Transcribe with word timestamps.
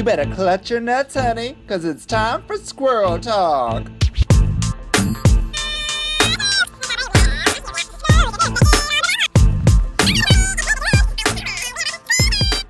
You 0.00 0.04
better 0.04 0.34
clutch 0.34 0.70
your 0.70 0.80
nuts, 0.80 1.12
honey, 1.12 1.58
because 1.60 1.84
it's 1.84 2.06
time 2.06 2.42
for 2.46 2.56
squirrel 2.56 3.18
talk. 3.18 3.84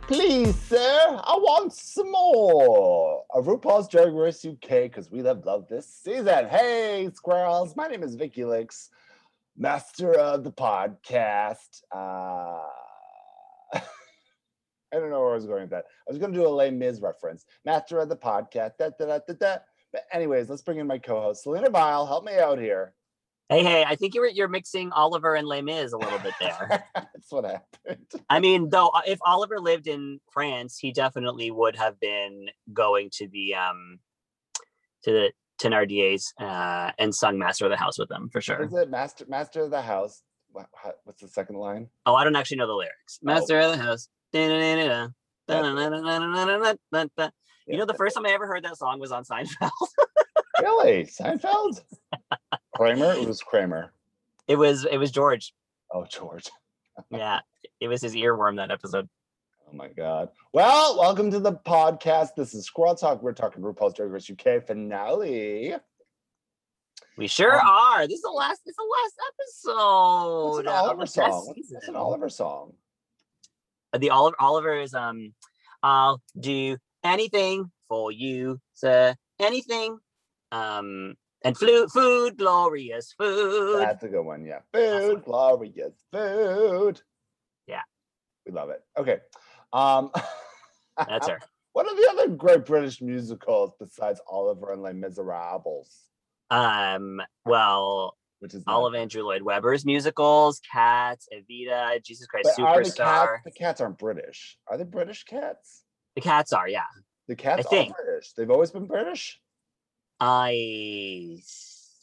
Please, 0.09 0.61
sir, 0.61 1.21
I 1.23 1.37
want 1.41 1.73
some 1.73 2.11
more 2.11 3.23
of 3.33 3.47
RuPaul's 3.47 3.87
Drag 3.87 4.13
Race 4.13 4.45
UK 4.45 4.69
because 4.69 5.09
we 5.13 5.23
love 5.23 5.45
love 5.47 5.69
this 5.69 5.87
season. 5.87 6.49
Hey, 6.49 7.09
squirrels! 7.15 7.77
My 7.77 7.87
name 7.87 8.03
is 8.03 8.17
Vicky 8.17 8.45
Licks, 8.45 8.91
master 9.57 10.15
of 10.15 10.43
the 10.43 10.51
podcast. 10.51 11.83
Uh, 11.95 12.59
I 14.93 14.99
don't 14.99 15.11
know 15.11 15.21
where 15.21 15.33
I 15.33 15.35
was 15.35 15.47
going 15.47 15.63
with 15.63 15.71
that. 15.71 15.85
I 16.09 16.11
was 16.11 16.19
going 16.19 16.33
to 16.33 16.39
do 16.39 16.47
a 16.47 16.49
Les 16.49 16.71
Mis 16.71 17.01
reference. 17.01 17.45
Master 17.65 17.99
of 17.99 18.09
the 18.09 18.17
podcast. 18.17 18.73
Da, 18.79 18.91
da, 18.99 19.07
da, 19.07 19.19
da, 19.27 19.35
da. 19.35 19.57
But 19.93 20.03
anyways, 20.13 20.49
let's 20.49 20.63
bring 20.63 20.79
in 20.79 20.87
my 20.87 20.99
co-host, 20.99 21.43
Selena 21.43 21.71
Vile. 21.71 22.07
Help 22.07 22.25
me 22.25 22.39
out 22.39 22.59
here. 22.59 22.95
Hey, 23.49 23.65
hey, 23.65 23.85
I 23.85 23.97
think 23.97 24.15
you're 24.15 24.29
you're 24.29 24.47
mixing 24.47 24.93
Oliver 24.93 25.35
and 25.35 25.47
Les 25.47 25.61
Mis 25.61 25.93
a 25.93 25.97
little 25.97 26.21
bit 26.21 26.35
there. 26.41 26.85
That's 26.95 27.31
what 27.31 27.45
happened. 27.45 28.07
I 28.29 28.39
mean, 28.39 28.69
though, 28.71 28.91
uh, 28.91 29.01
if 29.09 29.19
Oliver 29.27 29.59
lived 29.59 29.89
in 29.89 30.21
France, 30.33 30.79
he 30.79 30.93
definitely 30.93 31.51
would 31.51 31.75
have 31.75 31.99
been 31.99 32.47
going 32.73 33.11
to 33.15 33.27
the 33.27 33.57
um 33.57 33.99
to 35.03 35.11
the 35.11 35.33
Thenardiers 35.61 36.27
uh, 36.39 36.93
and 36.97 37.13
sung 37.13 37.39
"Master 37.39 37.65
of 37.65 37.73
the 37.73 37.77
House" 37.77 37.99
with 37.99 38.09
them 38.09 38.29
for 38.33 38.41
sure. 38.41 38.63
Is 38.63 38.73
it 38.73 38.89
Master 38.89 39.25
Master 39.29 39.63
of 39.63 39.73
the 39.73 39.83
House? 39.83 40.23
What, 40.53 40.69
what's 41.03 41.21
the 41.21 41.29
second 41.29 41.57
line? 41.57 41.89
Oh, 42.07 42.15
I 42.15 42.23
don't 42.23 42.37
actually 42.37 42.59
know 42.59 42.69
the 42.69 42.75
lyrics. 42.75 43.19
Oh. 43.21 43.27
Master 43.27 43.59
of 43.59 43.73
the 43.73 43.83
House. 43.83 44.09
You 44.33 44.49
know, 44.49 45.09
the 47.87 47.95
first 47.97 48.15
time 48.15 48.27
I 48.27 48.31
ever 48.31 48.47
heard 48.47 48.65
that 48.65 48.77
song 48.77 49.01
was 49.01 49.11
on 49.13 49.25
Seinfeld. 49.25 49.71
really 50.63 51.05
Seinfeld? 51.05 51.83
Kramer? 52.77 53.13
It 53.15 53.27
was 53.27 53.41
Kramer. 53.43 53.93
it 54.47 54.57
was 54.57 54.85
it 54.85 54.99
was 54.99 55.11
George. 55.11 55.53
Oh, 55.93 56.05
George. 56.05 56.49
Yeah, 57.11 57.41
it 57.81 57.89
was 57.89 58.03
his 58.03 58.15
earworm 58.15 58.57
that 58.57 58.71
episode. 58.71 59.09
Oh 59.67 59.73
my 59.75 59.89
God. 59.89 60.29
Well, 60.53 60.99
welcome 60.99 61.31
to 61.31 61.41
the 61.41 61.55
podcast. 61.55 62.35
This 62.37 62.53
is 62.53 62.67
Squirrel 62.67 62.95
Talk. 62.95 63.23
We're 63.23 63.33
talking 63.33 63.63
RuPaul's 63.63 63.95
Drag 63.95 64.11
Race 64.11 64.31
UK 64.31 64.67
finale. 64.67 65.77
We 67.17 67.27
sure 67.27 67.55
Um, 67.55 67.61
are. 67.67 68.07
This 68.07 68.17
is 68.17 68.23
the 68.23 68.29
last. 68.29 68.61
This 68.67 68.73
is 68.73 68.77
the 68.77 68.97
last 69.03 69.15
episode. 69.29 70.59
It's 70.59 70.69
an 70.69 70.75
Oliver 70.75 71.07
song? 71.07 71.55
What's 71.57 71.89
an. 71.89 71.97
Oliver 71.97 72.29
song? 72.29 72.75
The 73.99 74.11
Oliver 74.11 74.37
Oliver 74.41 74.79
is 74.81 74.95
um. 74.95 75.35
I'll 75.83 76.21
do 76.39 76.77
anything 77.03 77.71
for 77.89 78.13
you, 78.13 78.61
sir. 78.75 79.15
Anything. 79.39 79.99
Um. 80.53 81.15
And 81.43 81.57
flu- 81.57 81.89
food, 81.89 82.37
glorious 82.37 83.15
food. 83.17 83.81
That's 83.81 84.03
a 84.05 84.09
good 84.09 84.23
one. 84.23 84.45
Yeah. 84.45 84.59
Food, 84.75 85.25
glorious 85.25 85.95
food. 86.13 87.01
Yeah. 87.67 87.81
We 88.45 88.53
love 88.53 88.69
it. 88.69 88.83
Okay. 88.99 89.21
Um, 89.73 90.11
That's 90.97 91.29
her. 91.29 91.41
What 91.73 91.87
are 91.87 91.95
the 91.95 92.09
other 92.11 92.35
great 92.35 92.67
British 92.67 93.01
musicals 93.01 93.71
besides 93.79 94.21
Oliver 94.29 94.73
and 94.73 94.83
Les 94.83 94.93
Miserables? 94.93 95.87
Um. 96.51 97.23
Well, 97.45 98.17
Which 98.41 98.55
is 98.55 98.65
all 98.67 98.87
of 98.87 98.95
Andrew 98.95 99.23
Lloyd 99.23 99.43
Webber's 99.43 99.85
musicals, 99.85 100.61
Cats, 100.73 101.29
Evita, 101.33 102.03
Jesus 102.03 102.27
Christ 102.27 102.51
But 102.57 102.65
are 102.65 102.83
the 102.83 102.91
Superstar. 102.91 102.97
cats? 102.97 103.43
The 103.45 103.51
cats 103.51 103.81
aren't 103.81 103.99
British. 103.99 104.57
Are 104.67 104.79
they 104.79 104.85
British 104.85 105.25
cats? 105.25 105.85
The 106.15 106.23
cats 106.23 106.53
are, 106.53 106.69
yeah. 106.69 106.85
The 107.29 107.37
cats 107.37 107.69
think. 107.69 107.93
are 107.93 108.03
British. 108.05 108.33
They've 108.33 108.51
always 108.51 108.71
been 108.71 108.87
British. 108.87 109.39
I 110.19 111.39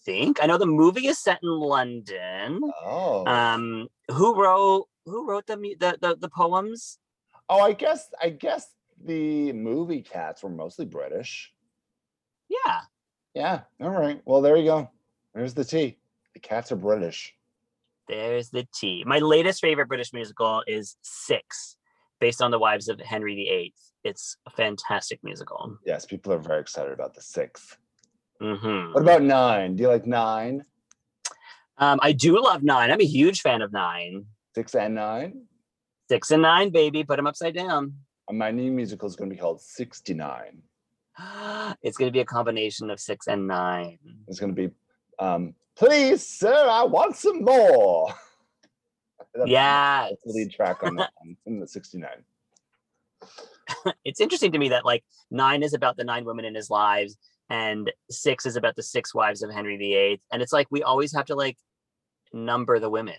think 0.05 0.41
I 0.41 0.45
know 0.45 0.57
the 0.57 0.66
movie 0.66 1.07
is 1.07 1.21
set 1.21 1.39
in 1.44 1.49
London. 1.49 2.61
Oh. 2.83 3.25
Um, 3.25 3.88
who 4.09 4.41
wrote 4.41 4.88
who 5.06 5.28
wrote 5.28 5.45
the 5.47 5.56
the 5.56 5.97
the, 6.00 6.16
the 6.16 6.29
poems? 6.29 6.97
oh, 7.50 7.59
I 7.59 7.73
guess. 7.73 8.07
I 8.22 8.29
guess 8.29 8.67
the 9.03 9.53
movie 9.53 10.01
cats 10.01 10.44
were 10.44 10.50
mostly 10.50 10.85
British. 10.85 11.53
Yeah, 12.50 12.79
Yeah. 13.33 13.62
All 13.81 13.89
right. 13.89 14.22
Well, 14.25 14.41
there 14.41 14.56
you 14.56 14.66
go. 14.66 14.89
There's 15.33 15.53
the 15.53 15.66
tea. 15.66 15.97
The 16.38 16.42
cats 16.48 16.72
are 16.72 16.75
British. 16.75 17.34
there's 18.08 18.52
the 18.52 18.68
T. 18.72 19.03
My 19.08 19.18
latest 19.18 19.59
favorite 19.59 19.88
British 19.88 20.14
musical 20.14 20.62
is 20.68 20.96
Six, 21.02 21.78
based 22.20 22.44
on 22.44 22.52
the 22.52 22.59
Wives 22.59 22.90
of 22.90 23.00
Henry 23.02 23.34
VIII. 23.34 23.74
It's 24.03 24.38
a 24.46 24.52
fantastic 24.52 25.20
musical. 25.24 25.80
Yes, 25.84 26.06
people 26.06 26.31
are 26.31 26.38
very 26.38 26.62
excited 26.62 26.94
about 26.94 27.16
the 27.16 27.24
sixth. 27.24 27.78
hmm 28.40 28.94
What 28.94 29.02
about 29.02 29.24
nine? 29.24 29.75
Do 29.75 29.81
you 29.81 29.90
like 29.90 30.06
nine? 30.06 30.64
Um, 31.80 32.00
I 32.03 32.12
do 32.12 32.40
love 32.40 32.62
Nine. 32.62 32.92
I'm 32.92 33.02
a 33.02 33.14
huge 33.19 33.42
fan 33.42 33.64
of 33.64 33.72
Nine. 33.72 34.28
Six 34.54 34.75
and 34.75 34.94
nine? 34.94 35.42
Six 36.08 36.30
and 36.30 36.44
Nine, 36.44 36.69
baby, 36.69 37.04
put 37.04 37.16
them 37.16 37.25
upside 37.25 37.56
down. 37.56 37.96
Uh, 38.30 38.34
My 38.34 38.52
new 38.52 38.72
musical 38.72 39.08
is 39.09 39.16
going 39.16 39.31
to 39.31 39.36
be 39.36 39.40
called 39.42 39.59
69. 39.62 40.62
It's 41.81 41.98
going 41.98 42.08
to 42.09 42.14
be 42.14 42.19
a 42.19 42.25
combination 42.25 42.92
of 42.92 43.00
six 43.00 43.25
and 43.28 43.48
nine. 43.48 43.98
It's 44.28 44.40
going 44.40 44.56
to 44.56 44.62
be, 44.69 44.74
um, 45.19 45.53
please, 45.75 46.25
sir, 46.25 46.67
I 46.69 46.83
want 46.83 47.16
some 47.16 47.44
more. 47.44 48.13
Yeah, 49.45 50.09
the 50.25 50.31
lead 50.31 50.51
track 50.51 50.81
on 50.81 50.95
that 50.95 51.11
one, 51.17 51.38
in 51.45 51.59
the 51.59 51.67
69. 51.67 52.09
it's 54.03 54.19
interesting 54.19 54.51
to 54.51 54.57
me 54.57 54.69
that 54.69 54.83
like 54.83 55.03
nine 55.29 55.61
is 55.61 55.73
about 55.73 55.95
the 55.95 56.03
nine 56.03 56.25
women 56.25 56.44
in 56.44 56.56
his 56.56 56.72
lives 56.72 57.17
and 57.50 57.91
six 58.09 58.47
is 58.47 58.56
about 58.56 58.75
the 58.75 58.83
six 58.83 59.13
wives 59.13 59.44
of 59.44 59.51
henry 59.51 59.77
viii 59.77 60.19
and 60.31 60.41
it's 60.41 60.53
like 60.53 60.67
we 60.72 60.81
always 60.81 61.13
have 61.13 61.25
to 61.25 61.35
like 61.35 61.57
number 62.33 62.79
the 62.79 62.89
women 62.89 63.16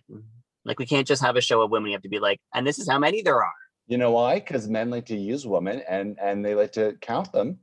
like 0.65 0.79
we 0.79 0.87
can't 0.87 1.07
just 1.07 1.23
have 1.23 1.37
a 1.37 1.41
show 1.41 1.61
of 1.63 1.71
women 1.71 1.85
we 1.85 1.93
have 1.93 2.03
to 2.03 2.09
be 2.09 2.19
like 2.19 2.41
and 2.55 2.67
this 2.67 2.79
is 2.79 2.89
how 2.89 2.99
many 2.99 3.23
there 3.23 3.43
are 3.43 3.53
You 3.87 3.97
know 3.97 4.11
why? 4.11 4.35
Because 4.35 4.69
men 4.69 4.91
like 4.91 5.07
to 5.07 5.17
use 5.17 5.47
women 5.47 5.83
and 5.89 6.19
and 6.21 6.45
they 6.45 6.55
like 6.55 6.73
to 6.73 6.97
count 7.01 7.33
them 7.33 7.59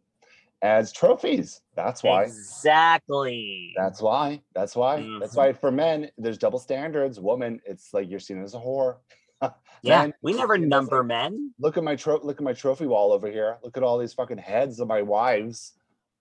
as 0.66 0.92
trophies. 0.92 1.62
That's 1.76 2.02
why. 2.02 2.24
exactly 2.24 3.74
That's 3.78 4.02
why. 4.02 4.42
That's 4.56 4.76
why. 4.76 4.96
That's 5.20 5.34
Mhm. 5.34 5.38
why 5.38 5.54
for 5.54 5.72
men, 5.72 6.10
there's 6.18 6.38
double 6.40 6.60
standards. 6.60 7.20
Woman, 7.20 7.62
it's 7.66 7.94
like 7.94 8.10
you're 8.10 8.20
seen 8.20 8.42
as 8.42 8.56
a 8.56 8.60
whore. 8.60 8.98
yeah 9.84 10.02
Men, 10.02 10.14
we 10.24 10.34
never 10.34 10.58
number 10.58 11.04
men 11.04 11.54
Look 11.60 11.78
at 11.78 11.84
my 11.84 11.96
tro- 11.96 12.22
look 12.24 12.38
at 12.38 12.44
my 12.44 12.54
trophy 12.54 12.86
wall 12.88 13.12
over 13.12 13.30
here. 13.30 13.58
Look 13.64 13.78
at 13.78 13.84
all 13.84 13.98
these 14.00 14.14
fucking 14.14 14.38
heads 14.40 14.80
of 14.80 14.88
my 14.88 15.02
wives. 15.04 15.74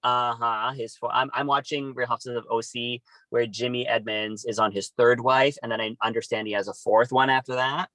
uh-huh 0.03 0.73
his 0.75 0.97
fo- 0.97 1.09
I'm, 1.21 1.31
I'm 1.33 1.47
watching 1.47 1.95
real 1.95 2.09
houses 2.09 2.37
of 2.37 2.45
oc 2.51 2.75
where 3.31 3.47
jimmy 3.47 3.87
edmonds 3.89 4.45
is 4.45 4.59
on 4.59 4.71
his 4.73 4.91
third 4.99 5.19
wife 5.21 5.57
and 5.63 5.73
then 5.73 5.81
i 5.81 5.97
understand 6.03 6.47
he 6.47 6.53
has 6.53 6.69
a 6.69 6.75
fourth 6.75 7.11
one 7.13 7.31
after 7.31 7.55
that 7.55 7.89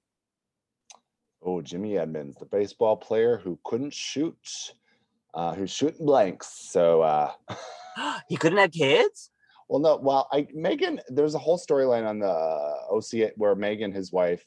Oh, 1.42 1.62
Jimmy 1.62 1.96
Edmonds, 1.96 2.36
the 2.36 2.44
baseball 2.44 2.96
player 2.98 3.38
who 3.38 3.58
couldn't 3.64 3.94
shoot, 3.94 4.74
uh, 5.34 5.54
who's 5.54 5.70
shooting 5.70 6.06
blanks. 6.06 6.48
So, 6.70 7.02
uh, 7.02 7.32
he 8.28 8.36
couldn't 8.36 8.58
have 8.58 8.72
kids 8.72 9.30
well, 9.70 9.78
no, 9.78 9.96
well, 10.02 10.28
I 10.32 10.48
Megan, 10.52 11.00
there's 11.08 11.36
a 11.36 11.38
whole 11.38 11.56
storyline 11.56 12.04
on 12.04 12.18
the 12.18 12.26
OC 12.26 13.34
where 13.36 13.54
Megan, 13.54 13.92
his 13.92 14.10
wife, 14.10 14.44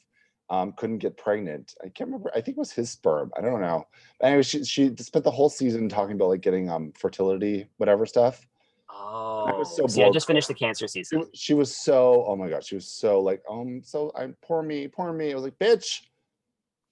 um, 0.50 0.72
couldn't 0.76 0.98
get 0.98 1.16
pregnant. 1.16 1.74
I 1.82 1.88
can't 1.88 2.08
remember. 2.08 2.30
I 2.32 2.42
think 2.42 2.58
it 2.58 2.60
was 2.60 2.72
his 2.72 2.90
sperm. 2.90 3.32
I 3.34 3.40
don't 3.40 3.62
know. 3.62 3.86
Anyway, 4.22 4.42
she 4.42 4.62
she 4.64 4.94
spent 4.96 5.24
the 5.24 5.30
whole 5.30 5.48
season 5.48 5.88
talking 5.88 6.16
about 6.16 6.28
like 6.28 6.42
getting 6.42 6.68
um 6.68 6.92
fertility, 6.94 7.66
whatever 7.78 8.04
stuff. 8.04 8.46
oh 8.90 9.64
so 9.64 9.86
see, 9.86 10.04
i 10.04 10.10
just 10.10 10.26
finished 10.26 10.48
the 10.48 10.54
cancer 10.54 10.86
season 10.86 11.20
wa- 11.20 11.26
she 11.32 11.54
was 11.54 11.74
so 11.74 12.26
oh 12.28 12.36
my 12.36 12.50
god, 12.50 12.62
she 12.62 12.74
was 12.74 12.86
so 12.86 13.18
like 13.20 13.42
um 13.50 13.80
so 13.82 14.12
I'm 14.14 14.36
poor 14.42 14.62
me, 14.62 14.88
poor 14.88 15.10
me. 15.10 15.32
I 15.32 15.34
was 15.34 15.44
like, 15.44 15.58
bitch, 15.58 16.02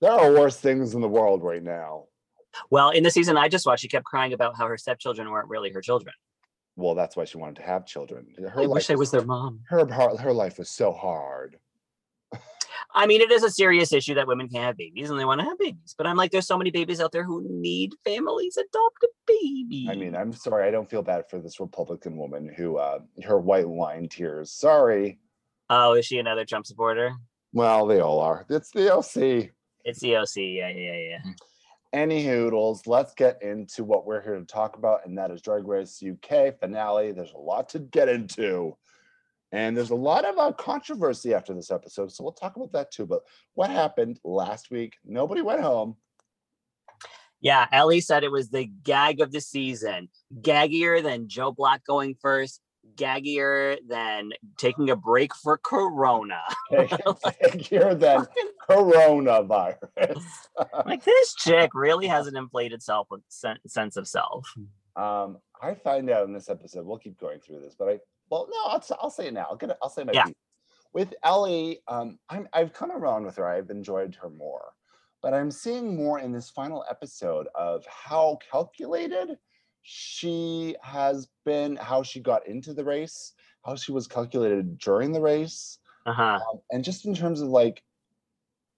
there 0.00 0.10
are 0.10 0.32
worse 0.32 0.56
things 0.56 0.94
in 0.94 1.02
the 1.02 1.08
world 1.08 1.42
right 1.42 1.62
now. 1.62 2.06
Well, 2.70 2.90
in 2.90 3.02
the 3.02 3.10
season 3.10 3.36
I 3.36 3.48
just 3.48 3.66
watched, 3.66 3.82
she 3.82 3.88
kept 3.88 4.04
crying 4.04 4.32
about 4.32 4.56
how 4.56 4.66
her 4.66 4.76
stepchildren 4.78 5.30
weren't 5.30 5.48
really 5.48 5.70
her 5.72 5.80
children. 5.80 6.14
Well, 6.76 6.94
that's 6.94 7.16
why 7.16 7.24
she 7.26 7.36
wanted 7.38 7.56
to 7.56 7.62
have 7.62 7.84
children. 7.86 8.34
Her 8.38 8.60
I 8.62 8.64
life 8.64 8.68
wish 8.70 8.90
I 8.90 8.94
was 8.94 9.10
their 9.10 9.24
mom. 9.24 9.60
her 9.68 9.86
her 9.86 10.16
her 10.16 10.32
life 10.32 10.58
was 10.58 10.70
so 10.70 10.92
hard. 10.92 11.58
I 12.94 13.06
mean, 13.06 13.20
it 13.20 13.30
is 13.30 13.42
a 13.42 13.50
serious 13.50 13.92
issue 13.92 14.14
that 14.14 14.26
women 14.26 14.48
can't 14.48 14.64
have 14.64 14.76
babies 14.76 15.10
and 15.10 15.18
they 15.18 15.24
want 15.24 15.40
to 15.40 15.46
have 15.46 15.58
babies. 15.58 15.94
But 15.96 16.06
I'm 16.06 16.16
like, 16.16 16.30
there's 16.30 16.46
so 16.46 16.58
many 16.58 16.70
babies 16.70 17.00
out 17.00 17.12
there 17.12 17.24
who 17.24 17.42
need 17.48 17.92
families. 18.04 18.56
Adopt 18.56 19.02
a 19.02 19.08
baby. 19.26 19.86
I 19.90 19.94
mean, 19.94 20.14
I'm 20.16 20.32
sorry, 20.32 20.66
I 20.66 20.70
don't 20.70 20.88
feel 20.88 21.02
bad 21.02 21.28
for 21.28 21.38
this 21.40 21.60
Republican 21.60 22.16
woman 22.16 22.52
who 22.54 22.76
uh 22.78 23.00
her 23.24 23.38
white 23.38 23.68
wine 23.68 24.08
tears. 24.08 24.50
Sorry. 24.52 25.18
oh, 25.70 25.92
is 25.94 26.06
she 26.06 26.18
another 26.18 26.44
Trump 26.44 26.66
supporter? 26.66 27.12
Well, 27.52 27.86
they 27.86 28.00
all 28.00 28.18
are. 28.20 28.46
It's 28.48 28.70
the 28.70 28.94
OC. 28.94 29.50
It's 29.84 30.00
the 30.00 30.16
OC. 30.16 30.36
Yeah, 30.36 30.68
yeah, 30.70 30.96
yeah. 30.96 31.18
Any 31.92 32.24
hoodles, 32.24 32.86
let's 32.86 33.12
get 33.14 33.42
into 33.42 33.84
what 33.84 34.06
we're 34.06 34.22
here 34.22 34.38
to 34.38 34.44
talk 34.46 34.76
about, 34.76 35.06
and 35.06 35.18
that 35.18 35.30
is 35.30 35.42
Drag 35.42 35.66
Race 35.66 36.02
UK 36.02 36.58
finale. 36.58 37.12
There's 37.12 37.32
a 37.32 37.38
lot 37.38 37.68
to 37.70 37.80
get 37.80 38.08
into. 38.08 38.76
And 39.52 39.76
there's 39.76 39.90
a 39.90 39.94
lot 39.94 40.24
of 40.24 40.38
uh, 40.38 40.52
controversy 40.52 41.34
after 41.34 41.52
this 41.52 41.70
episode. 41.70 42.10
So 42.10 42.24
we'll 42.24 42.32
talk 42.32 42.56
about 42.56 42.72
that 42.72 42.90
too. 42.90 43.04
But 43.04 43.20
what 43.52 43.68
happened 43.68 44.18
last 44.24 44.70
week? 44.70 44.94
Nobody 45.04 45.42
went 45.42 45.60
home. 45.60 45.96
Yeah, 47.42 47.66
Ellie 47.70 48.00
said 48.00 48.24
it 48.24 48.32
was 48.32 48.48
the 48.48 48.64
gag 48.64 49.20
of 49.20 49.30
the 49.30 49.40
season. 49.40 50.08
Gaggier 50.40 51.02
than 51.02 51.28
Joe 51.28 51.52
Black 51.52 51.84
going 51.84 52.16
first, 52.22 52.62
gaggier 52.96 53.78
than 53.88 54.30
taking 54.58 54.90
a 54.90 54.96
break 54.96 55.34
for 55.34 55.58
Corona. 55.58 56.40
Gaggier 56.72 57.98
than 57.98 58.26
coronavirus. 58.68 60.22
like 60.86 61.04
this 61.04 61.34
chick 61.34 61.70
really 61.74 62.06
has 62.06 62.26
an 62.26 62.36
inflated 62.36 62.82
self 62.82 63.08
sense 63.28 63.96
of 63.96 64.06
self. 64.08 64.46
Um, 64.96 65.38
I 65.62 65.74
find 65.74 66.10
out 66.10 66.26
in 66.26 66.32
this 66.32 66.48
episode, 66.50 66.84
we'll 66.84 66.98
keep 66.98 67.18
going 67.18 67.40
through 67.40 67.60
this, 67.60 67.74
but 67.78 67.88
I 67.88 67.98
well, 68.30 68.48
no, 68.50 68.56
I'll, 68.72 68.82
I'll 69.00 69.10
say 69.10 69.26
it 69.28 69.34
now. 69.34 69.46
I'll 69.50 69.56
get 69.56 69.70
it, 69.70 69.76
I'll 69.82 69.90
say 69.90 70.04
my 70.04 70.12
Yeah. 70.12 70.24
piece. 70.24 70.34
with 70.92 71.14
Ellie. 71.22 71.80
Um, 71.88 72.18
I'm 72.28 72.48
I've 72.52 72.72
come 72.72 72.90
around 72.92 73.24
with 73.24 73.36
her. 73.36 73.46
I've 73.46 73.70
enjoyed 73.70 74.14
her 74.16 74.28
more, 74.30 74.72
but 75.22 75.34
I'm 75.34 75.50
seeing 75.50 75.96
more 75.96 76.18
in 76.20 76.32
this 76.32 76.50
final 76.50 76.84
episode 76.90 77.48
of 77.54 77.84
how 77.86 78.38
calculated 78.50 79.38
she 79.82 80.76
has 80.82 81.28
been, 81.44 81.76
how 81.76 82.02
she 82.02 82.20
got 82.20 82.46
into 82.46 82.74
the 82.74 82.84
race, 82.84 83.34
how 83.64 83.76
she 83.76 83.92
was 83.92 84.06
calculated 84.08 84.78
during 84.78 85.12
the 85.12 85.20
race, 85.20 85.78
Uh 86.06 86.12
huh. 86.12 86.46
um, 86.52 86.60
and 86.70 86.84
just 86.84 87.06
in 87.06 87.14
terms 87.14 87.40
of 87.42 87.48
like 87.48 87.84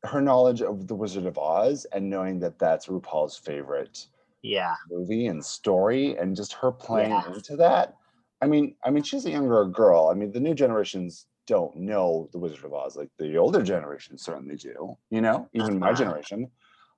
her 0.05 0.21
knowledge 0.21 0.61
of 0.63 0.87
the 0.87 0.95
Wizard 0.95 1.27
of 1.27 1.39
Oz 1.39 1.87
and 1.87 2.11
knowing 2.11 2.39
that 2.41 2.59
that's 2.59 2.87
RuPaul's 2.87 3.37
favorite 3.39 4.07
Yeah. 4.43 4.77
movie 4.89 5.27
and 5.27 5.45
story 5.45 6.17
and 6.19 6.37
just 6.37 6.53
her 6.55 6.73
playing 6.73 7.23
Yeah. 7.23 7.27
into 7.27 7.57
that. 7.57 7.97
I 8.43 8.47
mean, 8.47 8.77
I 8.85 8.91
mean, 8.91 9.03
she's 9.03 9.27
a 9.27 9.31
younger 9.31 9.65
girl. 9.67 10.09
I 10.11 10.15
mean, 10.15 10.33
the 10.33 10.41
new 10.41 10.55
generations 10.55 11.27
don't 11.47 11.77
know 11.77 12.29
the 12.33 12.39
Wizard 12.39 12.65
of 12.65 12.75
Oz 12.75 12.97
like 12.97 13.11
the 13.19 13.37
older 13.37 13.63
generation 13.63 14.19
certainly 14.19 14.57
do. 14.57 14.97
You 15.11 15.21
know, 15.23 15.49
even 15.55 15.79
my 15.79 15.93
Uh-huh. 15.93 15.95
generation. 15.95 16.51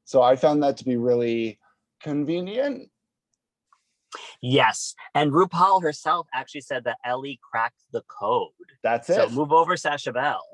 So 0.04 0.22
I 0.22 0.36
found 0.36 0.62
that 0.62 0.76
to 0.78 0.84
be 0.84 0.96
really 0.96 1.60
convenient. 2.00 2.90
Yes. 4.40 4.94
And 5.14 5.32
RuPaul 5.32 5.82
herself 5.82 6.26
actually 6.34 6.62
said 6.62 6.84
that 6.84 6.98
Ellie 7.04 7.40
cracked 7.42 7.82
the 7.92 8.02
code. 8.02 8.50
That's 8.82 9.10
it. 9.10 9.16
So 9.16 9.28
move 9.30 9.52
over, 9.52 9.76
Sasha 9.76 10.12
Bell. 10.12 10.44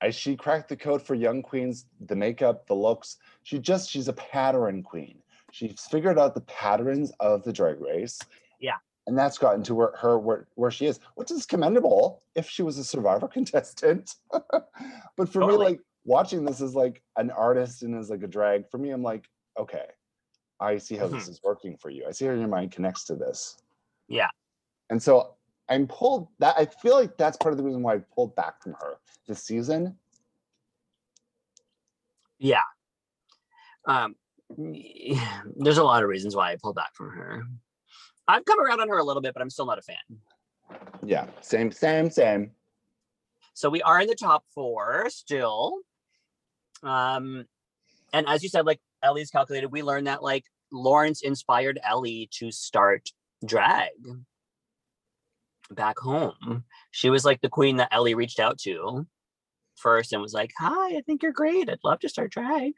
As 0.00 0.14
she 0.14 0.36
cracked 0.36 0.68
the 0.68 0.76
code 0.76 1.02
for 1.02 1.14
young 1.14 1.42
queens, 1.42 1.86
the 2.06 2.16
makeup, 2.16 2.66
the 2.66 2.74
looks. 2.74 3.18
She 3.44 3.58
just 3.58 3.88
she's 3.88 4.08
a 4.08 4.12
pattern 4.12 4.82
queen. 4.82 5.18
She's 5.52 5.80
figured 5.90 6.18
out 6.18 6.34
the 6.34 6.40
patterns 6.42 7.12
of 7.20 7.44
the 7.44 7.52
drag 7.52 7.80
race. 7.80 8.18
Yeah. 8.58 8.76
And 9.06 9.18
that's 9.18 9.38
gotten 9.38 9.62
to 9.64 9.74
where 9.74 9.92
her 10.00 10.18
where, 10.18 10.48
where 10.54 10.70
she 10.70 10.86
is, 10.86 10.98
which 11.14 11.30
is 11.30 11.46
commendable 11.46 12.22
if 12.34 12.48
she 12.48 12.62
was 12.62 12.78
a 12.78 12.84
survivor 12.84 13.28
contestant. 13.32 14.16
but 15.16 15.28
for 15.28 15.46
me, 15.46 15.54
like 15.54 15.80
watching 16.04 16.44
this 16.44 16.60
as 16.60 16.74
like 16.74 17.02
an 17.16 17.30
artist 17.30 17.82
and 17.82 17.96
as 17.96 18.10
like 18.10 18.22
a 18.22 18.28
drag, 18.28 18.68
for 18.70 18.78
me, 18.78 18.90
I'm 18.90 19.02
like, 19.02 19.28
okay, 19.58 19.86
I 20.62 20.78
see 20.78 20.96
how 20.96 21.08
this 21.08 21.28
is 21.28 21.40
working 21.42 21.76
for 21.76 21.90
you. 21.90 22.04
I 22.06 22.12
see 22.12 22.26
how 22.26 22.32
your 22.32 22.48
mind 22.48 22.72
connects 22.72 23.04
to 23.04 23.16
this. 23.16 23.58
Yeah. 24.08 24.28
And 24.90 25.02
so 25.02 25.34
I'm 25.68 25.86
pulled 25.86 26.28
that 26.38 26.54
I 26.56 26.66
feel 26.66 26.94
like 26.94 27.16
that's 27.16 27.36
part 27.36 27.52
of 27.52 27.58
the 27.58 27.64
reason 27.64 27.82
why 27.82 27.94
I 27.94 27.98
pulled 28.14 28.34
back 28.36 28.62
from 28.62 28.74
her 28.74 28.94
this 29.26 29.42
season. 29.42 29.96
Yeah. 32.38 32.62
Um, 33.86 34.14
there's 34.56 35.78
a 35.78 35.84
lot 35.84 36.02
of 36.02 36.08
reasons 36.08 36.36
why 36.36 36.52
I 36.52 36.56
pulled 36.62 36.76
back 36.76 36.94
from 36.94 37.10
her. 37.10 37.42
I've 38.28 38.44
come 38.44 38.60
around 38.60 38.80
on 38.80 38.88
her 38.88 38.98
a 38.98 39.04
little 39.04 39.22
bit, 39.22 39.34
but 39.34 39.42
I'm 39.42 39.50
still 39.50 39.66
not 39.66 39.78
a 39.78 39.82
fan. 39.82 39.96
Yeah, 41.04 41.26
same, 41.40 41.72
same, 41.72 42.08
same. 42.08 42.52
So 43.54 43.68
we 43.68 43.82
are 43.82 44.00
in 44.00 44.06
the 44.06 44.14
top 44.14 44.44
four 44.54 45.08
still. 45.10 45.78
Um, 46.82 47.46
and 48.12 48.28
as 48.28 48.42
you 48.42 48.48
said, 48.48 48.66
like 48.66 48.80
Ellie's 49.02 49.30
calculated, 49.30 49.68
we 49.72 49.82
learned 49.82 50.06
that 50.06 50.22
like 50.22 50.44
Lawrence 50.72 51.22
inspired 51.22 51.78
Ellie 51.82 52.28
to 52.38 52.50
start 52.50 53.10
drag 53.44 53.90
back 55.70 55.98
home. 55.98 56.64
She 56.90 57.10
was 57.10 57.24
like 57.24 57.40
the 57.40 57.48
queen 57.48 57.76
that 57.76 57.88
Ellie 57.92 58.14
reached 58.14 58.40
out 58.40 58.58
to 58.60 59.06
first 59.76 60.12
and 60.12 60.22
was 60.22 60.34
like, 60.34 60.52
Hi, 60.58 60.96
I 60.96 61.02
think 61.06 61.22
you're 61.22 61.32
great. 61.32 61.70
I'd 61.70 61.78
love 61.84 62.00
to 62.00 62.08
start 62.08 62.30
drag. 62.30 62.74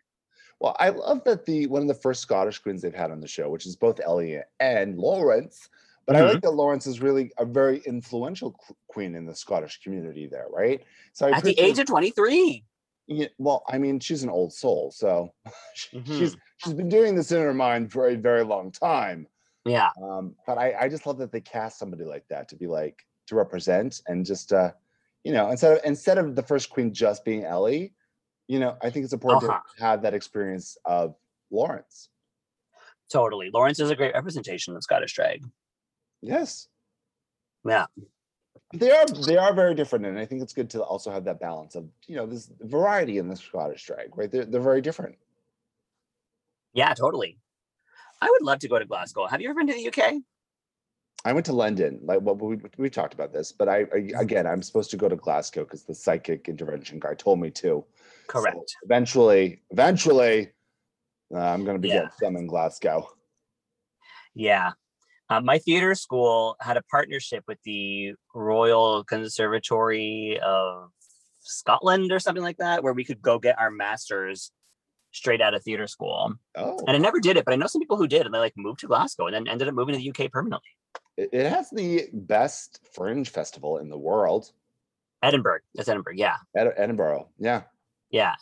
Well, 0.60 0.76
I 0.78 0.90
love 0.90 1.24
that 1.24 1.44
the 1.46 1.66
one 1.66 1.82
of 1.82 1.88
the 1.88 1.94
first 1.94 2.22
Scottish 2.22 2.58
queens 2.58 2.82
they've 2.82 2.94
had 2.94 3.10
on 3.10 3.20
the 3.20 3.26
show, 3.26 3.50
which 3.50 3.66
is 3.66 3.76
both 3.76 4.00
Ellie 4.00 4.40
and 4.60 4.96
Lawrence. 4.98 5.68
But 6.06 6.16
I 6.16 6.20
Mhm. 6.20 6.32
like 6.34 6.42
that 6.42 6.50
Lawrence 6.52 6.86
is 6.86 7.00
really 7.00 7.32
a 7.38 7.44
very 7.46 7.78
influential 7.86 8.54
queen 8.88 9.14
in 9.14 9.26
the 9.26 9.34
Scottish 9.34 9.80
community 9.82 10.26
there, 10.26 10.46
right? 10.50 10.84
So 11.14 11.26
I 11.26 11.32
At 11.32 11.44
the 11.44 11.58
age 11.58 11.78
of 11.78 11.86
23. 11.86 12.64
Yeah, 13.06 13.26
well, 13.38 13.64
I 13.68 13.76
mean, 13.78 14.00
she's 14.00 14.22
an 14.22 14.30
old 14.30 14.52
soul, 14.52 14.90
so 14.90 15.32
she- 15.74 15.98
Mm-hmm. 15.98 16.18
she's 16.18 16.36
she's 16.58 16.72
been 16.74 16.88
doing 16.88 17.14
this 17.14 17.32
in 17.32 17.42
her 17.42 17.54
mind 17.54 17.92
for 17.92 18.08
a 18.08 18.16
very 18.16 18.42
long 18.44 18.70
time. 18.72 19.26
Yeah. 19.66 19.90
Um, 20.02 20.34
but 20.46 20.58
I, 20.58 20.74
I 20.80 20.88
just 20.88 21.06
love 21.06 21.18
that 21.18 21.32
they 21.32 21.40
cast 21.40 21.78
somebody 21.78 22.04
like 22.04 22.26
that 22.28 22.48
to 22.50 22.56
be 22.56 22.66
like 22.66 23.04
to 23.26 23.34
represent 23.34 24.00
and 24.08 24.24
just 24.24 24.52
uh, 24.52 24.72
you 25.24 25.32
know, 25.32 25.50
instead 25.50 25.78
of 25.78 25.84
instead 25.84 26.18
of 26.18 26.34
the 26.36 26.42
first 26.42 26.70
queen 26.70 26.92
just 26.92 27.24
being 27.24 27.44
Ellie, 27.44 27.94
you 28.46 28.58
know, 28.58 28.76
I 28.82 28.90
think 28.90 29.04
it's 29.04 29.12
important 29.14 29.44
Uh-huh. 29.50 29.60
to 29.76 29.82
have 29.84 30.02
that 30.02 30.14
experience 30.14 30.76
of 30.84 31.14
Lawrence. 31.50 32.08
Totally. 33.10 33.50
Lawrence 33.52 33.80
is 33.80 33.90
a 33.90 33.96
great 33.96 34.14
representation 34.14 34.74
of 34.76 34.82
Scottish 34.82 35.14
drag. 35.14 35.42
Yes. 36.22 36.68
Yeah. 37.66 37.86
They 38.74 38.90
are 38.90 39.06
they 39.06 39.36
are 39.36 39.54
very 39.54 39.74
different, 39.74 40.04
and 40.04 40.18
I 40.18 40.26
think 40.26 40.42
it's 40.42 40.52
good 40.52 40.68
to 40.70 40.82
also 40.82 41.10
have 41.10 41.24
that 41.24 41.38
balance 41.40 41.76
of 41.76 41.88
you 42.06 42.16
know 42.16 42.26
this 42.26 42.50
variety 42.60 43.18
in 43.18 43.28
the 43.28 43.36
Scottish 43.36 43.86
drag, 43.86 44.16
right? 44.16 44.30
They're 44.30 44.44
they're 44.44 44.60
very 44.60 44.80
different. 44.80 45.16
Yeah, 46.72 46.92
totally. 46.94 47.38
I 48.20 48.28
would 48.30 48.42
love 48.42 48.58
to 48.60 48.68
go 48.68 48.78
to 48.78 48.84
Glasgow. 48.84 49.26
Have 49.26 49.40
you 49.40 49.48
ever 49.50 49.58
been 49.58 49.68
to 49.68 49.74
the 49.74 49.88
UK? 49.88 50.14
I 51.24 51.32
went 51.32 51.46
to 51.46 51.52
London, 51.52 52.00
like 52.02 52.20
well, 52.20 52.34
we 52.34 52.58
we 52.76 52.90
talked 52.90 53.14
about 53.14 53.32
this, 53.32 53.52
but 53.52 53.68
I, 53.68 53.86
I 53.94 54.10
again 54.20 54.46
I'm 54.46 54.60
supposed 54.62 54.90
to 54.90 54.96
go 54.96 55.08
to 55.08 55.16
Glasgow 55.16 55.64
because 55.64 55.84
the 55.84 55.94
psychic 55.94 56.48
intervention 56.48 56.98
guy 56.98 57.14
told 57.14 57.40
me 57.40 57.50
to. 57.52 57.62
So 57.62 57.84
Correct. 58.26 58.76
eventually, 58.82 59.62
eventually, 59.70 60.50
uh, 61.32 61.38
I'm 61.38 61.64
going 61.64 61.76
to 61.76 61.80
be 61.80 61.88
Yeah. 61.88 61.94
getting 61.94 62.10
some 62.20 62.36
in 62.36 62.46
Glasgow. 62.46 63.08
Yeah. 64.34 64.72
Uh, 65.30 65.40
my 65.40 65.58
theater 65.58 65.94
school 65.94 66.56
had 66.60 66.76
a 66.76 66.82
partnership 66.82 67.44
with 67.48 67.58
the 67.64 68.14
Royal 68.34 69.04
Conservatory 69.04 70.38
of 70.44 70.90
Scotland 71.40 72.12
or 72.12 72.18
something 72.20 72.42
like 72.42 72.58
that, 72.58 72.82
where 72.82 72.92
we 72.92 73.04
could 73.04 73.22
go 73.22 73.38
get 73.38 73.58
our 73.58 73.70
masters 73.70 74.52
straight 75.12 75.40
out 75.40 75.54
of 75.54 75.62
theater 75.62 75.86
school. 75.86 76.34
Oh, 76.56 76.78
And 76.86 76.96
I 76.96 76.98
never 76.98 77.20
did 77.20 77.36
it, 77.36 77.44
but 77.44 77.54
I 77.54 77.56
know 77.56 77.66
some 77.66 77.80
people 77.80 77.96
who 77.96 78.06
did, 78.08 78.26
and 78.26 78.34
they 78.34 78.38
like 78.38 78.52
moved 78.56 78.80
to 78.80 78.86
Glasgow 78.86 79.26
and 79.26 79.34
then 79.34 79.48
ended 79.48 79.68
up 79.68 79.74
moving 79.74 79.94
to 79.94 80.00
the 80.00 80.10
UK 80.10 80.30
permanently. 80.30 80.68
it, 81.16 81.46
has 81.46 81.70
the 81.70 82.08
best 82.12 82.80
fringe 82.92 83.30
festival 83.30 83.78
in 83.78 83.88
the 83.88 83.98
world. 83.98 84.52
Edinburgh. 85.22 85.60
That's 85.74 85.88
Edinburgh. 85.88 86.14
Yeah. 86.16 86.36
Ed- 86.54 86.74
Edinburgh, 86.76 87.28
yeah. 87.38 87.62
Yeah. 88.10 88.34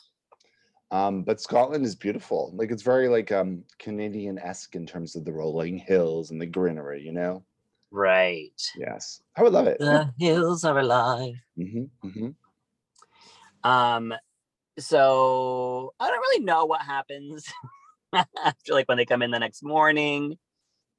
Um, 0.93 1.23
but 1.23 1.41
Scotland 1.41 1.87
is 1.87 1.97
beautiful. 1.97 2.53
Like 2.55 2.71
it's 2.71 2.83
very 2.83 3.09
like 3.09 3.33
um 3.33 3.65
Canadian-esque 3.79 4.75
in 4.77 4.87
terms 4.87 5.17
of 5.17 5.25
the 5.25 5.33
rolling 5.33 5.79
hills 5.79 6.31
and 6.31 6.41
the 6.41 6.47
greenery, 6.47 7.03
you 7.03 7.13
know? 7.13 7.43
Right. 7.91 8.61
Yes. 8.77 9.23
I 9.35 9.43
would 9.43 9.55
love 9.55 9.67
it. 9.67 9.79
The 9.79 10.13
hills 10.19 10.65
are 10.65 10.79
alive. 10.79 11.35
hmm 11.57 11.85
hmm 12.03 12.29
Um, 13.65 14.15
so 14.79 15.95
I 15.99 16.09
don't 16.09 16.21
really 16.21 16.45
know 16.45 16.67
what 16.67 16.83
happens 16.83 17.51
after 18.15 18.73
like 18.75 18.87
when 18.89 18.99
they 18.99 19.07
come 19.07 19.23
in 19.23 19.31
the 19.31 19.39
next 19.39 19.63
morning. 19.63 20.39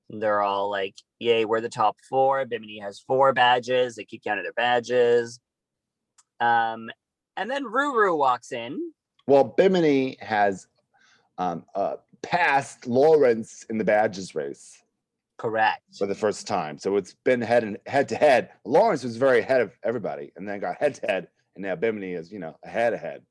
They're 0.10 0.42
all 0.42 0.70
like, 0.70 0.96
"Yay, 1.20 1.46
we're 1.46 1.62
the 1.62 1.70
top 1.70 1.98
four. 2.10 2.46
Bimini 2.46 2.80
has 2.80 3.00
four 3.00 3.32
badges. 3.32 3.96
They 3.96 4.06
keep 4.06 4.24
counting 4.24 4.44
their 4.44 4.54
badges. 4.54 5.40
Um, 6.40 6.90
and 7.38 7.50
then 7.50 7.64
Ruru 7.64 8.18
walks 8.18 8.52
in. 8.52 8.94
Well, 9.28 9.44
Bimini 9.44 10.18
has 10.22 10.68
um 11.38 11.66
uh 11.76 11.96
passed 12.22 12.88
Lawrence 12.88 13.66
in 13.70 13.78
the 13.78 13.84
badges 13.84 14.36
race 14.36 14.82
Correct. 15.38 15.82
for 15.98 16.06
the 16.08 16.16
first 16.16 16.48
time. 16.48 16.78
So 16.78 16.96
it's 16.98 17.16
been 17.24 17.42
head 17.42 17.64
and 17.64 17.78
head 17.86 18.08
to 18.10 18.16
head. 18.16 18.52
Lawrence 18.66 19.04
was 19.04 19.18
very 19.18 19.40
ahead 19.40 19.62
of 19.62 19.72
everybody 19.84 20.32
and 20.36 20.48
then 20.48 20.60
got 20.60 20.78
head 20.78 20.96
to 20.96 21.08
head. 21.08 21.28
And 21.56 21.64
now 21.64 21.76
Bimini 21.76 22.14
is, 22.14 22.32
you 22.32 22.40
know, 22.40 22.56
ahead 22.64 22.94
ahead. 22.94 23.24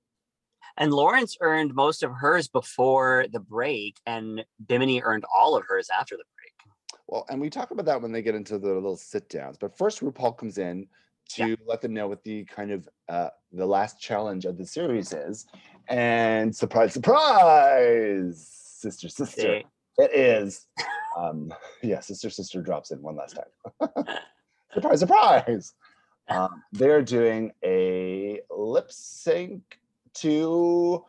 And 0.77 0.93
Lawrence 0.93 1.37
earned 1.41 1.75
most 1.75 2.03
of 2.03 2.13
hers 2.13 2.49
before 2.49 3.27
the 3.31 3.41
break, 3.41 3.97
and 4.07 4.43
Bimini 4.67 5.03
earned 5.03 5.25
all 5.35 5.55
of 5.55 5.65
hers 5.69 5.89
after 5.91 6.17
the 6.17 6.25
break. 6.37 6.99
Well, 7.09 7.27
and 7.29 7.41
we 7.41 7.51
talk 7.51 7.73
about 7.73 7.85
that 7.87 8.01
when 8.01 8.11
they 8.11 8.23
get 8.23 8.35
into 8.35 8.59
the 8.59 8.73
little 8.73 8.97
sit 8.97 9.29
downs. 9.29 9.59
But 9.59 9.77
first, 9.77 10.01
RuPaul 10.01 10.37
comes 10.37 10.57
in 10.59 10.87
to 11.31 11.47
Yeah. 11.49 11.57
let 11.67 11.83
them 11.83 11.93
know 11.93 12.09
what 12.09 12.25
the 12.25 12.45
kind 12.45 12.71
of 12.71 12.89
uh, 13.09 13.31
the 13.53 13.67
last 13.67 14.01
challenge 14.01 14.45
of 14.47 14.57
the 14.57 14.65
series 14.67 15.13
is, 15.13 15.47
and 15.89 16.55
surprise, 16.55 16.93
surprise, 16.93 18.49
sister, 18.51 19.09
sister, 19.09 19.63
it 19.99 20.11
is. 20.15 20.67
Um, 21.17 21.53
yeah, 21.83 22.01
sister, 22.01 22.31
sister 22.31 22.63
drops 22.63 22.91
in 22.91 23.03
one 23.03 23.17
last 23.17 23.37
time. 23.37 23.95
surprise, 24.75 25.01
surprise. 25.01 25.75
Um, 26.29 26.63
they're 26.73 27.03
doing 27.03 27.53
a 27.65 28.41
lip 28.51 28.91
sync 28.91 29.79
to 30.15 31.05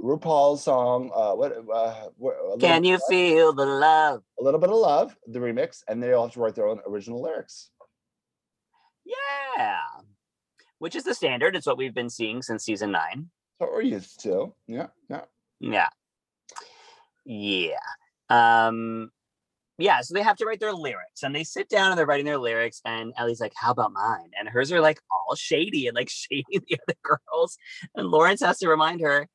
RuPaul's 0.00 0.62
song. 0.62 1.10
Uh, 1.14 1.32
what? 1.32 1.56
Uh, 1.72 2.08
what 2.16 2.60
Can 2.60 2.84
you 2.84 2.98
feel 3.08 3.52
the 3.52 3.66
love? 3.66 4.22
a 4.40 4.42
little 4.42 4.60
bit 4.60 4.70
of 4.70 4.76
love? 4.76 5.16
The 5.26 5.38
remix, 5.38 5.82
and 5.88 6.02
they 6.02 6.12
all 6.12 6.26
have 6.26 6.34
to 6.34 6.40
write 6.40 6.54
their 6.54 6.66
own 6.66 6.80
original 6.86 7.22
lyrics. 7.22 7.70
Yeah. 9.04 9.80
Which 10.78 10.96
is 10.96 11.04
the 11.04 11.14
standard. 11.14 11.56
It's 11.56 11.66
what 11.66 11.78
we've 11.78 11.94
been 11.94 12.10
seeing 12.10 12.42
since 12.42 12.64
season 12.64 12.90
nine. 12.90 13.30
So 13.60 13.68
we're 13.72 13.82
used 13.82 14.20
to. 14.22 14.52
Yeah, 14.66 14.88
yeah. 15.08 15.22
Yeah. 15.60 15.88
Yeah. 17.24 17.78
Um 18.28 19.10
yeah, 19.76 20.02
so 20.02 20.14
they 20.14 20.22
have 20.22 20.36
to 20.36 20.46
write 20.46 20.60
their 20.60 20.72
lyrics 20.72 21.24
and 21.24 21.34
they 21.34 21.42
sit 21.42 21.68
down 21.68 21.90
and 21.90 21.98
they're 21.98 22.06
writing 22.06 22.26
their 22.26 22.38
lyrics 22.38 22.80
and 22.84 23.12
Ellie's 23.16 23.40
like, 23.40 23.52
How 23.56 23.72
about 23.72 23.92
mine? 23.92 24.30
And 24.38 24.48
hers 24.48 24.70
are 24.70 24.80
like 24.80 25.00
all 25.10 25.34
shady 25.34 25.88
and 25.88 25.94
like 25.94 26.08
shady 26.10 26.44
the 26.50 26.78
other 26.86 26.98
girls. 27.02 27.58
And 27.94 28.08
Lawrence 28.08 28.40
has 28.40 28.58
to 28.58 28.68
remind 28.68 29.00
her, 29.00 29.28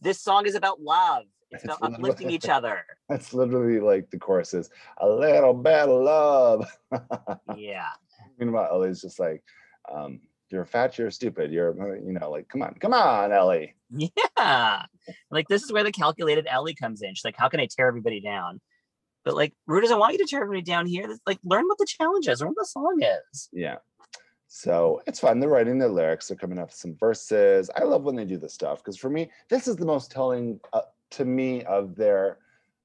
this 0.00 0.20
song 0.20 0.46
is 0.46 0.54
about 0.54 0.80
love. 0.80 1.24
It's 1.50 1.64
It's 1.64 1.76
about 1.76 1.94
uplifting 1.94 2.30
each 2.30 2.48
other. 2.48 2.84
That's 3.08 3.32
literally 3.32 3.80
like 3.80 4.10
the 4.10 4.18
chorus 4.18 4.54
is 4.54 4.70
a 4.98 5.08
little 5.08 5.54
bit 5.54 5.88
of 5.88 6.02
love. 6.02 6.70
Yeah. 7.56 7.88
Meanwhile, 8.38 8.68
Ellie's 8.72 9.02
just 9.02 9.20
like, 9.20 9.42
um, 9.92 10.20
you're 10.52 10.66
fat, 10.66 10.98
you're 10.98 11.10
stupid, 11.10 11.50
you're, 11.50 11.70
uh, 11.70 11.94
you 11.94 12.12
know, 12.12 12.30
like, 12.30 12.48
come 12.48 12.62
on, 12.62 12.74
come 12.74 12.92
on, 12.94 13.32
Ellie. 13.32 13.74
Yeah. 13.90 14.84
Like 15.30 15.48
this 15.48 15.62
is 15.62 15.72
where 15.72 15.84
the 15.84 15.92
calculated 15.92 16.46
Ellie 16.48 16.74
comes 16.74 17.02
in. 17.02 17.14
She's 17.14 17.24
like, 17.24 17.36
How 17.36 17.48
can 17.48 17.60
I 17.60 17.66
tear 17.66 17.88
everybody 17.88 18.20
down? 18.20 18.60
But 19.24 19.34
like 19.34 19.52
Rue 19.66 19.80
doesn't 19.80 19.98
want 19.98 20.12
you 20.12 20.18
to 20.18 20.26
tear 20.26 20.42
everybody 20.42 20.62
down 20.62 20.86
here. 20.86 21.16
Like 21.26 21.38
learn 21.44 21.66
what 21.66 21.78
the 21.78 21.86
challenge 21.86 22.28
is, 22.28 22.40
learn 22.40 22.50
what 22.50 22.62
the 22.62 22.66
song 22.66 23.00
is. 23.02 23.48
Yeah. 23.52 23.76
So 24.48 25.00
it's 25.06 25.20
fun. 25.20 25.40
They're 25.40 25.48
writing 25.48 25.78
their 25.78 25.88
lyrics. 25.88 26.28
They're 26.28 26.36
coming 26.36 26.58
up 26.58 26.68
with 26.68 26.76
some 26.76 26.94
verses. 26.96 27.70
I 27.74 27.84
love 27.84 28.02
when 28.02 28.16
they 28.16 28.24
do 28.24 28.36
this 28.36 28.52
stuff 28.52 28.78
because 28.78 28.98
for 28.98 29.08
me, 29.08 29.30
this 29.48 29.66
is 29.66 29.76
the 29.76 29.86
most 29.86 30.10
telling 30.10 30.60
uh, 30.72 30.82
to 31.12 31.24
me 31.24 31.64
of 31.64 31.96
their 31.96 32.38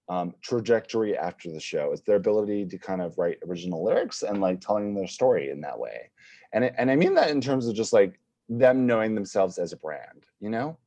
um, 0.08 0.34
trajectory 0.42 1.18
after 1.18 1.52
the 1.52 1.60
show. 1.60 1.92
Is 1.92 2.02
their 2.02 2.16
ability 2.16 2.68
to 2.68 2.78
kind 2.78 3.02
of 3.02 3.18
write 3.18 3.40
original 3.46 3.84
lyrics 3.84 4.24
and 4.24 4.40
like 4.40 4.62
telling 4.62 4.94
their 4.94 5.08
story 5.08 5.50
in 5.50 5.60
that 5.62 5.78
way. 5.78 6.10
And 6.54 6.64
it, 6.64 6.76
and 6.78 6.90
I 6.90 6.96
mean 6.96 7.16
that 7.16 7.30
in 7.30 7.42
terms 7.42 7.68
of 7.68 7.76
just 7.76 7.94
like 7.94 8.20
them 8.50 8.86
knowing 8.86 9.16
themselves 9.16 9.58
as 9.58 9.74
a 9.74 9.78
brand. 9.78 10.26
You 10.40 10.50
know? 10.50 10.78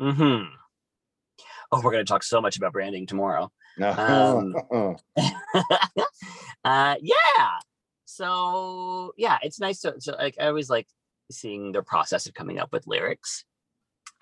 Mm-hmm. 0.00 0.54
Oh, 1.72 1.80
we're 1.82 1.92
gonna 1.92 2.04
talk 2.04 2.22
so 2.22 2.40
much 2.40 2.56
about 2.56 2.72
branding 2.72 3.06
tomorrow. 3.06 3.50
Um, 3.82 4.54
uh 6.64 6.94
yeah. 7.00 7.58
So 8.04 9.12
yeah, 9.16 9.38
it's 9.42 9.60
nice 9.60 9.80
to, 9.80 9.94
to 10.02 10.12
like 10.12 10.36
I 10.40 10.46
always 10.46 10.70
like 10.70 10.86
seeing 11.30 11.72
their 11.72 11.82
process 11.82 12.26
of 12.26 12.34
coming 12.34 12.58
up 12.58 12.72
with 12.72 12.86
lyrics. 12.86 13.44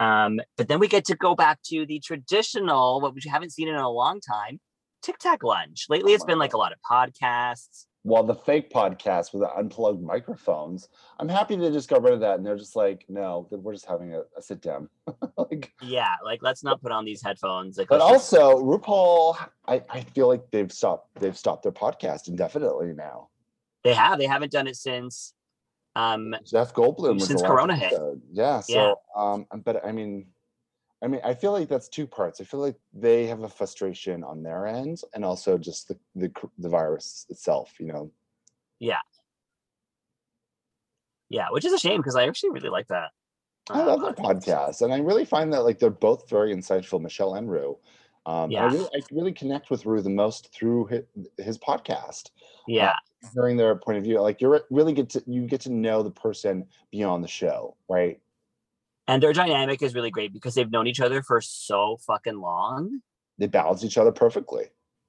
Um, 0.00 0.40
but 0.56 0.68
then 0.68 0.80
we 0.80 0.88
get 0.88 1.04
to 1.06 1.14
go 1.14 1.34
back 1.34 1.60
to 1.66 1.86
the 1.86 2.00
traditional, 2.00 3.00
what 3.00 3.14
we 3.14 3.20
haven't 3.28 3.52
seen 3.52 3.68
in 3.68 3.76
a 3.76 3.88
long 3.88 4.20
time, 4.20 4.58
Tic 5.02 5.18
Tac 5.18 5.44
lunch. 5.44 5.86
Lately, 5.88 6.12
it's 6.12 6.24
been 6.24 6.38
like 6.38 6.54
a 6.54 6.58
lot 6.58 6.72
of 6.72 6.78
podcasts. 6.80 7.86
While 8.04 8.22
the 8.22 8.34
fake 8.34 8.70
podcast 8.70 9.32
with 9.32 9.40
the 9.42 9.50
unplugged 9.56 10.02
microphones, 10.02 10.90
I'm 11.18 11.28
happy 11.28 11.56
they 11.56 11.70
just 11.70 11.88
got 11.88 12.02
rid 12.02 12.12
of 12.12 12.20
that. 12.20 12.36
And 12.36 12.44
they're 12.46 12.54
just 12.58 12.76
like, 12.76 13.06
no, 13.08 13.48
we're 13.50 13.72
just 13.72 13.86
having 13.86 14.14
a, 14.14 14.20
a 14.36 14.42
sit 14.42 14.60
down. 14.60 14.90
like, 15.38 15.72
Yeah, 15.82 16.12
like 16.22 16.42
let's 16.42 16.62
not 16.62 16.82
put 16.82 16.92
on 16.92 17.06
these 17.06 17.22
headphones. 17.22 17.78
Like, 17.78 17.88
but 17.88 18.00
let's 18.00 18.30
just- 18.30 18.34
also 18.34 18.62
RuPaul, 18.62 19.48
I, 19.66 19.82
I 19.88 20.02
feel 20.02 20.28
like 20.28 20.50
they've 20.50 20.70
stopped 20.70 21.18
they've 21.18 21.36
stopped 21.36 21.62
their 21.62 21.72
podcast 21.72 22.28
indefinitely 22.28 22.92
now. 22.92 23.30
they 23.84 23.94
have 23.94 24.18
they 24.18 24.26
haven't 24.26 24.52
done 24.52 24.66
it 24.66 24.76
since. 24.76 25.32
Um, 25.96 26.34
Jeff 26.44 26.74
Goldblum 26.74 27.22
Since 27.22 27.40
Corona 27.40 27.74
hit. 27.76 27.94
Yeah. 28.32 28.60
So 28.60 28.74
Yeah. 28.74 28.94
um 29.16 29.46
but 29.64 29.82
I 29.86 29.92
mean 29.92 30.26
I 31.04 31.06
mean 31.06 31.20
I 31.22 31.34
feel 31.34 31.52
like 31.52 31.68
that's 31.68 31.88
two 31.88 32.06
parts. 32.06 32.40
I 32.40 32.44
feel 32.44 32.60
like 32.60 32.76
they 32.92 33.26
have 33.26 33.42
a 33.42 33.48
frustration 33.48 34.24
on 34.24 34.42
their 34.42 34.66
end 34.66 35.02
and 35.14 35.24
also 35.24 35.58
just 35.58 35.88
the 35.88 35.98
the, 36.16 36.32
the 36.58 36.68
virus 36.68 37.26
itself, 37.28 37.74
you 37.78 37.92
know. 37.92 38.10
yeah, 38.80 39.00
Yeah, 41.28 41.48
which 41.50 41.64
is 41.64 41.72
a 41.72 41.78
shame 41.78 41.98
because 41.98 42.16
I 42.16 42.26
actually 42.28 42.50
really 42.50 42.68
like 42.68 42.88
that. 42.88 43.10
I 43.70 43.80
uh, 43.80 43.86
love 43.86 44.02
their 44.02 44.12
podcast, 44.12 44.82
and 44.82 44.92
I 44.92 44.98
really 44.98 45.24
find 45.24 45.52
that 45.52 45.64
like 45.64 45.78
they're 45.78 45.90
both 45.90 46.28
very 46.28 46.54
insightful, 46.54 47.00
Michelle 47.00 47.34
and 47.34 47.50
Rue. 47.50 47.76
Um, 48.26 48.52
Yeah. 48.52 48.62
I 48.62 48.64
really, 48.66 48.88
I 48.94 49.02
really 49.10 49.32
connect 49.32 49.70
with 49.70 49.84
Rue 49.84 50.00
the 50.00 50.10
most 50.10 50.52
through 50.54 50.86
his, 50.86 51.02
his 51.38 51.58
podcast, 51.58 52.30
Yeah, 52.68 52.94
hearing 53.34 53.56
their 53.56 53.74
point 53.74 53.98
of 53.98 54.04
view. 54.04 54.20
Like 54.20 54.40
you're 54.40 54.62
really 54.70 54.92
get 54.92 55.10
to 55.10 55.24
you 55.26 55.46
get 55.46 55.62
to 55.62 55.72
know 55.72 56.02
the 56.02 56.10
person 56.10 56.66
beyond 56.90 57.24
the 57.24 57.28
show, 57.28 57.76
right? 57.88 58.20
And 59.06 59.22
their 59.22 59.32
dynamic 59.32 59.82
is 59.82 59.94
really 59.94 60.10
great 60.10 60.32
because 60.32 60.54
they've 60.54 60.70
known 60.70 60.86
each 60.86 61.00
other 61.00 61.22
for 61.22 61.40
so 61.40 61.98
fucking 62.06 62.38
long. 62.38 63.00
They 63.38 63.46
balance 63.46 63.84
each 63.84 63.98
other 63.98 64.12
perfectly. 64.12 64.66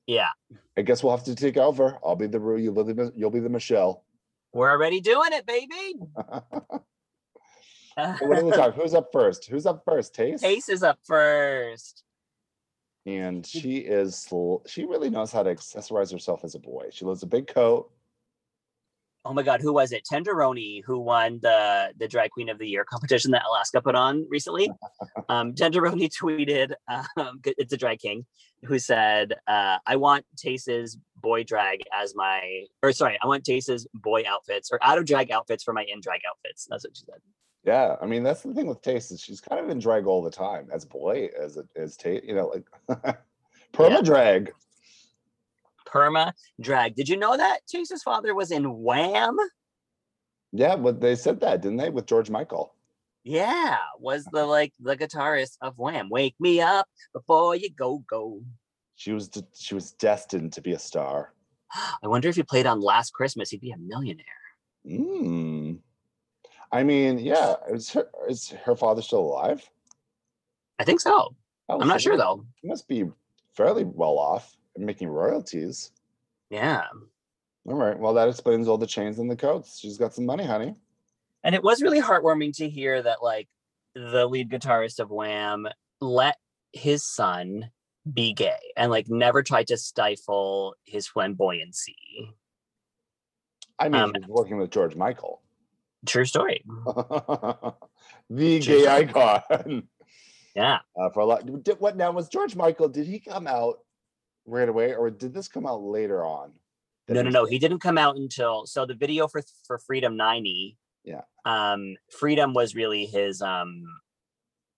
Yeah, 0.08 0.30
I 0.78 0.82
guess 0.82 1.04
we'll 1.04 1.16
have 1.16 1.26
to 1.26 1.36
take 1.36 1.58
over. 1.58 1.98
I'll 2.06 2.16
be 2.16 2.28
the 2.28 2.40
Rue, 2.40 2.58
you'll 2.58 2.84
be 2.84 2.94
the, 2.94 3.12
you'll 3.16 3.32
be 3.32 3.40
the 3.40 3.50
Michelle. 3.50 4.04
we're 4.54 4.70
already 4.70 5.02
doing 5.02 5.30
it, 5.32 5.46
baby. 5.46 5.96
what 7.96 8.40
do 8.40 8.46
we 8.46 8.52
talk? 8.52 8.76
Who's 8.76 8.94
up 8.94 9.10
first? 9.12 9.46
Who's 9.46 9.66
up 9.66 9.84
first? 9.86 10.14
Tayce. 10.14 10.44
Ace 10.44 10.70
is 10.70 10.84
up 10.84 11.00
first. 11.04 12.04
And 13.06 13.46
she 13.46 13.78
is 13.78 14.28
she 14.66 14.86
really 14.86 15.10
knows 15.10 15.32
how 15.32 15.44
to 15.44 15.54
accessorize 15.54 16.12
herself 16.12 16.44
as 16.44 16.56
a 16.56 16.60
boy. 16.60 16.88
She 16.92 17.06
loves 17.06 17.24
a 17.24 17.28
big 17.28 17.48
coat. 17.48 17.92
Oh 19.28 19.34
my 19.34 19.42
god, 19.42 19.60
who 19.60 19.74
was 19.74 19.92
it? 19.92 20.06
Tenderoni, 20.10 20.84
who 20.86 21.00
won 21.00 21.40
the 21.42 21.92
the 21.98 22.08
drag 22.08 22.30
queen 22.30 22.48
of 22.48 22.60
the 22.60 22.68
year 22.68 22.86
competition 22.86 23.32
that 23.32 23.44
Alaska 23.50 23.82
put 23.82 23.96
on 23.96 24.26
recently. 24.30 24.70
Um, 25.28 25.54
Tenderoni 25.54 26.08
tweeted, 26.08 26.74
um, 26.88 27.40
it's 27.46 27.74
a 27.74 27.78
drag 27.78 27.98
king, 27.98 28.28
who 28.64 28.78
said, 28.78 29.34
uh, 29.48 29.78
"I 29.88 29.96
want 29.96 30.24
Tayce's 30.38 31.00
boy 31.16 31.44
drag 31.44 31.82
as 31.92 32.14
my, 32.14 32.66
or 32.84 32.92
sorry, 32.92 33.18
I 33.24 33.26
want 33.26 33.44
Tayce's 33.44 33.88
boy 33.92 34.22
outfits 34.28 34.70
or 34.72 34.78
out 34.84 35.00
of 35.00 35.06
drag 35.06 35.32
outfits 35.32 35.64
for 35.64 35.74
my 35.74 35.84
in 35.92 36.00
drag 36.00 36.22
outfits." 36.30 36.68
That's 36.70 36.86
what 36.86 36.96
she 36.96 37.06
said. 37.06 37.22
Yeah, 37.64 37.96
I 38.00 38.06
mean 38.06 38.22
that's 38.22 38.44
the 38.44 38.54
thing 38.54 38.68
with 38.68 38.84
Tayce 38.84 39.12
is 39.12 39.20
she's 39.20 39.42
kind 39.42 39.60
of 39.60 39.70
in 39.70 39.80
drag 39.80 40.06
all 40.06 40.22
the 40.22 40.30
time 40.30 40.70
as 40.72 40.86
boy, 40.86 41.30
as 41.42 41.58
a, 41.58 41.64
as 41.76 41.98
Tate, 41.98 42.24
you 42.24 42.36
know, 42.36 42.54
like 42.88 43.18
perma 43.74 44.04
drag. 44.04 44.54
Perma 45.96 46.34
drag. 46.60 46.96
Did 46.96 47.08
you 47.08 47.18
know 47.18 47.38
that 47.38 47.60
Tayce's 47.68 48.04
father 48.04 48.36
was 48.36 48.52
in 48.52 48.66
Wham? 48.66 49.38
Yeah, 50.52 50.76
but 50.76 51.00
they 51.00 51.16
said 51.16 51.40
that, 51.42 51.62
didn't 51.62 51.78
they, 51.78 51.90
with 51.90 52.06
George 52.06 52.30
Michael? 52.30 52.74
Yeah, 53.24 53.78
was 54.00 54.26
the 54.26 54.46
like 54.46 54.74
the 54.80 54.96
guitarist 54.96 55.58
of 55.62 55.78
Wham. 55.78 56.10
Wake 56.10 56.36
me 56.40 56.62
up 56.62 56.88
before 57.14 57.56
you 57.56 57.70
go 57.72 58.04
go. 58.08 58.42
She 58.96 59.14
was 59.14 59.28
de- 59.30 59.48
she 59.58 59.74
was 59.74 59.94
destined 59.94 60.54
to 60.54 60.62
be 60.62 60.74
a 60.74 60.80
star. 60.80 61.34
I 62.04 62.08
wonder 62.08 62.30
if 62.30 62.36
he 62.36 62.44
played 62.44 62.68
on 62.68 62.82
Last 62.82 63.14
Christmas, 63.14 63.50
he'd 63.50 63.62
be 63.62 63.72
a 63.72 63.78
millionaire. 63.78 64.26
Mm. 64.86 65.80
I 66.72 66.84
mean, 66.84 67.18
yeah, 67.18 67.56
is 67.72 67.90
her 67.94 68.08
is 68.30 68.50
her 68.50 68.76
father 68.76 69.02
still 69.02 69.22
alive? 69.22 69.68
I 70.78 70.84
think 70.84 71.02
so. 71.02 71.36
Oh, 71.68 71.80
I'm 71.82 71.88
not 71.88 72.02
sure 72.02 72.18
though. 72.18 72.46
He 72.62 72.68
must 72.68 72.88
be 72.88 73.06
fairly 73.56 73.86
well 73.86 74.20
off 74.20 74.56
making 74.78 75.08
royalties. 75.10 75.92
Yeah. 76.50 76.84
All 77.68 77.76
right. 77.76 77.98
Well, 77.98 78.14
that 78.14 78.30
explains 78.30 78.68
all 78.68 78.78
the 78.78 78.86
chains 78.88 79.20
and 79.20 79.30
the 79.30 79.36
coats. 79.36 79.80
She's 79.80 79.98
got 79.98 80.14
some 80.14 80.26
money, 80.26 80.46
honey. 80.46 80.76
And 81.44 81.56
it 81.56 81.64
was 81.64 81.82
really 81.82 82.02
heartwarming 82.02 82.56
to 82.58 82.70
hear 82.70 83.02
that 83.02 83.24
like 83.24 83.48
the 83.96 84.26
lead 84.26 84.50
guitarist 84.50 85.00
of 85.00 85.10
Wham 85.10 85.68
let 86.02 86.38
his 86.74 87.06
son 87.06 87.72
be 88.12 88.34
gay 88.34 88.58
and 88.78 88.92
like 88.92 89.08
never 89.10 89.42
tried 89.42 89.68
to 89.68 89.78
stifle 89.78 90.76
his 90.84 91.08
flamboyancy. 91.08 91.96
I 93.80 93.90
mean, 93.90 94.02
Um, 94.02 94.14
working 94.28 94.58
with 94.58 94.70
George 94.72 94.96
Michael, 94.96 95.42
True 96.06 96.26
story. 96.26 96.64
the 96.86 97.74
True 98.30 98.60
gay 98.60 98.60
story. 98.84 98.88
icon. 98.88 99.88
Yeah. 100.56 100.80
uh, 101.00 101.10
for 101.10 101.20
a 101.22 101.26
lot. 101.26 101.64
Did, 101.64 101.80
what 101.80 101.98
now 101.98 102.12
was 102.12 102.30
George 102.30 102.56
Michael? 102.56 102.88
Did 102.90 103.08
he 103.08 103.20
come 103.20 103.48
out 103.48 103.80
right 104.46 104.70
away, 104.70 104.94
or 104.94 105.10
did 105.10 105.34
this 105.34 105.48
come 105.48 105.66
out 105.66 105.82
later 105.82 106.24
on? 106.24 106.52
No, 107.08 107.22
no, 107.22 107.30
no. 107.30 107.46
He 107.46 107.60
didn't 107.60 107.80
come 107.80 107.98
out 107.98 108.16
until 108.16 108.66
so 108.66 108.86
the 108.86 108.96
video 108.96 109.28
for 109.28 109.44
for 109.68 109.78
Freedom 109.78 110.18
90. 110.18 110.78
Yeah. 111.04 111.22
Um, 111.46 111.96
Freedom 112.10 112.54
was 112.54 112.74
really 112.74 113.06
his 113.06 113.42
um 113.42 113.84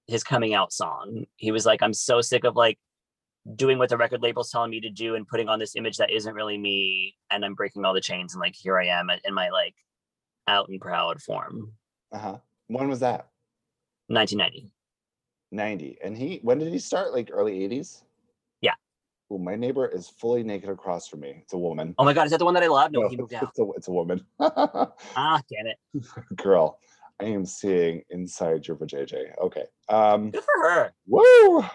his 0.08 0.24
coming 0.24 0.54
out 0.54 0.74
song. 0.74 1.26
He 1.38 1.52
was 1.52 1.66
like, 1.66 1.82
I'm 1.82 1.94
so 1.94 2.22
sick 2.22 2.44
of 2.44 2.56
like 2.56 2.78
doing 3.56 3.78
what 3.78 3.90
the 3.90 3.98
record 3.98 4.22
label's 4.22 4.52
telling 4.52 4.72
me 4.72 4.82
to 4.82 4.90
do 4.90 5.16
and 5.16 5.28
putting 5.28 5.48
on 5.48 5.60
this 5.60 5.76
image 5.76 5.98
that 5.98 6.12
isn't 6.12 6.34
really 6.34 6.58
me, 6.58 7.16
and 7.32 7.46
I'm 7.46 7.56
breaking 7.56 7.86
all 7.86 7.94
the 7.94 8.02
chains 8.02 8.34
and 8.34 8.42
like 8.42 8.56
here 8.56 8.78
I 8.78 8.88
am 8.88 9.10
in 9.24 9.34
my 9.34 9.50
like 9.50 9.76
out 10.48 10.70
and 10.70 10.82
proud 10.82 11.22
form. 11.22 11.74
Uh-huh. 12.12 12.38
When 12.68 12.90
was 12.90 13.00
that? 13.00 13.30
1990. 14.08 14.72
90. 15.52 15.98
And 16.04 16.18
he 16.18 16.40
when 16.42 16.60
did 16.60 16.74
he 16.74 16.80
start? 16.80 17.14
Like 17.14 17.30
early 17.32 17.60
80s? 17.68 18.02
Oh, 19.30 19.38
my 19.38 19.56
neighbor 19.56 19.86
is 19.86 20.08
fully 20.08 20.42
naked 20.44 20.70
across 20.70 21.08
from 21.08 21.20
me. 21.20 21.40
It's 21.44 21.54
a 21.54 21.58
woman. 21.58 21.94
Oh 21.98 22.06
my 22.06 22.14
god, 22.14 22.26
is 22.26 22.32
that 22.32 22.38
the 22.38 22.46
one 22.46 22.54
that 22.54 22.64
I 22.64 22.68
love? 22.68 22.92
No, 22.94 23.02
No, 23.02 23.10
he 23.10 23.18
moved 23.18 23.34
it's, 23.34 23.44
out. 23.44 23.50
it's 23.50 23.60
a, 23.60 23.70
it's 23.76 23.88
a 23.88 23.92
woman. 23.92 24.26
Ah, 24.40 25.42
damn 25.50 25.68
it. 25.68 25.78
Girl. 26.36 26.80
I 27.20 27.26
am 27.26 27.46
seeing 27.46 28.04
inside 28.12 28.68
your 28.68 28.78
vajayjay. 28.78 29.36
Okay. 29.42 29.64
Um, 29.90 30.30
Good 30.32 30.44
for 30.44 30.70
her. 30.70 30.94
woo! 31.08 31.66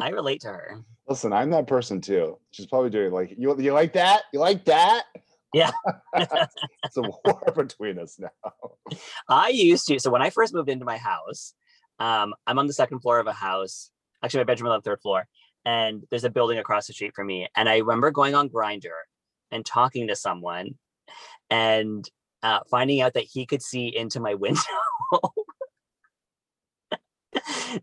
I 0.00 0.08
relate 0.08 0.40
to 0.40 0.48
her. 0.48 0.80
Listen, 1.08 1.32
I'm 1.32 1.50
that 1.50 1.68
person 1.68 2.00
too. 2.00 2.38
She's 2.50 2.66
probably 2.66 2.90
doing 2.90 3.12
like 3.12 3.30
you. 3.38 3.56
You 3.60 3.72
like 3.72 3.92
that? 3.92 4.22
You 4.32 4.40
like 4.40 4.64
that? 4.64 5.04
Yeah. 5.52 5.70
it's 6.16 6.96
a 6.96 7.02
war 7.02 7.42
between 7.54 8.00
us 8.00 8.18
now. 8.18 8.30
I 9.28 9.50
used 9.50 9.86
to. 9.86 10.00
So 10.00 10.10
when 10.10 10.20
I 10.22 10.30
first 10.30 10.52
moved 10.52 10.68
into 10.68 10.84
my 10.84 10.96
house, 10.96 11.54
um, 12.00 12.34
I'm 12.46 12.58
on 12.58 12.66
the 12.66 12.72
second 12.72 13.00
floor 13.00 13.20
of 13.20 13.28
a 13.28 13.32
house. 13.32 13.90
Actually, 14.24 14.40
my 14.40 14.44
bedroom 14.44 14.72
on 14.72 14.78
the 14.78 14.82
third 14.82 15.00
floor, 15.02 15.26
and 15.64 16.04
there's 16.10 16.24
a 16.24 16.30
building 16.30 16.58
across 16.58 16.86
the 16.86 16.92
street 16.92 17.14
from 17.14 17.26
me. 17.26 17.46
And 17.56 17.68
I 17.68 17.78
remember 17.78 18.10
going 18.10 18.34
on 18.34 18.48
Grindr 18.48 18.88
and 19.50 19.64
talking 19.64 20.08
to 20.08 20.16
someone, 20.16 20.76
and 21.50 22.08
uh, 22.42 22.60
finding 22.70 23.00
out 23.00 23.14
that 23.14 23.24
he 23.24 23.46
could 23.46 23.62
see 23.62 23.94
into 23.94 24.20
my 24.20 24.34
window. 24.46 24.60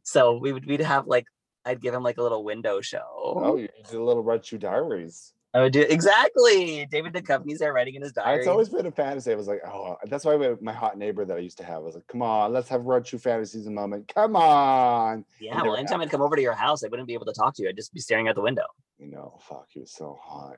so 0.04 0.38
we 0.38 0.52
would 0.52 0.66
we'd 0.66 0.82
have 0.82 1.08
like 1.08 1.26
I'd 1.66 1.82
give 1.82 1.94
him 1.94 2.04
like 2.04 2.18
a 2.18 2.24
little 2.24 2.44
window 2.44 2.82
show. 2.82 3.04
Oh, 3.16 3.56
you 3.58 3.70
did 3.86 3.96
a 3.96 4.04
little 4.04 4.24
Red 4.24 4.46
Shoe 4.46 4.58
Diaries. 4.58 5.34
I 5.53 5.60
would 5.62 5.74
do 5.74 5.81
exactly. 5.81 6.86
David 6.89 7.13
Duchovny's 7.13 7.60
there 7.60 7.74
writing 7.74 7.96
in 7.96 8.01
his 8.01 8.13
diary. 8.13 8.39
It's 8.39 8.48
always 8.48 8.70
been 8.70 8.86
a 8.86 8.91
fantasy. 8.91 9.34
I 9.34 9.36
was 9.36 9.48
like, 9.50 9.60
oh, 9.67 9.98
that's 10.05 10.24
why 10.24 10.38
my- 10.38 10.55
my 10.62 10.72
hot 10.72 10.98
neighbor 10.98 11.25
that 11.25 11.36
I 11.36 11.41
used 11.41 11.58
to 11.58 11.65
have 11.65 11.84
was 11.84 11.96
like, 11.96 12.08
come 12.08 12.22
on, 12.22 12.53
let's 12.53 12.70
have 12.70 12.86
Red 12.86 13.05
Shoe 13.05 13.17
Fantasies 13.17 13.67
a 13.67 13.72
moment. 13.72 14.10
Come 14.15 14.38
on. 14.38 15.25
yeah. 15.41 15.62
Well, 15.62 15.75
anytime 15.75 16.00
I'd 16.00 16.10
come 16.10 16.22
over 16.22 16.38
to 16.38 16.41
your 16.41 16.53
house, 16.53 16.84
I 16.86 16.88
wouldn't 16.88 17.08
be 17.08 17.13
able 17.13 17.25
to 17.25 17.34
talk 17.34 17.53
to 17.55 17.63
you. 17.63 17.70
I'd 17.70 17.75
just 17.75 17.93
be 17.93 18.00
staring 18.00 18.29
out 18.29 18.36
the 18.36 18.41
window. 18.41 18.63
You 18.98 19.08
know, 19.08 19.38
fuck, 19.41 19.67
he 19.70 19.81
was 19.81 19.91
so 19.91 20.17
hot. 20.24 20.58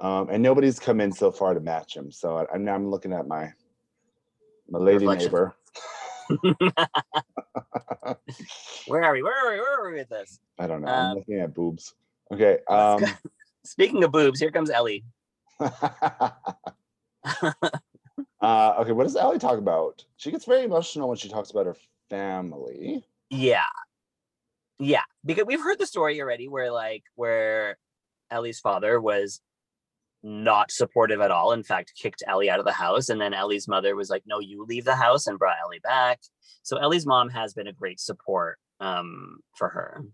Um, 0.00 0.28
and 0.30 0.42
nobody's 0.42 0.78
come 0.80 1.00
in 1.00 1.12
so 1.12 1.30
far 1.30 1.54
to 1.54 1.60
match 1.60 1.96
him. 1.96 2.10
So 2.10 2.38
I, 2.38 2.46
I'm 2.52 2.64
now 2.64 2.74
I'm 2.74 2.90
looking 2.90 3.12
at 3.12 3.26
my 3.28 3.52
my 4.70 4.78
lady 4.80 5.06
Reflection. 5.06 5.26
neighbor. 5.26 5.54
Where 8.86 9.04
are 9.04 9.12
we? 9.12 9.22
Where 9.22 9.34
are 9.46 9.52
we? 9.52 9.58
Where 9.60 9.80
are 9.80 9.90
we 9.92 9.98
with 9.98 10.08
this? 10.08 10.40
I 10.58 10.66
don't 10.66 10.82
know. 10.82 10.88
I'm 10.88 11.10
Um, 11.12 11.16
looking 11.18 11.40
at 11.40 11.54
boobs. 11.54 11.94
Okay. 12.32 12.58
Um. 12.68 13.04
Speaking 13.68 14.02
of 14.02 14.12
boobs, 14.12 14.40
here 14.40 14.50
comes 14.50 14.70
Ellie. 14.70 15.04
uh, 15.60 16.30
okay, 18.40 18.92
what 18.92 19.04
does 19.04 19.14
Ellie 19.14 19.38
talk 19.38 19.58
about? 19.58 20.06
She 20.16 20.30
gets 20.30 20.46
very 20.46 20.64
emotional 20.64 21.06
when 21.06 21.18
she 21.18 21.28
talks 21.28 21.50
about 21.50 21.66
her 21.66 21.76
family. 22.08 23.04
Yeah. 23.28 23.66
Yeah. 24.78 25.02
Because 25.22 25.44
we've 25.44 25.60
heard 25.60 25.78
the 25.78 25.86
story 25.86 26.18
already 26.22 26.48
where 26.48 26.72
like 26.72 27.02
where 27.14 27.76
Ellie's 28.30 28.58
father 28.58 28.98
was 29.02 29.42
not 30.22 30.70
supportive 30.70 31.20
at 31.20 31.30
all. 31.30 31.52
In 31.52 31.62
fact, 31.62 31.92
kicked 32.00 32.22
Ellie 32.26 32.48
out 32.48 32.60
of 32.60 32.64
the 32.64 32.72
house. 32.72 33.10
And 33.10 33.20
then 33.20 33.34
Ellie's 33.34 33.68
mother 33.68 33.94
was 33.94 34.08
like, 34.08 34.22
no, 34.26 34.40
you 34.40 34.64
leave 34.64 34.86
the 34.86 34.96
house 34.96 35.26
and 35.26 35.38
brought 35.38 35.56
Ellie 35.62 35.80
back. 35.80 36.20
So 36.62 36.78
Ellie's 36.78 37.06
mom 37.06 37.28
has 37.28 37.52
been 37.52 37.68
a 37.68 37.72
great 37.74 38.00
support 38.00 38.58
um 38.80 39.40
for 39.58 39.68
her. 39.68 40.04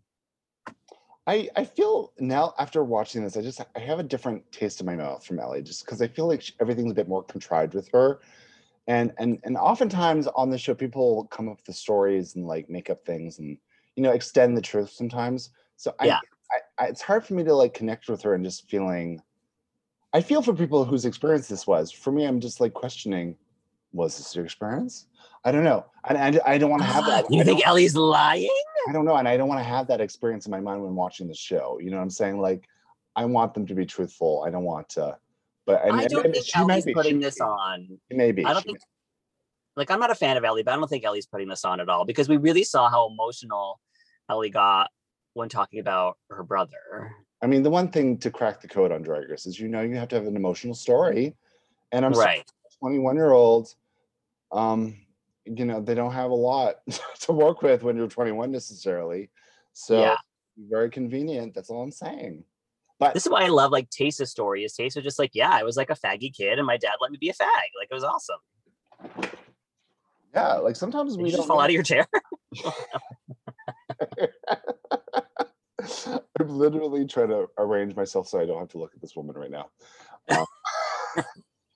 I, 1.27 1.49
I 1.57 1.65
feel 1.65 2.13
now 2.19 2.55
after 2.59 2.85
watching 2.85 3.25
this, 3.25 3.37
I 3.37 3.41
just 3.41 3.61
I 3.75 3.79
have 3.79 3.99
a 3.99 4.03
different 4.03 4.51
taste 4.53 4.81
in 4.81 4.87
my 4.87 4.95
mouth 4.95 5.25
from 5.25 5.39
Ellie, 5.39 5.63
just 5.63 5.85
because 5.85 6.03
I 6.03 6.09
feel 6.09 6.27
like 6.27 6.43
she, 6.43 6.53
everything's 6.61 6.93
a 6.93 6.95
bit 6.95 7.09
more 7.09 7.23
contrived 7.23 7.73
with 7.73 7.89
her, 7.93 8.21
and 8.87 9.13
and 9.19 9.39
and 9.45 9.57
oftentimes 9.57 10.27
on 10.27 10.51
the 10.51 10.59
show, 10.59 10.75
people 10.75 11.27
come 11.31 11.49
up 11.49 11.57
with 11.57 11.65
the 11.65 11.73
stories 11.73 12.37
and 12.37 12.47
like 12.47 12.69
make 12.69 12.91
up 12.91 13.07
things 13.07 13.39
and 13.39 13.57
you 13.97 14.03
know 14.03 14.11
extend 14.11 14.57
the 14.57 14.63
truth 14.63 14.91
sometimes. 14.91 15.51
So 15.77 15.95
I, 15.99 16.07
Yeah. 16.07 16.21
I, 16.53 16.85
I 16.85 16.87
it's 16.89 17.01
hard 17.01 17.25
for 17.25 17.33
me 17.33 17.45
to 17.45 17.55
like 17.55 17.73
connect 17.73 18.09
with 18.09 18.21
her 18.23 18.35
and 18.35 18.45
just 18.45 18.69
feeling. 18.69 19.23
I 20.13 20.21
feel 20.21 20.43
for 20.43 20.55
people 20.55 20.85
whose 20.85 21.07
experience 21.07 21.49
this 21.49 21.67
was. 21.67 21.91
For 21.91 22.13
me, 22.13 22.25
I'm 22.25 22.39
just 22.39 22.61
like 22.61 22.75
questioning, 22.75 23.37
was 23.93 24.19
this 24.19 24.37
your 24.37 24.45
experience? 24.45 25.07
I 25.45 25.53
don't 25.53 25.65
know, 25.65 25.87
and 26.07 26.19
I, 26.19 26.53
I 26.53 26.59
don't 26.59 26.71
want 26.71 26.83
to 26.83 26.87
have 26.87 27.07
that. 27.07 27.25
Ah, 27.25 27.29
you 27.31 27.41
I 27.41 27.45
think 27.45 27.67
Ellie's 27.67 27.97
lying? 27.97 28.51
I 28.89 28.93
don't 28.93 29.05
know, 29.05 29.17
and 29.17 29.27
I 29.27 29.37
don't 29.37 29.49
want 29.49 29.61
to 29.61 29.65
have 29.65 29.87
that 29.89 30.01
experience 30.01 30.47
in 30.47 30.51
my 30.51 30.61
mind 30.61 30.83
when 30.83 30.95
watching 30.95 31.29
the 31.29 31.35
show. 31.35 31.79
You 31.81 31.91
know 31.91 31.97
what 31.97 32.03
I'm 32.03 32.11
saying? 32.11 32.41
Like, 32.41 32.69
I 33.17 33.25
want 33.25 33.55
them 33.55 33.67
to 33.67 33.75
be 33.75 33.87
truthful. 33.87 34.45
I 34.47 34.51
don't 34.51 34.65
want 34.65 34.89
to, 34.91 35.17
but 35.67 35.85
and, 35.85 35.93
I 35.93 36.07
don't 36.07 36.23
think 36.23 36.45
she 36.45 36.59
might 36.61 36.73
Ellie's 36.73 36.85
be, 36.85 36.95
putting 36.95 37.21
this 37.21 37.41
on. 37.41 37.99
Maybe. 38.11 38.45
I 38.45 38.53
don't 38.53 38.65
think 38.65 38.79
like 39.77 39.91
I'm 39.91 40.01
not 40.01 40.11
a 40.11 40.15
fan 40.15 40.37
of 40.37 40.45
Ellie, 40.45 40.63
but 40.63 40.75
I 40.75 40.77
don't 40.77 40.89
think 40.89 41.05
Ellie's 41.05 41.27
putting 41.27 41.49
this 41.49 41.65
on 41.65 41.81
at 41.81 41.89
all 41.89 42.05
because 42.05 42.29
we 42.29 42.37
really 42.37 42.65
saw 42.65 42.89
how 42.89 43.09
emotional 43.09 43.81
Ellie 44.29 44.51
got 44.51 44.91
when 45.33 45.49
talking 45.49 45.81
about 45.81 46.19
her 46.31 46.43
brother. 46.43 47.15
I 47.43 47.47
mean, 47.47 47.63
the 47.63 47.71
one 47.71 47.89
thing 47.89 48.17
to 48.19 48.31
crack 48.31 48.61
the 48.61 48.69
code 48.69 48.93
on 48.93 49.03
Drag 49.03 49.29
Race 49.29 49.47
is 49.47 49.59
you 49.59 49.69
know 49.69 49.83
you 49.83 49.97
have 49.97 50.09
to 50.09 50.17
have 50.17 50.27
an 50.27 50.37
emotional 50.37 50.75
story, 50.75 51.35
and 51.93 52.05
I'm 52.05 52.13
right. 52.13 52.45
21 52.81 53.17
year 53.17 53.33
old. 53.33 53.75
um, 54.53 54.97
you 55.47 55.65
know, 55.65 55.81
they 55.81 55.95
don't 55.95 56.13
have 56.13 56.31
a 56.31 56.35
lot 56.35 56.77
to 57.21 57.33
work 57.33 57.63
with 57.63 57.83
when 57.83 57.97
you're 57.97 58.09
21 58.09 58.51
necessarily. 58.51 59.31
So 59.73 60.01
Yeah. 60.01 60.17
very 60.57 60.91
convenient. 60.91 61.55
That's 61.55 61.71
all 61.71 61.83
I'm 61.83 61.91
saying. 61.91 62.45
But 62.99 63.15
This 63.15 63.27
is 63.27 63.33
why 63.33 63.45
I 63.45 63.49
love 63.49 63.73
like 63.73 63.91
Tayce's 63.91 64.31
story. 64.31 64.65
Is 64.65 64.75
Tayce 64.75 64.95
was 64.97 65.05
just 65.05 65.19
like, 65.19 65.31
yeah, 65.35 65.51
I 65.51 65.63
was 65.65 65.77
like 65.77 65.91
a 65.91 65.95
faggy 65.95 66.33
kid 66.35 66.59
and 66.59 66.67
my 66.67 66.77
dad 66.77 66.95
let 67.01 67.11
me 67.11 67.19
be 67.21 67.29
a 67.29 67.33
fag. 67.35 67.47
Like 67.79 67.89
it 67.91 67.95
was 67.95 68.05
awesome. 68.05 68.39
yeah, 70.35 70.55
like 70.55 70.77
sometimes 70.77 71.17
Did 71.17 71.23
we 71.25 71.31
just 71.31 71.47
fall 71.47 71.57
know- 71.57 71.63
out 71.63 71.71
of 71.71 71.75
your 71.75 71.83
chair? 71.83 72.07
I'm 76.41 76.49
literally 76.49 77.07
trying 77.07 77.29
to 77.29 77.47
arrange 77.59 77.95
myself 77.97 78.29
so 78.29 78.41
I 78.41 78.47
don't 78.47 78.59
have 78.59 78.69
to 78.71 78.79
look 78.79 78.93
at 78.95 79.01
this 79.01 79.17
woman 79.17 79.37
right 79.37 79.51
now. 79.51 79.69
Um, 80.31 80.45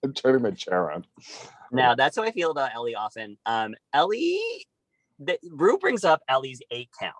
I'm 0.03 0.13
turning 0.13 0.43
my 0.43 0.51
chair 0.51 0.81
around. 0.83 1.07
Now 1.71 1.95
that's 1.95 2.17
how 2.17 2.23
I 2.23 2.31
feel 2.31 2.51
about 2.51 2.75
Ellie 2.75 2.95
often. 2.95 3.37
Um, 3.45 3.75
Ellie, 3.93 4.41
the, 5.19 5.39
Rue 5.51 5.79
brings 5.79 6.05
up 6.05 6.23
Ellie's 6.29 6.63
eight 6.71 6.89
count, 6.99 7.15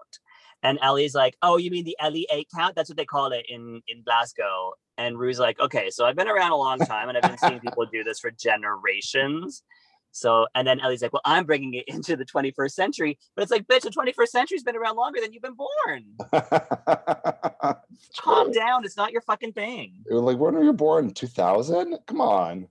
and 0.63 0.79
Ellie's 0.81 1.15
like, 1.15 1.37
"Oh, 1.43 1.57
you 1.57 1.71
mean 1.71 1.85
the 1.85 1.97
Ellie 2.01 2.27
eight 2.33 2.49
count? 2.55 2.75
That's 2.75 2.89
what 2.89 2.97
they 2.97 3.05
call 3.05 3.33
it 3.33 3.47
in 3.49 3.83
in 3.89 4.03
Glasgow." 4.03 4.75
And 4.97 5.19
Rue's 5.19 5.39
like, 5.39 5.61
"Okay, 5.61 5.91
so 5.91 6.07
I've 6.07 6.17
been 6.17 6.29
around 6.29 6.53
a 6.53 6.57
long 6.57 6.79
time, 6.79 7.09
and 7.09 7.19
I've 7.19 7.25
been 7.25 7.39
seeing 7.39 7.61
people 7.61 7.85
do 7.87 8.05
this 8.05 8.21
for 8.21 8.31
generations." 8.31 9.63
So, 10.13 10.47
and 10.55 10.67
then 10.67 10.81
Ellie's 10.81 11.03
like, 11.03 11.13
"Well, 11.13 11.23
I'm 11.25 11.45
bringing 11.45 11.75
it 11.75 11.85
into 11.89 12.17
the 12.17 12.25
21st 12.25 12.73
century," 12.73 13.19
but 13.35 13.43
it's 13.43 13.51
like, 13.51 13.67
"Bitch, 13.67 13.83
the 13.83 13.91
21st 13.91 14.29
century's 14.29 14.63
been 14.63 14.77
around 14.77 14.97
longer 14.97 15.21
than 15.21 15.33
you've 15.33 15.43
been 15.43 15.55
born. 15.55 16.17
Calm 18.19 18.53
down. 18.53 18.85
It's 18.85 18.97
not 18.97 19.13
your 19.13 19.23
fucking 19.23 19.53
thing." 19.53 20.05
Like, 20.11 20.39
when 20.39 20.55
were 20.55 20.65
you 20.65 20.73
born? 20.73 21.13
2000? 21.13 21.99
Come 22.07 22.21
on. 22.21 22.69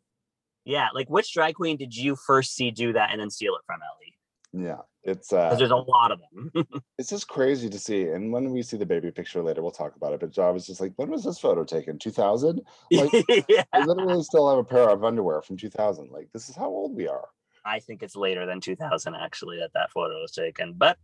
Yeah, 0.65 0.89
like 0.93 1.09
which 1.09 1.33
drag 1.33 1.55
queen 1.55 1.77
did 1.77 1.95
you 1.95 2.17
first 2.17 2.53
see 2.53 2.71
do 2.71 2.91
that 2.91 3.11
and 3.11 3.21
then 3.21 3.29
steal 3.29 3.55
it 3.55 3.61
from 3.65 3.79
Ellie? 3.81 4.65
Yeah, 4.65 4.81
it's 5.07 5.31
uh, 5.31 5.55
there's 5.55 5.71
a 5.71 5.75
lot 5.75 6.11
of 6.11 6.19
them. 6.19 6.51
it's 6.97 7.09
just 7.09 7.27
crazy 7.27 7.69
to 7.69 7.79
see. 7.79 8.09
And 8.09 8.31
when 8.31 8.51
we 8.51 8.61
see 8.61 8.75
the 8.77 8.85
baby 8.85 9.09
picture 9.09 9.41
later, 9.41 9.61
we'll 9.61 9.71
talk 9.71 9.95
about 9.95 10.13
it. 10.13 10.19
But 10.19 10.37
I 10.37 10.51
was 10.51 10.67
just 10.67 10.81
like, 10.81 10.93
when 10.97 11.09
was 11.09 11.23
this 11.23 11.39
photo 11.39 11.63
taken? 11.63 11.97
2000? 11.97 12.61
Like, 12.91 13.45
yeah. 13.47 13.63
I 13.73 13.85
literally 13.85 14.21
still 14.23 14.49
have 14.49 14.59
a 14.59 14.63
pair 14.63 14.89
of 14.89 15.03
underwear 15.03 15.41
from 15.41 15.57
2000. 15.57 16.11
Like, 16.11 16.29
this 16.33 16.49
is 16.49 16.55
how 16.55 16.67
old 16.67 16.95
we 16.95 17.07
are. 17.07 17.29
I 17.65 17.79
think 17.79 18.03
it's 18.03 18.15
later 18.15 18.45
than 18.45 18.61
2000 18.61 19.15
actually 19.15 19.59
that 19.59 19.71
that 19.73 19.91
photo 19.91 20.21
was 20.21 20.31
taken. 20.31 20.73
But 20.73 20.97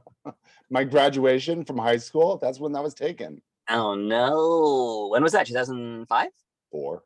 My 0.69 0.83
graduation 0.83 1.63
from 1.63 1.77
high 1.77 1.97
school, 1.97 2.37
that's 2.37 2.59
when 2.59 2.73
that 2.73 2.83
was 2.83 2.93
taken. 2.93 3.41
oh 3.69 3.95
no, 3.95 5.09
when 5.11 5.23
was 5.23 5.33
that? 5.33 5.47
2005? 5.47 6.29
Four. 6.71 7.03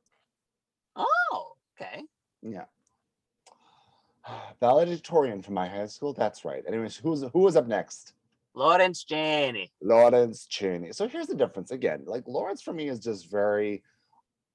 Oh, 0.96 1.54
okay. 1.80 2.04
Yeah. 2.42 2.66
Valedictorian 4.60 5.42
from 5.42 5.56
my 5.56 5.68
high 5.68 5.88
school. 5.88 6.14
That's 6.14 6.46
right. 6.46 6.64
Anyways, 6.68 6.98
who's 6.98 7.24
who 7.34 7.40
was 7.40 7.56
up 7.56 7.68
next? 7.68 8.14
Lawrence 8.54 9.04
Chaney. 9.04 9.72
Lawrence 9.82 10.46
Chaney. 10.46 10.92
So 10.92 11.08
here's 11.08 11.28
the 11.28 11.36
difference 11.36 11.72
again. 11.72 12.04
Like 12.06 12.28
Lawrence 12.28 12.62
for 12.62 12.74
me 12.74 12.88
is 12.88 13.00
just 13.00 13.30
very. 13.30 13.84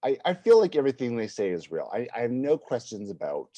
I 0.04 0.18
I 0.24 0.34
feel 0.34 0.60
like 0.60 0.76
everything 0.76 1.16
they 1.16 1.28
say 1.28 1.50
is 1.50 1.70
real. 1.70 1.90
I 1.92 2.08
I 2.14 2.20
have 2.20 2.30
no 2.30 2.58
questions 2.58 3.10
about. 3.10 3.50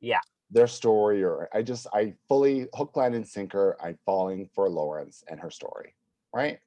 Yeah. 0.00 0.20
Their 0.50 0.66
story, 0.66 1.24
or 1.24 1.48
I 1.52 1.62
just 1.62 1.86
I 1.92 2.14
fully 2.28 2.68
hook, 2.74 2.96
line, 2.96 3.14
and 3.14 3.26
sinker. 3.26 3.76
I'm 3.82 3.98
falling 4.04 4.48
for 4.54 4.68
Lawrence 4.68 5.24
and 5.28 5.40
her 5.40 5.50
story, 5.50 5.94
right? 6.32 6.58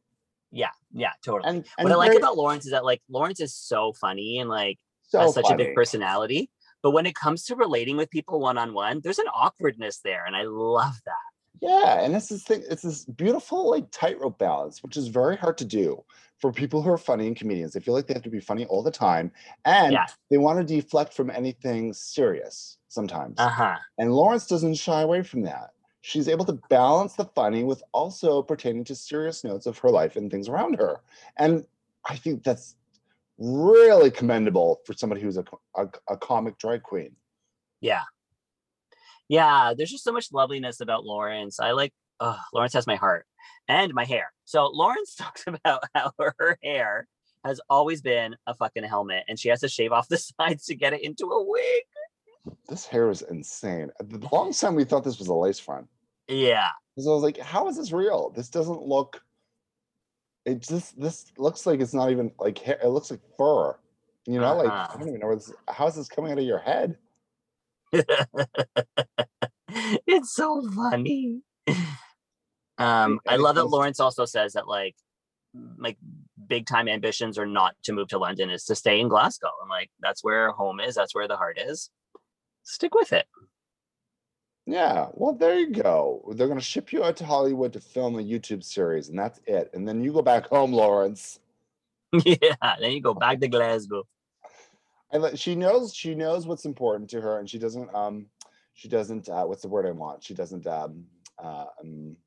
Yeah, 0.51 0.71
yeah, 0.93 1.11
totally. 1.23 1.49
And, 1.49 1.65
and 1.77 1.83
what 1.83 1.91
I 1.91 1.95
like 1.95 2.17
about 2.17 2.37
Lawrence 2.37 2.65
is 2.65 2.71
that 2.71 2.85
like 2.85 3.01
Lawrence 3.09 3.39
is 3.39 3.53
so 3.53 3.93
funny 3.93 4.39
and 4.39 4.49
like 4.49 4.79
so 5.03 5.19
has 5.19 5.33
such 5.33 5.49
a 5.49 5.55
big 5.55 5.75
personality. 5.75 6.49
But 6.81 6.91
when 6.91 7.05
it 7.05 7.15
comes 7.15 7.43
to 7.45 7.55
relating 7.55 7.97
with 7.97 8.09
people 8.09 8.39
one 8.39 8.57
on 8.57 8.73
one, 8.73 9.01
there's 9.03 9.19
an 9.19 9.27
awkwardness 9.33 9.99
there, 9.99 10.25
and 10.25 10.35
I 10.35 10.43
love 10.43 10.99
that. 11.05 11.13
Yeah, 11.59 12.01
and 12.01 12.15
it's 12.15 12.27
this 12.29 12.43
thing, 12.43 12.63
it's 12.69 12.83
this 12.83 13.05
beautiful 13.05 13.69
like 13.71 13.89
tightrope 13.91 14.37
balance, 14.37 14.83
which 14.83 14.95
is 14.95 15.07
very 15.07 15.35
hard 15.35 15.57
to 15.57 15.65
do 15.65 16.03
for 16.37 16.51
people 16.51 16.83
who 16.83 16.91
are 16.91 16.99
funny 16.99 17.25
and 17.25 17.35
comedians. 17.35 17.73
They 17.73 17.79
feel 17.79 17.95
like 17.95 18.05
they 18.05 18.13
have 18.13 18.23
to 18.23 18.29
be 18.29 18.39
funny 18.39 18.65
all 18.65 18.83
the 18.83 18.91
time, 18.91 19.31
and 19.65 19.93
Yeah. 19.93 20.05
they 20.29 20.37
want 20.37 20.59
to 20.59 20.75
deflect 20.75 21.13
from 21.13 21.31
anything 21.31 21.93
serious 21.93 22.77
sometimes. 22.89 23.39
Uh 23.39 23.49
huh. 23.49 23.77
And 23.97 24.13
Lawrence 24.13 24.45
doesn't 24.45 24.75
shy 24.75 25.01
away 25.01 25.23
from 25.23 25.41
that. 25.43 25.71
She's 26.01 26.29
able 26.29 26.45
to 26.45 26.53
balance 26.69 27.13
the 27.13 27.25
funny 27.25 27.63
with 27.63 27.81
also 27.91 28.41
pertaining 28.43 28.83
to 28.85 28.95
serious 28.95 29.43
notes 29.43 29.65
of 29.65 29.79
her 29.79 29.89
life 29.89 30.15
and 30.15 30.29
things 30.29 30.47
around 30.47 30.75
her. 30.75 31.01
And 31.37 31.65
I 32.07 32.15
think 32.15 32.43
that's 32.43 32.75
really 33.37 34.11
commendable 34.11 34.79
for 34.85 34.93
somebody 34.93 35.21
who's 35.21 35.37
a, 35.37 35.45
a, 35.75 35.87
a 36.09 36.17
comic 36.17 36.57
drag 36.57 36.83
queen. 36.83 37.15
Yeah. 37.81 38.03
Yeah, 39.29 39.73
there's 39.75 39.91
just 39.91 40.03
so 40.03 40.11
much 40.11 40.31
loveliness 40.31 40.79
about 40.79 41.05
Lawrence. 41.05 41.59
I 41.59 41.71
like 41.71 41.93
uh 42.19 42.37
Lawrence 42.53 42.73
has 42.73 42.87
my 42.87 42.95
heart 42.95 43.25
and 43.67 43.93
my 43.93 44.05
hair. 44.05 44.31
So 44.45 44.65
Lawrence 44.73 45.15
talks 45.15 45.43
about 45.47 45.83
how 45.93 46.11
her 46.39 46.57
hair 46.63 47.07
has 47.45 47.61
always 47.69 48.01
been 48.01 48.35
a 48.47 48.53
fucking 48.53 48.83
helmet 48.83 49.23
and 49.27 49.39
she 49.39 49.49
has 49.49 49.61
to 49.61 49.69
shave 49.69 49.91
off 49.91 50.07
the 50.07 50.17
sides 50.39 50.65
to 50.65 50.75
get 50.75 50.93
it 50.93 51.03
into 51.03 51.25
a 51.25 51.43
wig. 51.43 51.83
This 52.69 52.85
hair 52.85 53.09
is 53.09 53.21
insane. 53.23 53.91
The 53.99 54.25
longest 54.31 54.61
time 54.61 54.75
we 54.75 54.85
thought 54.85 55.03
this 55.03 55.19
was 55.19 55.27
a 55.27 55.33
lace 55.33 55.59
front. 55.59 55.87
Yeah. 56.27 56.69
So 56.97 57.11
I 57.11 57.13
was 57.13 57.23
like, 57.23 57.37
how 57.37 57.67
is 57.67 57.77
this 57.77 57.91
real? 57.91 58.31
This 58.35 58.49
doesn't 58.49 58.81
look. 58.81 59.21
It 60.47 60.61
just 60.61 60.99
this 60.99 61.25
looks 61.37 61.65
like 61.65 61.81
it's 61.81 61.93
not 61.93 62.09
even 62.09 62.31
like 62.39 62.57
hair. 62.57 62.79
It 62.81 62.87
looks 62.87 63.11
like 63.11 63.19
fur. 63.37 63.75
You 64.25 64.39
know, 64.39 64.55
like 64.55 64.67
I 64.67 64.75
Uh-huh. 64.75 64.97
don't 64.97 65.09
even 65.09 65.19
know 65.19 65.27
where 65.27 65.35
this. 65.35 65.53
How 65.67 65.87
is 65.87 65.95
this 65.95 66.07
coming 66.07 66.31
out 66.31 66.37
of 66.39 66.45
your 66.45 66.59
head? 66.59 66.97
it's 70.07 70.33
so 70.33 70.65
funny. 70.71 71.41
Um, 72.77 73.19
I 73.27 73.35
love 73.35 73.55
that 73.55 73.65
Lawrence 73.65 73.99
also 73.99 74.23
says 74.23 74.53
that 74.53 74.69
like 74.69 74.95
like 75.77 75.97
big 76.47 76.65
time 76.65 76.87
ambitions 76.87 77.37
are 77.37 77.45
not 77.45 77.75
to 77.83 77.91
move 77.91 78.07
to 78.09 78.17
London, 78.17 78.49
is 78.49 78.63
to 78.65 78.75
stay 78.75 79.01
in 79.01 79.09
Glasgow. 79.09 79.51
And 79.61 79.69
like 79.69 79.91
that's 79.99 80.23
where 80.23 80.51
home 80.51 80.79
is, 80.79 80.95
that's 80.95 81.13
where 81.13 81.27
the 81.27 81.35
heart 81.35 81.57
is. 81.59 81.89
Stick 82.63 82.95
with 82.95 83.11
it. 83.11 83.27
Yeah. 84.67 85.07
Well, 85.13 85.33
there 85.33 85.57
you 85.57 85.71
go. 85.71 86.21
They're 86.35 86.49
gonna 86.49 86.59
ship 86.61 86.91
you 86.91 87.03
out 87.03 87.15
to 87.17 87.25
Hollywood 87.25 87.71
to 87.73 87.79
film 87.79 88.19
a 88.19 88.21
YouTube 88.21 88.63
series, 88.63 89.07
and 89.09 89.17
that's 89.17 89.39
it. 89.47 89.71
And 89.73 89.87
then 89.87 90.01
you 90.01 90.11
go 90.11 90.21
back 90.21 90.45
home, 90.49 90.73
Lawrence. 90.73 91.39
yeah. 92.25 92.75
Then 92.79 92.91
you 92.91 93.01
go 93.01 93.13
back 93.13 93.39
to 93.39 93.47
Glasgow. 93.47 94.03
And 95.11 95.39
she 95.39 95.55
knows 95.55 95.95
she 95.95 96.13
knows 96.15 96.45
what's 96.45 96.65
important 96.65 97.09
to 97.11 97.21
her, 97.21 97.39
and 97.39 97.49
she 97.49 97.57
doesn't 97.57 97.93
um 97.95 98.25
she 98.73 98.89
doesn't 98.89 99.29
uh, 99.29 99.45
what's 99.45 99.61
the 99.61 99.69
word 99.69 99.85
I 99.87 99.91
want? 99.91 100.21
She 100.23 100.33
doesn't 100.33 100.67
um 100.67 101.05
uh, 101.41 101.65
um 101.81 102.17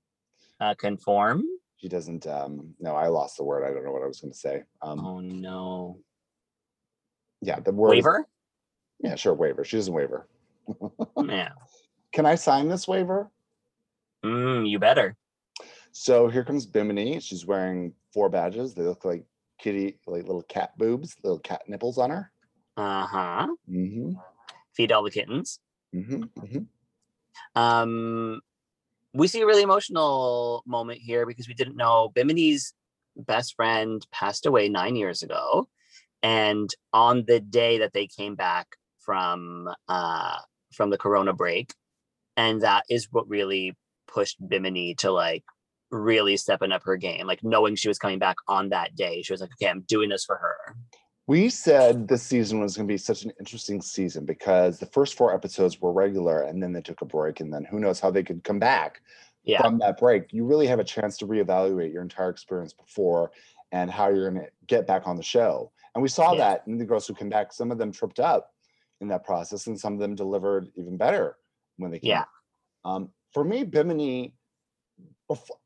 Uh, 0.61 0.75
conform. 0.75 1.45
she 1.77 1.89
doesn't 1.89 2.27
um 2.27 2.75
no 2.81 2.97
I 2.97 3.09
lost 3.09 3.37
the 3.37 3.45
word 3.45 3.65
I 3.65 3.73
don't 3.75 3.85
know 3.85 3.93
what 3.93 4.03
I 4.03 4.07
was 4.07 4.21
going 4.21 4.33
to 4.33 4.39
say 4.39 4.63
um 4.81 4.99
Oh 5.05 5.21
no. 5.21 5.99
yeah 7.43 7.61
the 7.61 7.73
word 7.73 7.99
is- 7.99 8.05
Waiver? 8.05 8.27
yeah 9.01 9.15
sure 9.15 9.35
waiver 9.35 9.65
she 9.65 9.77
doesn't 9.77 9.93
waiver 9.95 10.27
yeah. 11.27 11.53
Can 12.13 12.27
I 12.27 12.35
sign 12.35 12.69
this 12.69 12.87
waiver? 12.89 13.31
Mm, 14.25 14.69
you 14.69 14.79
better. 14.79 15.17
so 15.93 16.29
here 16.29 16.45
comes 16.45 16.67
Bimini. 16.67 17.21
She's 17.21 17.47
wearing 17.47 17.93
four 18.13 18.29
badges. 18.29 18.75
They 18.75 18.83
look 18.83 19.05
like 19.05 19.25
kitty 19.59 19.99
like 20.07 20.23
little 20.23 20.43
cat 20.43 20.77
boobs 20.79 21.15
little 21.23 21.39
cat 21.39 21.63
nipples 21.69 21.99
on 21.99 22.11
her. 22.11 22.33
Uh-huh. 22.77 23.47
mm-hmm, 23.71 24.13
Feed 24.75 24.93
all 24.93 25.03
the 25.03 25.11
kittens. 25.11 25.61
mm-hmm, 25.95 26.23
hmm 26.41 26.65
Um, 27.55 28.41
we 29.13 29.27
see 29.29 29.41
a 29.43 29.47
really 29.47 29.63
emotional 29.63 30.63
moment 30.67 31.01
here 31.01 31.27
because 31.27 31.49
we 31.49 31.55
didn't 31.55 31.77
know 31.77 32.11
Bimini's 32.15 32.73
best 33.17 33.55
friend 33.57 34.07
passed 34.13 34.47
away 34.47 34.69
nine 34.69 34.97
years 34.97 35.23
ago, 35.23 35.69
and 36.23 36.71
on 36.93 37.25
the 37.27 37.41
day 37.41 37.79
that 37.79 37.93
they 37.93 38.07
came 38.07 38.35
back 38.35 38.77
from 38.99 39.69
uh 39.89 40.39
from 40.73 40.91
the 40.91 40.99
Corona 40.99 41.33
break, 41.33 41.75
and 42.41 42.63
that 42.63 42.85
is 42.89 43.09
what 43.11 43.29
really 43.29 43.77
pushed 44.09 44.39
Bimini 44.47 44.95
to 44.97 45.13
like 45.13 45.45
really 45.91 46.37
stepping 46.37 46.73
up 46.73 46.83
her 46.85 46.97
game, 46.97 47.27
like 47.27 47.45
knowing 47.45 47.77
she 47.77 47.89
was 47.89 47.99
coming 47.99 48.19
back 48.19 48.37
on 48.49 48.71
that 48.71 48.97
day. 48.97 49.23
She 49.23 49.33
was 49.33 49.41
like, 49.41 49.51
"Okay, 49.61 49.69
I'm 49.69 49.83
doing 49.83 50.09
this 50.09 50.25
for 50.25 50.37
her." 50.37 50.75
We 51.27 51.51
said 51.51 52.09
this 52.09 52.23
season 52.23 52.61
was 52.61 52.77
going 52.77 52.89
to 52.89 52.93
be 52.93 52.99
such 52.99 53.25
an 53.25 53.33
interesting 53.39 53.83
season 53.83 54.25
because 54.25 54.79
the 54.79 54.87
first 54.87 55.17
four 55.17 55.35
episodes 55.35 55.81
were 55.81 55.93
regular 55.93 56.43
and 56.43 56.63
then 56.63 56.73
they 56.73 56.81
took 56.81 57.03
a 57.03 57.05
break. 57.05 57.39
And 57.41 57.53
then 57.53 57.65
who 57.65 57.79
knows 57.79 58.01
how 58.01 58.11
they 58.11 58.25
could 58.25 58.43
come 58.43 58.59
back 58.59 59.01
Yeah, 59.45 59.61
from 59.61 59.79
that 59.79 59.99
break. 59.99 60.33
You 60.33 60.45
really 60.45 60.67
have 60.67 60.81
a 60.81 60.85
chance 60.85 61.17
to 61.19 61.27
reevaluate 61.29 61.93
your 61.93 62.03
entire 62.03 62.31
experience 62.31 62.73
before 62.73 63.31
and 63.71 63.89
how 63.89 64.09
you're 64.09 64.29
going 64.29 64.43
to 64.43 64.51
get 64.67 64.89
back 64.89 65.07
on 65.07 65.17
the 65.17 65.23
show. 65.23 65.71
And 65.95 66.03
we 66.03 66.09
saw 66.09 66.33
Yeah. 66.33 66.39
that 66.39 66.65
in 66.67 66.79
the 66.79 66.85
girls 66.85 67.07
who 67.07 67.15
came 67.15 67.29
back. 67.29 67.53
Some 67.53 67.71
of 67.71 67.79
them 67.79 67.93
tripped 67.93 68.19
up 68.19 68.53
in 69.01 69.07
that 69.09 69.25
process 69.25 69.69
and 69.69 69.79
some 69.79 69.93
of 69.93 70.01
them 70.01 70.17
delivered 70.17 70.73
even 70.75 70.97
better 70.97 71.37
when 71.81 71.91
they 71.91 71.99
came 71.99 72.11
Yeah. 72.11 72.25
Um, 72.85 73.11
for 73.33 73.45
me, 73.45 73.65
Bimini, 73.65 74.35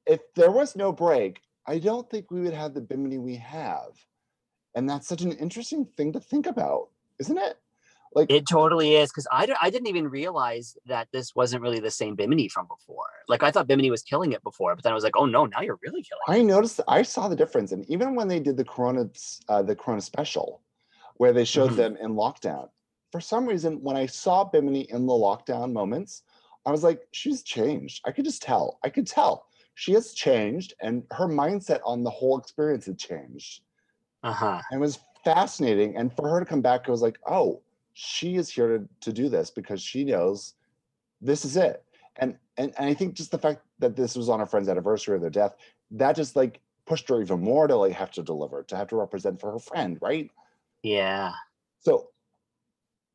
if 0.07 0.21
there 0.35 0.51
was 0.51 0.77
no 0.77 0.93
break, 0.93 1.41
I 1.67 1.79
don't 1.79 2.09
think 2.11 2.31
we 2.31 2.41
would 2.43 2.53
have 2.55 2.75
the 2.75 2.81
Bimini 2.81 3.19
we 3.19 3.37
have. 3.37 3.93
And 4.75 4.89
that's 4.89 5.07
such 5.07 5.23
an 5.23 5.33
interesting 5.33 5.85
thing 5.97 6.13
to 6.13 6.21
think 6.21 6.47
about, 6.47 6.89
isn't 7.19 7.39
it? 7.39 7.57
Like, 8.15 8.31
It 8.31 8.47
totally 8.47 8.95
is 8.95 9.11
because 9.11 9.27
I, 9.33 9.47
d- 9.47 9.55
I 9.61 9.71
didn't 9.71 9.89
even 9.89 10.09
realize 10.09 10.77
that 10.87 11.09
this 11.13 11.35
wasn't 11.35 11.63
really 11.63 11.81
the 11.81 11.91
same 11.91 12.15
Bimini 12.15 12.49
from 12.49 12.67
before. 12.69 13.07
Like 13.29 13.43
I 13.43 13.51
thought 13.51 13.67
Bimini 13.67 13.91
was 13.91 14.03
killing 14.03 14.33
it 14.33 14.43
before, 14.45 14.75
but 14.75 14.85
then 14.85 14.93
I 14.93 14.95
was 14.95 15.03
like, 15.03 15.17
oh 15.17 15.27
no, 15.27 15.47
now 15.47 15.63
you're 15.63 15.79
really 15.83 16.03
killing 16.03 16.23
it. 16.29 16.33
I 16.33 16.43
noticed, 16.43 16.81
I 16.87 17.03
saw 17.03 17.29
the 17.29 17.35
difference. 17.35 17.73
And 17.73 17.85
even 17.91 18.15
when 18.15 18.29
they 18.29 18.39
did 18.39 18.57
the 18.57 18.65
Corona, 18.65 19.09
uh, 19.49 19.63
the 19.63 19.75
Corona 19.75 20.01
special, 20.01 20.61
where 21.17 21.33
they 21.33 21.45
showed 21.45 21.73
Mhm. 21.73 21.77
them 21.77 21.97
in 21.97 22.15
lockdown, 22.15 22.69
for 23.15 23.21
some 23.21 23.47
reason, 23.47 23.81
when 23.81 23.97
I 23.97 24.07
saw 24.07 24.43
Bimini 24.43 24.91
in 24.91 25.07
the 25.07 25.13
lockdown 25.13 25.73
moments, 25.73 26.25
I 26.67 26.73
was 26.73 26.83
like, 26.83 27.07
she's 27.13 27.45
changed. 27.45 28.01
I 28.05 28.11
could 28.11 28.25
just 28.25 28.43
tell. 28.43 28.81
I 28.83 28.89
could 28.89 29.07
tell 29.07 29.47
she 29.77 29.93
has 29.93 30.15
changed, 30.15 30.75
and 30.81 31.05
her 31.13 31.29
mindset 31.29 31.79
on 31.85 32.03
the 32.03 32.11
whole 32.11 32.37
experience 32.37 32.87
had 32.87 32.99
changed. 32.99 33.61
Uh 34.25 34.33
huh. 34.33 34.61
And 34.69 34.79
it 34.79 34.81
was 34.81 34.99
fascinating. 35.23 35.97
And 35.97 36.13
for 36.13 36.29
her 36.29 36.41
to 36.41 36.45
come 36.45 36.61
back, 36.61 36.89
I 36.89 36.91
was 36.91 37.03
like, 37.03 37.21
oh, 37.25 37.63
she 37.93 38.35
is 38.35 38.51
here 38.51 38.79
to, 38.79 38.89
to 39.03 39.13
do 39.13 39.29
this 39.29 39.49
because 39.49 39.81
she 39.81 40.03
knows 40.03 40.55
this 41.21 41.45
is 41.45 41.57
it. 41.57 41.85
And, 42.17 42.37
and 42.57 42.75
and 42.79 42.89
I 42.89 42.95
think 42.95 43.15
just 43.15 43.31
the 43.31 43.39
fact 43.39 43.61
that 43.79 43.95
this 43.95 44.17
was 44.17 44.29
on 44.29 44.41
her 44.41 44.47
friend's 44.47 44.69
anniversary 44.69 45.15
of 45.15 45.21
their 45.21 45.31
death, 45.31 45.55
that 45.93 46.17
just 46.17 46.35
like 46.35 46.59
pushed 46.85 47.09
her 47.11 47.23
even 47.23 47.41
more 47.41 47.69
to 47.69 47.77
like 47.77 47.93
have 47.93 48.11
to 48.11 48.25
deliver, 48.25 48.65
to 48.65 48.77
have 48.77 48.89
to 48.89 48.97
represent 48.97 49.41
for 49.41 49.53
her 49.53 49.61
friend, 49.61 49.99
right? 50.03 50.33
Yeah. 50.83 51.31
So 51.79 52.09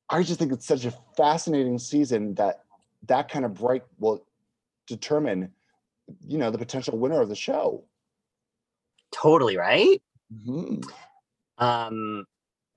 I 0.09 0.23
just 0.23 0.39
think 0.39 0.51
it's 0.51 0.65
such 0.65 0.85
a 0.85 0.93
fascinating 1.15 1.77
season 1.79 2.33
that 2.35 2.63
that 3.07 3.29
kind 3.29 3.45
of 3.45 3.53
break 3.53 3.83
will 3.99 4.25
determine, 4.87 5.53
you 6.27 6.37
know, 6.37 6.49
the 6.51 6.57
potential 6.57 6.97
winner 6.97 7.21
of 7.21 7.29
the 7.29 7.35
show. 7.35 7.83
Totally 9.11 9.57
right. 9.57 10.01
Mhm. 10.33 10.83
Um, 11.57 12.25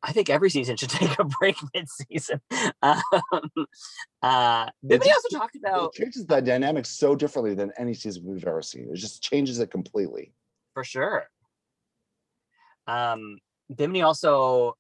I 0.03 0.13
think 0.13 0.29
every 0.31 0.51
season 0.51 0.77
should 0.77 0.91
take 1.01 1.19
a 1.19 1.25
break 1.25 1.57
mid-season. 1.75 2.41
Um, 2.83 3.01
uh, 4.23 4.69
just- 4.91 5.07
also 5.33 5.39
talked 5.39 5.57
about 5.57 5.85
it 5.87 5.93
changes 6.03 6.27
the 6.27 6.41
dynamic 6.41 6.87
so 6.87 7.15
differently 7.15 7.55
than 7.55 7.73
any 7.79 7.95
season 7.95 8.25
we've 8.25 8.45
ever 8.47 8.63
seen. 8.63 8.89
It 8.93 8.97
just 8.97 9.23
changes 9.23 9.59
it 9.59 9.71
completely. 9.71 10.33
for 10.75 10.85
sure. 10.85 11.29
Um, 12.87 13.39
Bimini 13.75 14.03
also 14.03 14.77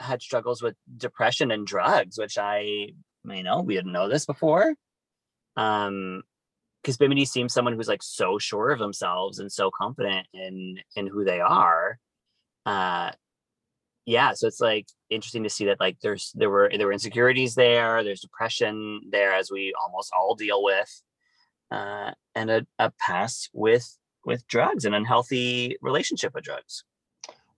had 0.00 0.22
struggles 0.22 0.62
with 0.62 0.76
depression 0.96 1.50
and 1.50 1.66
drugs, 1.66 2.18
which 2.18 2.38
I, 2.38 2.90
you 3.24 3.42
know, 3.42 3.62
we 3.62 3.74
didn't 3.74 3.92
know 3.92 4.08
this 4.08 4.26
before. 4.26 4.74
Um, 5.56 6.22
because 6.82 6.98
Bimini 6.98 7.24
seems 7.24 7.52
someone 7.52 7.74
who's 7.74 7.88
like 7.88 8.02
so 8.02 8.38
sure 8.38 8.70
of 8.70 8.78
themselves 8.78 9.40
and 9.40 9.50
so 9.50 9.72
confident 9.72 10.28
in 10.32 10.78
in 10.94 11.08
who 11.08 11.24
they 11.24 11.40
are. 11.40 11.98
Uh, 12.64 13.10
yeah, 14.04 14.34
so 14.34 14.46
it's 14.46 14.60
like 14.60 14.86
interesting 15.10 15.42
to 15.42 15.50
see 15.50 15.64
that 15.64 15.80
like 15.80 15.98
there's 16.00 16.30
there 16.36 16.48
were 16.48 16.70
there 16.76 16.86
were 16.86 16.92
insecurities 16.92 17.56
there, 17.56 18.04
there's 18.04 18.20
depression 18.20 19.00
there 19.10 19.34
as 19.34 19.50
we 19.50 19.74
almost 19.82 20.12
all 20.16 20.36
deal 20.36 20.62
with, 20.62 21.02
uh, 21.72 22.12
and 22.36 22.50
a, 22.50 22.66
a 22.78 22.92
past 23.00 23.50
with 23.52 23.98
with 24.24 24.46
drugs, 24.46 24.84
an 24.84 24.94
unhealthy 24.94 25.76
relationship 25.80 26.34
with 26.34 26.44
drugs. 26.44 26.84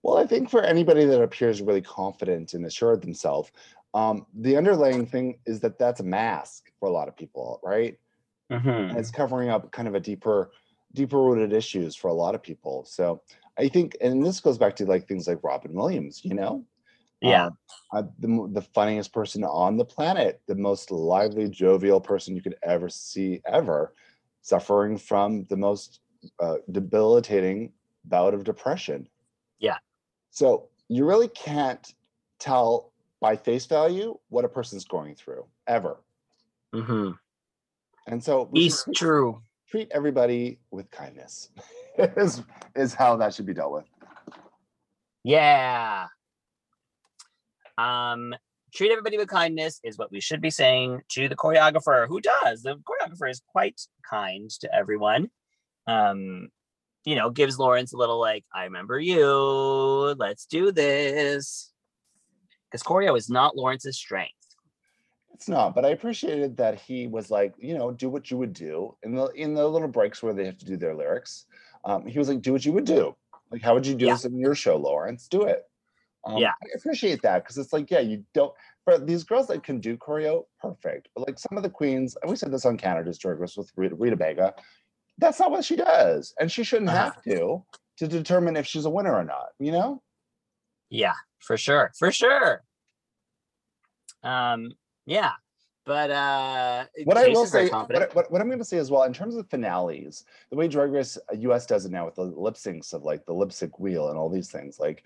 Well, 0.03 0.17
I 0.17 0.25
think 0.25 0.49
for 0.49 0.61
anybody 0.61 1.05
that 1.05 1.21
appears 1.21 1.61
really 1.61 1.81
confident 1.81 2.53
and 2.53 2.65
assured 2.65 3.01
themselves, 3.01 3.51
um, 3.93 4.25
the 4.33 4.55
underlying 4.55 5.05
thing 5.05 5.39
is 5.45 5.59
that 5.61 5.77
that's 5.77 5.99
a 5.99 6.03
mask 6.03 6.71
for 6.79 6.87
a 6.87 6.91
lot 6.91 7.07
of 7.07 7.17
people, 7.17 7.59
right? 7.63 7.97
Mm-hmm. 8.51 8.97
It's 8.97 9.11
covering 9.11 9.49
up 9.49 9.71
kind 9.71 9.87
of 9.87 9.95
a 9.95 9.99
deeper, 9.99 10.51
deeper 10.93 11.21
rooted 11.21 11.53
issues 11.53 11.95
for 11.95 12.07
a 12.07 12.13
lot 12.13 12.35
of 12.35 12.41
people. 12.41 12.85
So 12.85 13.21
I 13.57 13.67
think, 13.67 13.97
and 13.99 14.25
this 14.25 14.39
goes 14.39 14.57
back 14.57 14.75
to 14.77 14.85
like 14.85 15.07
things 15.07 15.27
like 15.27 15.43
Robin 15.43 15.73
Williams, 15.73 16.21
you 16.23 16.33
know, 16.33 16.65
Yeah, 17.21 17.47
Um, 17.47 17.57
uh, 17.91 18.03
the, 18.19 18.49
the 18.53 18.61
funniest 18.61 19.11
person 19.11 19.43
on 19.43 19.75
the 19.75 19.85
planet, 19.85 20.41
the 20.47 20.55
most 20.55 20.91
lively, 20.91 21.49
jovial 21.49 21.99
person 21.99 22.35
you 22.35 22.41
could 22.41 22.55
ever 22.63 22.87
see 22.89 23.41
ever, 23.45 23.93
suffering 24.41 24.97
from 24.97 25.45
the 25.49 25.57
most 25.57 25.99
uh, 26.39 26.57
debilitating 26.71 27.73
bout 28.05 28.33
of 28.33 28.43
depression. 28.43 29.07
Yeah. 29.59 29.77
So 30.31 30.69
you 30.87 31.05
really 31.05 31.27
can't 31.27 31.93
tell 32.39 32.91
by 33.21 33.35
face 33.35 33.65
value 33.65 34.17
what 34.29 34.45
a 34.45 34.49
person's 34.49 34.85
going 34.85 35.15
through 35.15 35.45
ever. 35.67 35.97
mm-hmm. 36.73 37.11
And 38.07 38.23
so 38.23 38.49
it's 38.53 38.85
true. 38.95 39.41
treat 39.69 39.89
everybody 39.91 40.59
with 40.71 40.89
kindness 40.89 41.49
is, 41.97 42.41
is 42.75 42.93
how 42.93 43.17
that 43.17 43.33
should 43.33 43.45
be 43.45 43.53
dealt 43.53 43.73
with. 43.73 43.85
Yeah, 45.23 46.07
Um, 47.77 48.33
treat 48.73 48.91
everybody 48.91 49.17
with 49.17 49.27
kindness 49.27 49.79
is 49.83 49.97
what 49.97 50.11
we 50.11 50.19
should 50.19 50.41
be 50.41 50.49
saying 50.49 51.01
to 51.09 51.27
the 51.27 51.35
choreographer 51.35 52.07
who 52.07 52.21
does 52.21 52.63
the 52.63 52.75
choreographer 52.77 53.29
is 53.29 53.41
quite 53.51 53.79
kind 54.07 54.49
to 54.49 54.73
everyone 54.73 55.29
um 55.87 56.49
you 57.05 57.15
know 57.15 57.29
gives 57.29 57.57
lawrence 57.57 57.93
a 57.93 57.97
little 57.97 58.19
like 58.19 58.43
i 58.53 58.65
remember 58.65 58.99
you 58.99 59.25
let's 60.17 60.45
do 60.45 60.71
this 60.71 61.71
because 62.69 62.83
choreo 62.83 63.17
is 63.17 63.29
not 63.29 63.55
lawrence's 63.55 63.97
strength 63.97 64.33
It's 65.33 65.47
not, 65.47 65.73
but 65.73 65.85
I 65.85 65.89
appreciated 65.91 66.57
that 66.57 66.75
he 66.81 67.07
was 67.07 67.31
like, 67.31 67.53
you 67.57 67.73
know, 67.77 67.91
do 67.91 68.09
what 68.09 68.29
you 68.29 68.37
would 68.37 68.51
do 68.51 68.97
in 69.03 69.15
the 69.15 69.27
in 69.43 69.53
the 69.53 69.65
little 69.65 69.87
breaks 69.87 70.21
where 70.21 70.33
they 70.33 70.45
have 70.45 70.57
to 70.57 70.65
do 70.65 70.75
their 70.75 70.93
lyrics. 70.93 71.45
Um, 71.85 72.05
he 72.05 72.19
was 72.19 72.27
like, 72.27 72.41
do 72.41 72.51
what 72.51 72.65
you 72.65 72.73
would 72.73 72.83
do. 72.83 73.15
Like, 73.49 73.61
how 73.61 73.73
would 73.73 73.87
you 73.87 73.95
do 73.95 74.05
Yeah. 74.05 74.15
this 74.15 74.25
in 74.25 74.37
your 74.37 74.53
show, 74.53 74.75
Lawrence? 74.75 75.29
Do 75.29 75.43
it. 75.43 75.63
Um, 76.25 76.39
Yeah. 76.43 76.51
I 76.61 76.67
appreciate 76.75 77.21
that 77.21 77.43
because 77.43 77.57
it's 77.57 77.71
like, 77.71 77.89
yeah, 77.89 78.01
you 78.01 78.25
don't. 78.33 78.53
For 78.83 78.97
these 78.99 79.23
girls 79.23 79.47
that 79.47 79.63
can 79.63 79.79
do 79.79 79.95
choreo, 79.95 80.43
perfect. 80.59 81.07
But 81.15 81.25
like 81.27 81.39
some 81.39 81.55
of 81.55 81.63
the 81.63 81.69
queens, 81.69 82.17
and 82.21 82.29
we 82.29 82.35
said 82.35 82.51
this 82.51 82.65
on 82.65 82.75
Canada's 82.75 83.17
Drag 83.17 83.39
Race 83.39 83.55
with 83.55 83.71
Rita, 83.77 83.95
Rita 83.95 84.17
Baga, 84.17 84.53
that's 85.19 85.39
not 85.39 85.51
what 85.51 85.65
she 85.65 85.75
does, 85.75 86.33
and 86.39 86.51
she 86.51 86.63
shouldn't 86.63 86.89
Uh-huh. 86.89 87.11
have 87.11 87.21
to 87.23 87.63
to 87.97 88.07
determine 88.07 88.55
if 88.55 88.65
she's 88.65 88.85
a 88.85 88.89
winner 88.89 89.13
or 89.15 89.23
not. 89.23 89.49
You 89.59 89.71
know? 89.71 90.01
yeah 90.91 91.13
for 91.39 91.55
sure 91.55 91.91
for 91.99 92.11
sure 92.11 92.63
um 94.23 94.71
yeah 95.05 95.33
but 95.85 96.09
uh 96.11 96.85
What 97.05 97.17
I 97.17 97.27
will 97.27 97.45
say, 97.45 97.69
what, 97.69 98.15
what, 98.15 98.31
what 98.31 98.41
I'm 98.41 98.47
going 98.47 98.59
to 98.59 98.65
say 98.65 98.77
as 98.77 98.89
well, 98.91 99.03
in 99.03 99.13
terms 99.13 99.35
of 99.35 99.49
finales, 99.49 100.23
the 100.49 100.57
way 100.57 100.67
Drag 100.67 100.91
Race 100.91 101.17
US 101.33 101.65
does 101.65 101.85
it 101.85 101.91
now 101.91 102.05
with 102.05 102.15
the 102.15 102.23
lip 102.23 102.55
syncs 102.55 102.93
of 102.93 103.03
like 103.03 103.25
the 103.25 103.33
lip 103.33 103.51
sync 103.51 103.79
wheel 103.79 104.09
and 104.09 104.17
all 104.17 104.29
these 104.29 104.51
things, 104.51 104.79
like 104.79 105.03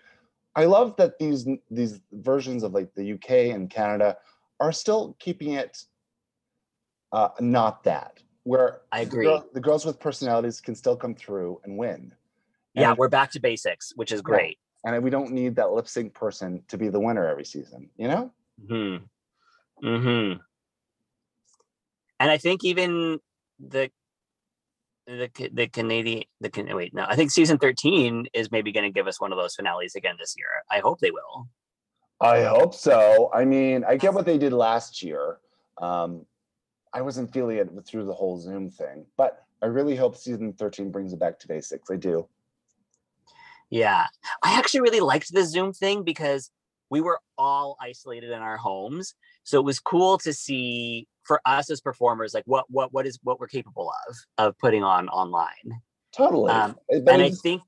I 0.56 0.65
love 0.65 0.95
that 0.97 1.19
these 1.19 1.47
these 1.69 1.99
versions 2.12 2.63
of 2.63 2.73
like 2.73 2.93
the 2.95 3.13
UK 3.13 3.54
and 3.56 3.69
Canada 3.69 4.17
are 4.60 4.71
still 4.71 5.15
keeping 5.19 5.54
it 5.54 5.84
uh, 7.12 7.30
not 7.39 7.84
that 7.84 8.21
where 8.43 8.82
I 8.91 9.03
the 9.03 9.08
agree. 9.08 9.25
girl- 9.25 9.45
the 9.53 9.62
girls 9.62 9.86
with 9.86 9.99
personalities 9.99 10.62
can 10.62 10.75
still 10.75 10.95
come 10.95 11.15
through 11.15 11.62
and 11.63 11.77
win, 11.77 12.13
yeah 12.73 12.93
we're 12.97 13.10
back 13.10 13.32
to 13.32 13.39
basics 13.39 13.93
which 13.95 14.12
is 14.12 14.21
great 14.21 14.58
and 14.84 15.01
we 15.03 15.10
don't 15.10 15.32
need 15.32 15.56
that 15.56 15.71
lip 15.71 15.88
sync 15.88 16.13
person 16.13 16.62
to 16.67 16.77
be 16.77 16.89
the 16.89 16.99
winner 16.99 17.27
every 17.27 17.45
season. 17.45 17.89
You 17.97 18.08
know? 18.08 18.32
hmm 18.67 18.97
hmm 19.82 20.34
And 22.19 22.32
I 22.32 22.38
think 22.38 22.63
even 22.63 23.19
the 23.60 23.89
the 25.06 25.29
the 25.53 25.67
Canadian 25.67 26.23
the 26.39 26.49
Can 26.49 26.73
wait 26.75 26.93
no 26.93 27.06
I 27.08 27.15
think 27.15 27.32
season 27.32 27.58
thirteen 27.58 28.27
is 28.34 28.51
maybe 28.51 28.71
going 28.71 28.86
to 28.86 28.91
give 28.91 29.08
us 29.08 29.19
one 29.19 29.32
of 29.32 29.38
those 29.38 29.56
finales 29.56 29.95
again 29.95 30.15
this 30.19 30.36
year. 30.38 30.47
I 30.71 30.79
hope 30.79 30.99
they 30.99 31.12
will. 31.12 31.47
I 32.21 32.43
hope 32.43 32.73
so. 32.73 33.29
I 33.34 33.43
mean, 33.43 33.84
I 33.84 33.97
get 33.97 34.13
what 34.13 34.25
they 34.25 34.38
did 34.38 34.53
last 34.53 35.03
year. 35.03 35.39
Um, 35.82 36.25
I 36.93 37.01
wasn't 37.01 37.34
feeling 37.34 37.58
it 37.58 37.69
through 37.86 38.06
the 38.06 38.13
whole 38.13 38.38
Zoom 38.39 38.69
thing, 38.69 39.06
but 39.17 39.45
I 39.62 39.67
really 39.67 39.95
hope 39.95 40.15
season 40.15 40.53
13 40.53 40.91
brings 40.91 41.13
it 41.13 41.19
back 41.19 41.39
to 41.39 41.47
basics. 41.47 41.89
I 41.89 41.95
do. 41.95 42.27
Yeah, 43.69 44.06
I 44.43 44.58
actually 44.58 44.82
really 44.82 44.99
liked 44.99 45.34
the 45.34 45.45
Zoom 45.45 45.73
thing 45.73 46.03
because 46.03 46.51
we 46.89 47.01
were 47.01 47.19
all 47.38 47.75
isolated 47.82 48.29
in 48.29 48.39
our 48.39 48.58
homes, 48.58 49.15
so 49.43 49.60
it 49.60 49.65
was 49.65 49.79
cool 49.79 50.17
to 50.19 50.34
see 50.34 51.08
for 51.23 51.41
us 51.45 51.71
as 51.71 51.79
performers 51.82 52.34
like 52.34 52.43
what 52.45 52.65
what 52.69 52.93
what 52.93 53.08
is 53.08 53.17
what 53.23 53.39
we're 53.39 53.47
capable 53.47 53.91
of 54.08 54.15
of 54.38 54.58
putting 54.60 54.84
on 54.84 55.10
online. 55.10 55.82
Totally. 56.12 56.51
Um, 56.51 56.75
and 56.89 57.10
I 57.10 57.32
think 57.32 57.63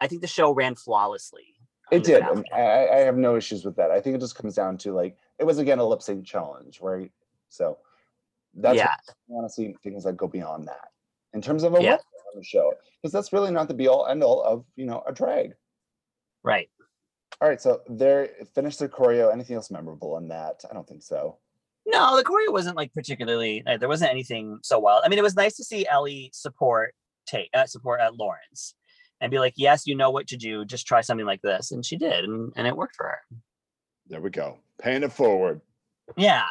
I 0.00 0.06
think 0.06 0.22
the 0.22 0.26
show 0.26 0.52
ran 0.52 0.74
flawlessly. 0.74 1.54
it 1.90 2.04
did. 2.04 2.22
I, 2.54 2.88
I 2.88 2.96
have 3.00 3.16
no 3.16 3.36
issues 3.36 3.64
with 3.64 3.76
that. 3.76 3.90
I 3.90 4.00
think 4.00 4.16
it 4.16 4.20
just 4.20 4.36
comes 4.36 4.54
down 4.54 4.78
to 4.78 4.92
like, 4.92 5.16
it 5.38 5.44
was 5.44 5.58
again 5.58 5.78
a 5.78 5.84
lip 5.86 6.00
sync 6.00 6.24
challenge, 6.24 6.80
right? 6.80 7.10
So 7.50 7.78
that's 8.54 8.76
yeah, 8.76 8.94
I 9.08 9.12
want 9.26 9.48
to 9.48 9.52
see 9.52 9.74
things 9.82 10.04
that 10.04 10.16
go 10.16 10.26
beyond 10.28 10.68
that 10.68 10.88
in 11.32 11.40
terms 11.42 11.62
of 11.62 11.74
a 11.74 11.82
Yeah. 11.82 11.94
on 11.94 12.00
the 12.36 12.44
show, 12.44 12.72
because 13.00 13.12
that's 13.12 13.32
really 13.32 13.50
not 13.50 13.68
the 13.68 13.74
be 13.74 13.88
all 13.88 14.06
end 14.06 14.22
all 14.22 14.42
of, 14.42 14.64
you 14.76 14.86
know, 14.86 15.02
a 15.06 15.12
drag. 15.12 15.54
right. 16.42 16.68
All 17.40 17.48
right. 17.48 17.60
So 17.60 17.80
they're 17.88 18.28
finished 18.54 18.80
their 18.80 18.88
choreo. 18.88 19.32
Anything 19.32 19.56
else 19.56 19.70
memorable 19.70 20.18
in 20.18 20.28
that? 20.28 20.62
I 20.70 20.74
don't 20.74 20.86
think 20.86 21.02
so. 21.02 21.38
No, 21.86 22.14
the 22.16 22.24
choreo 22.24 22.52
wasn't 22.52 22.76
like 22.76 22.92
particularly. 22.92 23.62
Uh, 23.66 23.78
there 23.78 23.88
wasn't 23.88 24.10
anything 24.10 24.58
so 24.62 24.78
wild. 24.78 25.02
I 25.04 25.08
mean, 25.08 25.18
it 25.18 25.22
was 25.22 25.36
nice 25.36 25.56
to 25.56 25.64
see 25.64 25.86
Ellie 25.88 26.30
support 26.34 26.94
take 27.26 27.48
uh, 27.54 27.64
support 27.66 28.00
at 28.00 28.16
Lawrence 28.16 28.74
and 29.22 29.30
be 29.30 29.38
like, 29.38 29.54
"Yes, 29.56 29.86
you 29.86 29.94
know 29.94 30.10
what 30.10 30.26
to 30.28 30.36
do. 30.36 30.64
Just 30.66 30.86
try 30.86 31.00
something 31.00 31.24
like 31.24 31.40
this," 31.40 31.70
and 31.70 31.84
she 31.86 31.96
did, 31.96 32.24
and, 32.24 32.52
and 32.56 32.66
it 32.66 32.76
worked 32.76 32.96
for 32.96 33.06
her. 33.06 33.20
There 34.08 34.20
we 34.20 34.28
go. 34.30 34.58
Paying 34.82 35.02
it 35.04 35.12
forward. 35.12 35.62
Yeah, 36.18 36.44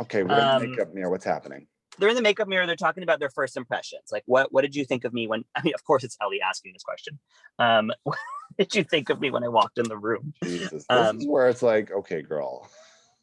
Okay, 0.00 0.22
we're 0.22 0.38
in 0.38 0.44
the 0.60 0.64
Um, 0.66 0.70
makeup 0.70 0.94
mirror. 0.94 1.10
What's 1.10 1.24
happening? 1.24 1.66
they're 1.98 2.08
in 2.08 2.16
the 2.16 2.22
makeup 2.22 2.48
mirror. 2.48 2.66
They're 2.66 2.74
talking 2.74 3.04
about 3.04 3.20
their 3.20 3.30
first 3.30 3.56
impressions. 3.56 4.10
Like, 4.10 4.24
what 4.26 4.52
what 4.52 4.62
did 4.62 4.74
you 4.74 4.84
think 4.84 5.04
of 5.04 5.12
me 5.12 5.26
when? 5.28 5.44
I 5.54 5.62
mean, 5.62 5.74
of 5.74 5.84
course, 5.84 6.02
it's 6.04 6.16
Ellie 6.20 6.40
asking 6.40 6.72
this 6.72 6.82
question. 6.82 7.18
Um, 7.58 7.92
what 8.04 8.18
did 8.58 8.74
you 8.74 8.84
think 8.84 9.10
of 9.10 9.20
me 9.20 9.30
when 9.30 9.44
I 9.44 9.48
walked 9.48 9.78
in 9.78 9.88
the 9.88 9.96
room? 9.96 10.32
Jesus, 10.42 10.70
this 10.70 10.86
um, 10.90 11.18
is 11.18 11.26
where 11.26 11.48
it's 11.48 11.62
like, 11.62 11.90
okay, 11.92 12.22
girl, 12.22 12.68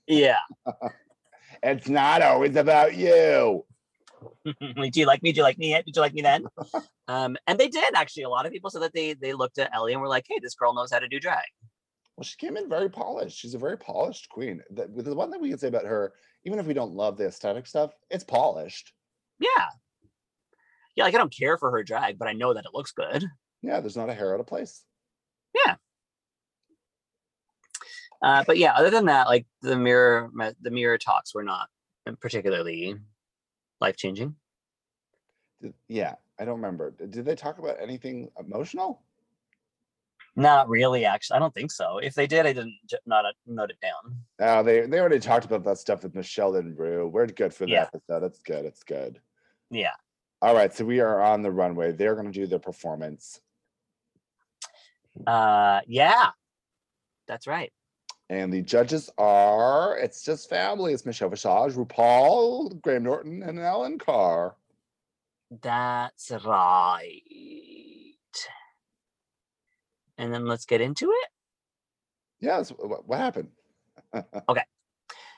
Yeah. 0.08 0.40
it's 1.64 1.90
not 1.90 2.22
always 2.22 2.56
about 2.56 2.96
you. 2.96 3.66
do 4.46 4.54
you 4.94 5.06
like 5.06 5.22
me? 5.22 5.32
Do 5.34 5.38
you 5.38 5.44
like 5.44 5.58
me? 5.58 5.70
yet? 5.72 5.86
Did 5.86 5.96
you 5.96 6.02
like 6.02 6.14
me 6.14 6.22
then? 6.22 6.46
um, 7.08 7.36
and 7.48 7.60
they 7.60 7.68
did 7.68 7.94
actually. 7.96 8.24
A 8.24 8.30
lot 8.30 8.46
of 8.46 8.52
people 8.54 8.70
said 8.70 8.82
that 8.84 8.94
they 8.94 9.14
they 9.14 9.34
looked 9.34 9.58
at 9.58 9.74
Ellie 9.74 9.94
and 9.94 10.02
were 10.02 10.08
like, 10.08 10.26
"Hey, 10.30 10.40
this 10.42 10.56
girl 10.56 10.74
knows 10.74 10.92
how 10.92 11.00
to 11.00 11.08
do 11.08 11.20
drag." 11.20 11.44
Well, 12.16 12.24
she 12.24 12.36
came 12.38 12.56
in 12.58 12.70
very 12.70 12.90
polished. 12.90 13.38
She's 13.38 13.54
a 13.56 13.58
very 13.60 13.78
polished 13.78 14.30
queen. 14.30 14.62
The, 14.70 14.88
the 14.88 15.16
one 15.16 15.32
thing 15.32 15.42
we 15.42 15.50
can 15.50 15.58
say 15.58 15.68
about 15.70 15.86
her, 15.86 16.14
even 16.44 16.60
if 16.60 16.66
we 16.66 16.74
don't 16.74 16.94
love 16.94 17.18
the 17.18 17.28
aesthetic 17.28 17.68
stuff, 17.68 17.92
it's 18.10 18.24
polished. 18.24 18.94
Yeah. 19.40 19.68
Yeah, 20.96 21.06
like 21.06 21.16
I 21.16 21.18
don't 21.18 21.36
care 21.36 21.58
for 21.58 21.72
her 21.72 21.84
drag, 21.84 22.18
but 22.18 22.28
I 22.28 22.34
know 22.34 22.54
that 22.54 22.66
it 22.66 22.74
looks 22.74 22.92
good. 22.92 23.26
Yeah, 23.62 23.80
there's 23.80 23.98
not 23.98 24.10
a 24.10 24.14
hair 24.14 24.34
out 24.34 24.40
of 24.40 24.48
place. 24.48 24.84
Yeah. 25.54 25.76
Uh, 28.22 28.44
but 28.46 28.58
yeah, 28.58 28.74
other 28.74 28.90
than 28.90 29.06
that, 29.06 29.28
like 29.28 29.46
the 29.62 29.76
mirror, 29.76 30.30
the 30.62 30.72
mirror 30.72 30.98
talks 30.98 31.34
were 31.34 31.44
not 31.44 31.70
particularly 32.20 32.96
life 33.80 33.98
changing. 33.98 34.36
Yeah, 35.88 36.16
I 36.40 36.46
don't 36.46 36.56
remember. 36.56 36.92
Did 36.92 37.26
they 37.26 37.36
talk 37.36 37.60
about 37.60 37.78
anything 37.80 38.30
emotional? 38.40 39.02
Not 40.36 40.70
really, 40.70 41.04
actually. 41.06 41.36
I 41.36 41.40
don't 41.40 41.54
think 41.54 41.72
so. 41.72 41.98
If 41.98 42.14
they 42.16 42.26
did, 42.26 42.46
I 42.46 42.54
didn't 42.54 42.78
j- 42.90 42.98
not 43.06 43.26
uh, 43.26 43.32
note 43.46 43.70
it 43.70 43.80
down. 43.82 44.16
No, 44.40 44.64
they 44.64 44.82
they 44.88 45.00
already 45.00 45.20
talked 45.20 45.44
about 45.46 45.64
that 45.66 45.78
stuff 45.78 46.04
with 46.04 46.16
Michelle 46.16 46.56
and 46.56 46.78
Rue. 46.78 47.08
We're 47.08 47.28
good 47.28 47.54
for 47.54 47.66
the 47.66 47.72
Yeah. 47.74 47.84
episode. 47.94 48.24
It's 48.24 48.40
good. 48.40 48.64
It's 48.66 48.84
good. 48.84 49.20
Yeah. 49.70 49.92
All 50.42 50.56
right, 50.56 50.74
so 50.74 50.86
we 50.86 51.02
are 51.02 51.22
on 51.22 51.42
the 51.42 51.52
runway. 51.52 51.92
They're 51.92 52.16
going 52.16 52.26
to 52.32 52.40
do 52.40 52.48
their 52.48 52.58
performance, 52.60 53.42
Uh, 55.28 55.82
yeah, 55.88 56.30
that's 57.28 57.46
right. 57.46 57.72
and 58.30 58.52
the 58.52 58.62
judges 58.62 59.10
are. 59.18 59.98
It's 59.98 60.24
just 60.24 60.50
family. 60.50 60.94
It's 60.94 61.06
Michelle 61.06 61.30
Visage, 61.30 61.74
RuPaul, 61.76 62.82
Graham 62.82 63.04
Norton, 63.04 63.44
and 63.44 63.60
Alan 63.60 64.00
Carr. 64.00 64.56
That's 65.62 66.32
right. 66.46 67.22
And 70.22 70.32
then 70.32 70.46
let's 70.46 70.66
get 70.66 70.82
into 70.82 71.12
it. 71.12 71.30
Yes. 72.40 72.70
What, 72.70 73.08
what 73.08 73.20
happened? 73.20 73.50
Okay. 74.48 74.64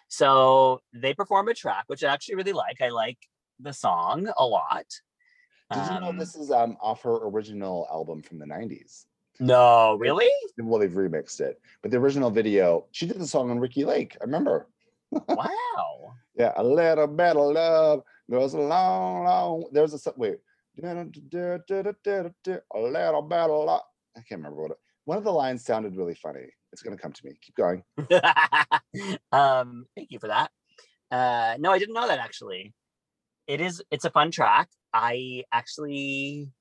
So 0.08 0.82
they 0.94 1.14
perform 1.14 1.48
a 1.48 1.54
track, 1.54 1.86
which 1.88 2.04
I 2.04 2.12
actually 2.14 2.36
really 2.36 2.54
like. 2.54 2.82
I 2.82 2.90
like 2.90 3.18
the 3.60 3.72
song 3.72 4.30
a 4.38 4.46
lot. 4.46 4.86
Did 5.72 5.84
you 5.86 6.00
know 6.02 6.10
Um, 6.10 6.18
this 6.18 6.36
is 6.36 6.52
um 6.52 6.78
off 6.82 7.02
her 7.04 7.16
original 7.28 7.88
album 7.90 8.22
from 8.22 8.40
the 8.40 8.46
90s? 8.46 9.06
No, 9.40 9.96
really? 9.96 10.30
Well, 10.58 10.80
they've 10.80 10.92
remixed 10.92 11.40
it, 11.40 11.60
but 11.82 11.90
the 11.92 11.98
original 11.98 12.30
video, 12.30 12.86
she 12.92 13.08
did 13.08 13.20
the 13.20 13.26
song 13.28 13.50
on 13.52 13.60
Ricki 13.60 13.86
Lake. 13.86 14.18
I 14.22 14.26
remember. 14.26 14.68
Wow. 15.30 16.14
Yeah, 16.36 16.54
a 16.56 16.64
little 16.64 17.08
bit 17.08 17.38
of 17.38 17.54
love 17.54 18.04
goes 18.30 18.54
a 18.56 18.60
long, 18.60 19.24
long. 19.26 19.66
There's 19.72 19.94
a 19.94 20.14
wait. 20.18 20.40
A 22.74 22.80
little 22.80 23.22
bit 23.22 23.50
of 23.50 23.66
love. 23.66 23.82
I 24.16 24.22
can't 24.22 24.40
remember 24.40 24.62
what 24.62 24.72
it. 24.72 24.78
One 25.06 25.18
of 25.18 25.24
the 25.24 25.32
lines 25.32 25.66
sounded 25.66 25.98
really 25.98 26.16
funny. 26.16 26.46
It's 26.72 26.82
gonna 26.82 26.98
come 26.98 27.14
to 27.14 27.26
me. 27.26 27.34
Keep 27.42 27.56
going. 27.56 27.84
um, 29.32 29.86
thank 29.96 30.12
you 30.12 30.20
for 30.20 30.28
that. 30.28 30.50
Uh, 31.12 31.58
no, 31.60 31.72
I 31.72 31.80
didn't 31.80 31.94
know 31.94 32.08
that 32.08 32.20
actually. 32.20 32.74
It 33.48 33.62
is. 33.62 33.82
It's 33.92 34.06
a 34.06 34.10
fun 34.10 34.32
track. 34.32 34.70
I 34.94 35.44
actually 35.52 36.52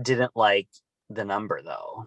didn't 0.00 0.32
like 0.34 0.68
the 1.10 1.24
number 1.24 1.60
though. 1.62 2.06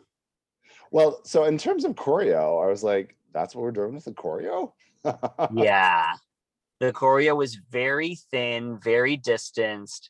Well, 0.92 1.22
so 1.24 1.46
in 1.46 1.58
terms 1.58 1.86
of 1.86 1.96
choreo, 1.96 2.64
I 2.64 2.68
was 2.68 2.84
like, 2.84 3.16
that's 3.34 3.56
what 3.56 3.62
we're 3.62 3.72
doing 3.72 3.94
with 3.94 4.06
the 4.06 4.12
choreo. 4.12 4.74
yeah, 5.54 6.14
the 6.80 6.92
choreo 6.92 7.36
was 7.36 7.56
very 7.70 8.18
thin, 8.32 8.80
very 8.84 9.16
distanced, 9.16 10.10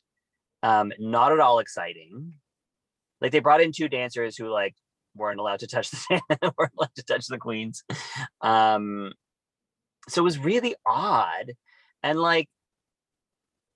um, 0.62 0.92
not 0.98 1.32
at 1.32 1.40
all 1.40 1.58
exciting. 1.58 2.34
Like 3.22 3.30
they 3.30 3.38
brought 3.38 3.62
in 3.62 3.70
two 3.70 3.88
dancers 3.88 4.36
who 4.36 4.48
like 4.48 4.74
weren't 5.14 5.38
allowed 5.38 5.60
to 5.60 5.68
touch 5.68 5.90
the 5.90 6.20
weren't 6.58 6.72
allowed 6.76 6.94
to 6.96 7.04
touch 7.04 7.28
the 7.28 7.38
queens. 7.38 7.84
Um, 8.40 9.12
so 10.08 10.20
it 10.20 10.24
was 10.24 10.38
really 10.38 10.74
odd, 10.84 11.52
and 12.02 12.18
like 12.20 12.48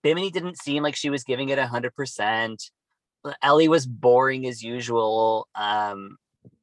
Bimini 0.03 0.33
didn't 0.33 0.59
seem 0.59 0.83
like 0.83 0.97
she 0.97 1.11
was 1.11 1.23
giving 1.23 1.51
it 1.51 1.61
a 1.61 1.67
hundred 1.69 1.95
percent. 1.95 2.71
Ellie 3.41 3.69
was 3.69 3.87
boring 3.87 4.47
as 4.47 4.63
usual. 4.63 5.49
Um, 5.55 6.17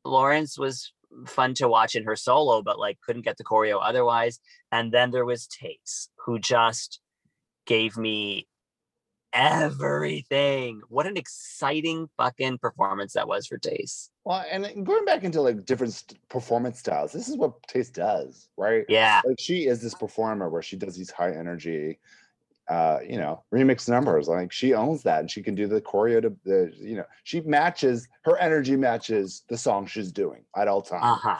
Lawrence 0.04 0.58
was 0.58 0.93
fun 1.26 1.54
to 1.54 1.69
watch 1.69 1.96
in 1.96 2.04
her 2.04 2.17
solo, 2.17 2.62
but 2.62 2.80
like 2.80 3.00
couldn't 3.02 3.24
get 3.24 3.38
the 3.38 3.43
choreo 3.46 3.80
otherwise. 3.82 4.39
And 4.74 4.91
then 4.91 5.12
there 5.12 5.26
was 5.26 5.48
Tayce, 5.48 6.10
who 6.26 6.38
just 6.38 7.00
gave 7.65 7.98
me 7.98 8.48
everything. 9.34 10.82
What 10.89 11.08
an 11.08 11.17
exciting 11.17 12.08
fucking 12.17 12.60
performance 12.60 13.13
that 13.13 13.28
was 13.28 13.48
for 13.48 13.58
Tayce. 13.58 14.10
Well, 14.24 14.46
and 14.50 14.86
going 14.86 15.06
back 15.06 15.24
into 15.24 15.41
like 15.41 15.65
different 15.65 15.93
st- 15.93 16.30
performance 16.30 16.80
styles, 16.80 17.12
this 17.12 17.28
is 17.28 17.36
what 17.36 17.62
Tayce 17.67 17.91
does, 17.91 18.48
right? 18.58 18.86
Yeah. 18.88 19.22
Like 19.26 19.39
she 19.39 19.67
is 19.67 19.82
this 19.82 19.93
performer 19.93 20.50
where 20.50 20.62
she 20.62 20.78
does 20.78 20.96
these 20.96 21.12
high 21.12 21.32
energy, 21.32 22.00
uh, 22.69 23.00
you 23.08 23.17
know, 23.17 23.43
remix 23.54 23.89
numbers. 23.89 24.28
Like 24.28 24.52
she 24.52 24.74
owns 24.74 25.04
that, 25.04 25.19
and 25.22 25.32
she 25.32 25.41
can 25.41 25.56
do 25.56 25.67
the 25.67 25.82
choreo 25.82 26.22
to 26.22 26.36
the, 26.46 26.72
you 26.80 26.96
know, 26.96 27.06
she 27.24 27.41
matches 27.41 28.08
her 28.24 28.38
energy 28.38 28.76
matches 28.76 29.43
the 29.50 29.58
song 29.58 29.86
she's 29.86 30.12
doing 30.12 30.46
at 30.56 30.67
all 30.67 30.82
times. 30.82 31.04
Uh 31.04 31.15
huh. 31.15 31.38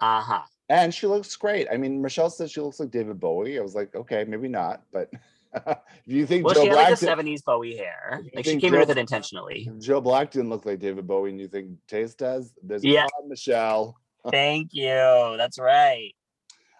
Uh 0.00 0.20
huh. 0.20 0.42
And 0.68 0.94
she 0.94 1.06
looks 1.06 1.36
great. 1.36 1.66
I 1.70 1.76
mean, 1.76 2.00
Michelle 2.00 2.30
said 2.30 2.50
she 2.50 2.60
looks 2.60 2.80
like 2.80 2.90
David 2.90 3.20
Bowie. 3.20 3.58
I 3.58 3.62
was 3.62 3.74
like, 3.74 3.94
okay, 3.94 4.24
maybe 4.24 4.48
not, 4.48 4.82
but 4.92 5.10
you 6.06 6.26
think 6.26 6.44
Well, 6.44 6.54
Joe 6.54 6.62
she 6.62 6.68
had 6.68 6.74
like 6.76 6.98
the 6.98 7.06
did- 7.06 7.18
'70s 7.18 7.44
Bowie 7.44 7.76
hair. 7.76 8.22
Like 8.34 8.44
she 8.44 8.58
came 8.58 8.74
in 8.74 8.80
with 8.80 8.90
it 8.90 8.98
intentionally. 8.98 9.70
Joe 9.78 10.00
Black 10.00 10.30
didn't 10.30 10.50
look 10.50 10.66
like 10.66 10.78
David 10.78 11.06
Bowie, 11.06 11.30
and 11.30 11.40
you 11.40 11.48
think 11.48 11.70
Tayce 11.88 12.14
does? 12.16 12.52
There's 12.62 12.84
Yeah. 12.84 13.06
Michelle. 13.26 13.96
Thank 14.30 14.70
you. 14.72 15.34
That's 15.36 15.58
right. 15.58 16.12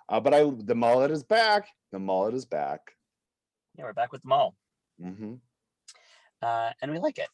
Uh, 0.08 0.20
but 0.20 0.34
I, 0.34 0.50
the 0.50 0.74
mullet 0.74 1.10
is 1.10 1.22
back. 1.22 1.68
The 1.92 1.98
mullet 1.98 2.34
is 2.34 2.44
back. 2.44 2.80
Yeah, 3.76 3.84
we're 3.84 3.92
back 3.92 4.12
with 4.12 4.22
them 4.22 4.32
all. 4.32 4.54
hmm 5.00 5.34
uh, 6.42 6.70
and 6.82 6.90
we 6.92 6.98
like 6.98 7.18
it. 7.18 7.28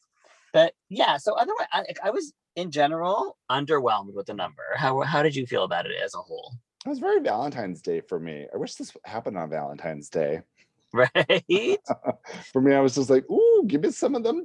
But 0.53 0.73
yeah, 0.89 1.17
so 1.17 1.33
otherwise, 1.33 1.67
I, 1.73 1.83
I 2.03 2.09
was 2.11 2.33
in 2.55 2.71
general 2.71 3.37
underwhelmed 3.49 4.13
with 4.13 4.25
the 4.27 4.33
number. 4.33 4.63
How 4.75 5.01
how 5.01 5.21
did 5.23 5.35
you 5.35 5.45
feel 5.45 5.63
about 5.63 5.85
it 5.85 5.91
as 6.01 6.13
a 6.15 6.19
whole? 6.19 6.53
It 6.85 6.89
was 6.89 6.99
very 6.99 7.19
Valentine's 7.21 7.81
Day 7.81 8.01
for 8.01 8.19
me. 8.19 8.47
I 8.53 8.57
wish 8.57 8.75
this 8.75 8.91
happened 9.05 9.37
on 9.37 9.49
Valentine's 9.49 10.09
Day. 10.09 10.41
Right? 10.93 11.79
For 12.51 12.61
me, 12.61 12.75
I 12.75 12.81
was 12.81 12.95
just 12.95 13.09
like, 13.09 13.29
"Ooh, 13.29 13.63
give 13.65 13.81
me 13.81 13.91
some 13.91 14.13
of 14.13 14.23
them, 14.23 14.43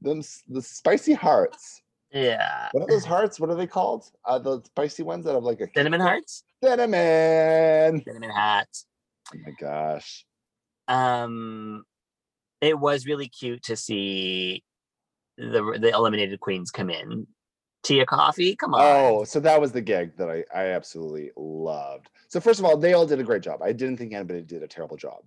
them 0.00 0.22
the 0.48 0.62
spicy 0.62 1.12
hearts." 1.12 1.82
yeah. 2.12 2.68
What 2.72 2.84
are 2.84 2.86
those 2.86 3.04
hearts? 3.04 3.40
What 3.40 3.50
are 3.50 3.56
they 3.56 3.66
called? 3.66 4.10
Uh, 4.24 4.38
the 4.38 4.62
spicy 4.62 5.02
ones 5.02 5.24
that 5.24 5.34
have 5.34 5.42
like 5.42 5.60
a 5.60 5.68
Cinnamon 5.74 6.00
hearts, 6.00 6.44
cinnamon. 6.62 8.02
cinnamon 8.04 8.30
hats. 8.30 8.86
Oh 9.34 9.38
my 9.44 9.52
gosh! 9.58 10.24
Um, 10.86 11.84
it 12.60 12.78
was 12.78 13.06
really 13.06 13.28
cute 13.28 13.64
to 13.64 13.76
see 13.76 14.62
the 15.36 15.78
the 15.80 15.90
eliminated 15.90 16.40
queens 16.40 16.70
come 16.70 16.90
in. 16.90 17.26
Tia 17.84 18.04
Kofi, 18.06 18.58
come 18.58 18.74
on. 18.74 18.80
Oh, 18.82 19.24
so 19.24 19.38
that 19.40 19.60
was 19.60 19.72
the 19.72 19.80
gig 19.80 20.16
that 20.16 20.30
I 20.30 20.44
I 20.54 20.66
absolutely 20.68 21.30
loved. 21.36 22.08
So 22.28 22.40
first 22.40 22.58
of 22.58 22.64
all, 22.64 22.76
they 22.76 22.94
all 22.94 23.06
did 23.06 23.20
a 23.20 23.24
great 23.24 23.42
job. 23.42 23.62
I 23.62 23.72
didn't 23.72 23.98
think 23.98 24.12
anybody 24.12 24.42
did 24.42 24.62
a 24.62 24.68
terrible 24.68 24.96
job. 24.96 25.20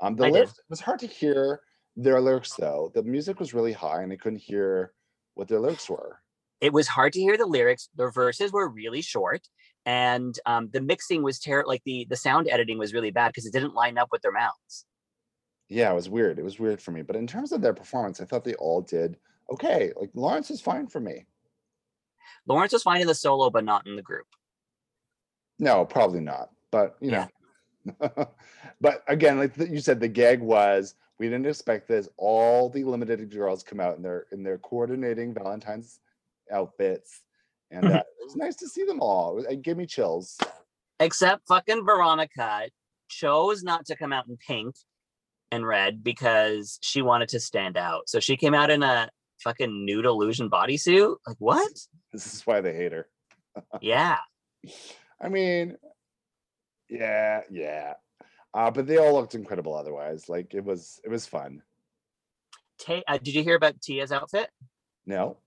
Um, 0.00 0.16
the 0.16 0.24
I 0.24 0.28
did. 0.28 0.34
lyrics 0.34 0.58
it 0.58 0.64
was 0.68 0.80
hard 0.80 0.98
to 1.00 1.06
hear 1.06 1.60
their 1.96 2.20
lyrics 2.20 2.54
though. 2.54 2.90
The 2.94 3.02
music 3.02 3.40
was 3.40 3.54
really 3.54 3.72
high, 3.72 4.02
and 4.02 4.12
I 4.12 4.16
couldn't 4.16 4.40
hear 4.40 4.92
what 5.34 5.48
their 5.48 5.60
lyrics 5.60 5.88
were. 5.88 6.20
it 6.60 6.72
was 6.72 6.88
hard 6.88 7.12
to 7.14 7.20
hear 7.20 7.36
the 7.36 7.46
lyrics. 7.46 7.88
The 7.96 8.10
verses 8.10 8.52
were 8.52 8.68
really 8.68 9.02
short, 9.02 9.42
and 9.84 10.38
um, 10.46 10.68
the 10.72 10.80
mixing 10.80 11.22
was 11.22 11.38
terrible. 11.38 11.68
Like 11.70 11.82
the 11.84 12.06
the 12.10 12.16
sound 12.16 12.48
editing 12.48 12.78
was 12.78 12.92
really 12.94 13.10
bad 13.10 13.28
because 13.28 13.46
it 13.46 13.52
didn't 13.52 13.74
line 13.74 13.96
up 13.98 14.08
with 14.12 14.22
their 14.22 14.32
mouths. 14.32 14.84
Yeah, 15.68 15.90
it 15.90 15.94
was 15.94 16.08
weird. 16.08 16.38
It 16.38 16.44
was 16.44 16.60
weird 16.60 16.80
for 16.80 16.92
me. 16.92 17.02
But 17.02 17.16
in 17.16 17.26
terms 17.26 17.50
of 17.52 17.60
their 17.60 17.74
performance, 17.74 18.20
I 18.20 18.24
thought 18.24 18.44
they 18.44 18.54
all 18.54 18.82
did 18.82 19.16
okay. 19.52 19.92
Like 19.96 20.10
Lawrence 20.14 20.50
is 20.50 20.60
fine 20.60 20.86
for 20.86 21.00
me. 21.00 21.26
Lawrence 22.46 22.72
was 22.72 22.82
fine 22.84 23.00
in 23.00 23.06
the 23.06 23.14
solo, 23.14 23.50
but 23.50 23.64
not 23.64 23.86
in 23.86 23.96
the 23.96 24.02
group. 24.02 24.26
No, 25.58 25.84
probably 25.84 26.20
not. 26.20 26.50
But 26.70 26.96
you 27.00 27.10
Yeah. 27.10 27.24
know, 27.24 27.28
but 28.80 29.02
again, 29.08 29.38
like 29.38 29.56
you 29.56 29.80
said, 29.80 30.00
the 30.00 30.08
gag 30.08 30.40
was 30.40 30.94
we 31.18 31.26
didn't 31.26 31.46
expect 31.46 31.88
this. 31.88 32.08
All 32.16 32.68
the 32.68 32.84
limited 32.84 33.30
girls 33.30 33.62
come 33.62 33.80
out 33.80 33.96
in 33.96 34.02
their 34.02 34.26
in 34.32 34.42
their 34.42 34.58
coordinating 34.58 35.34
Valentine's 35.34 36.00
outfits, 36.52 37.22
and 37.70 37.86
uh, 37.86 37.96
it 37.96 38.24
was 38.24 38.36
nice 38.36 38.56
to 38.56 38.68
see 38.68 38.84
them 38.84 39.00
all. 39.00 39.38
It 39.38 39.62
gave 39.62 39.76
me 39.76 39.86
chills. 39.86 40.38
Except 41.00 41.46
fucking 41.46 41.84
Veronica 41.84 42.68
chose 43.08 43.62
not 43.62 43.86
to 43.86 43.96
come 43.96 44.12
out 44.12 44.26
in 44.28 44.36
pink 44.36 44.74
and 45.52 45.66
red 45.66 46.02
because 46.02 46.78
she 46.82 47.02
wanted 47.02 47.28
to 47.30 47.40
stand 47.40 47.76
out. 47.76 48.08
So 48.08 48.20
she 48.20 48.36
came 48.36 48.54
out 48.54 48.70
in 48.70 48.82
a 48.82 49.08
fucking 49.42 49.84
nude 49.84 50.06
illusion 50.06 50.50
bodysuit. 50.50 51.16
Like 51.26 51.36
what? 51.38 51.70
This 52.12 52.34
is 52.34 52.46
why 52.46 52.60
they 52.60 52.74
hate 52.74 52.92
her. 52.92 53.08
Yeah. 53.80 54.18
I 55.18 55.30
mean, 55.30 55.78
yeah, 56.88 57.42
yeah. 57.50 57.94
Uh, 58.54 58.70
but 58.70 58.86
they 58.86 58.96
all 58.96 59.12
looked 59.12 59.34
incredible 59.34 59.74
otherwise. 59.74 60.28
Like 60.28 60.54
it 60.54 60.64
was 60.64 61.00
it 61.04 61.10
was 61.10 61.26
fun. 61.26 61.62
Ta- 62.78 63.02
uh, 63.08 63.18
did 63.18 63.34
you 63.34 63.42
hear 63.42 63.56
about 63.56 63.80
Tia's 63.80 64.12
outfit? 64.12 64.48
No. 65.06 65.38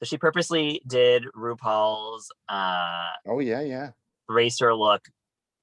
So 0.00 0.06
she 0.06 0.18
purposely 0.18 0.82
did 0.86 1.24
RuPaul's 1.36 2.30
uh 2.48 3.08
Oh 3.26 3.38
yeah, 3.38 3.60
yeah. 3.60 3.90
racer 4.28 4.74
look 4.74 5.02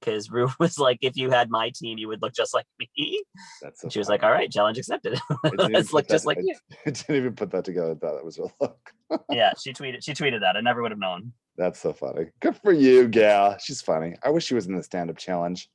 because 0.02 0.30
Ru 0.30 0.48
was 0.58 0.78
like, 0.78 0.98
if 1.02 1.16
you 1.16 1.30
had 1.30 1.50
my 1.50 1.70
team, 1.74 1.98
you 1.98 2.08
would 2.08 2.20
look 2.22 2.34
just 2.34 2.54
like 2.54 2.66
me. 2.78 3.22
That's 3.62 3.80
so 3.80 3.88
she 3.88 3.98
was 3.98 4.08
funny. 4.08 4.14
like, 4.18 4.24
all 4.24 4.30
right, 4.32 4.50
challenge 4.50 4.78
accepted. 4.78 5.18
Let's 5.56 5.92
look 5.92 6.06
that- 6.08 6.14
just 6.14 6.26
like 6.26 6.38
I- 6.38 6.42
you. 6.44 6.56
I 6.86 6.90
didn't 6.90 7.16
even 7.16 7.34
put 7.34 7.50
that 7.52 7.64
together. 7.64 7.92
I 7.92 7.94
thought 7.94 8.18
it 8.18 8.24
was 8.24 8.38
a 8.38 8.46
look. 8.60 8.92
Yeah, 9.30 9.52
she 9.62 9.72
tweeted. 9.72 10.04
She 10.04 10.12
tweeted 10.12 10.40
that. 10.40 10.56
I 10.56 10.60
never 10.60 10.82
would 10.82 10.90
have 10.90 10.98
known. 11.00 11.32
That's 11.56 11.78
so 11.78 11.92
funny. 11.92 12.26
Good 12.40 12.56
for 12.56 12.72
you, 12.72 13.08
gal. 13.08 13.56
She's 13.58 13.82
funny. 13.82 14.14
I 14.24 14.30
wish 14.30 14.44
she 14.46 14.54
was 14.54 14.66
in 14.66 14.76
the 14.76 14.82
stand-up 14.82 15.18
challenge. 15.18 15.68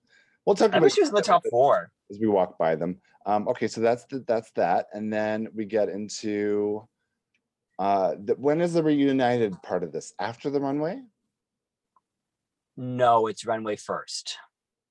We'll 0.45 0.55
talk 0.55 0.65
I 0.73 0.77
about 0.77 0.81
wish 0.83 0.93
she 0.95 1.01
was 1.01 1.09
in 1.09 1.15
the 1.15 1.21
top 1.21 1.43
four. 1.51 1.91
as 2.09 2.17
we 2.19 2.27
walk 2.27 2.57
by 2.57 2.75
them. 2.75 2.99
Um, 3.25 3.47
okay, 3.49 3.67
so 3.67 3.81
that's 3.81 4.05
the, 4.05 4.23
that's 4.27 4.49
that, 4.51 4.87
and 4.93 5.11
then 5.13 5.49
we 5.53 5.65
get 5.65 5.89
into 5.89 6.87
uh, 7.77 8.15
the, 8.23 8.33
when 8.35 8.61
is 8.61 8.73
the 8.73 8.81
reunited 8.81 9.61
part 9.61 9.83
of 9.83 9.91
this? 9.91 10.13
After 10.19 10.49
the 10.49 10.59
runway? 10.61 10.99
No, 12.77 13.25
it's 13.27 13.45
runway 13.45 13.75
first. 13.75 14.37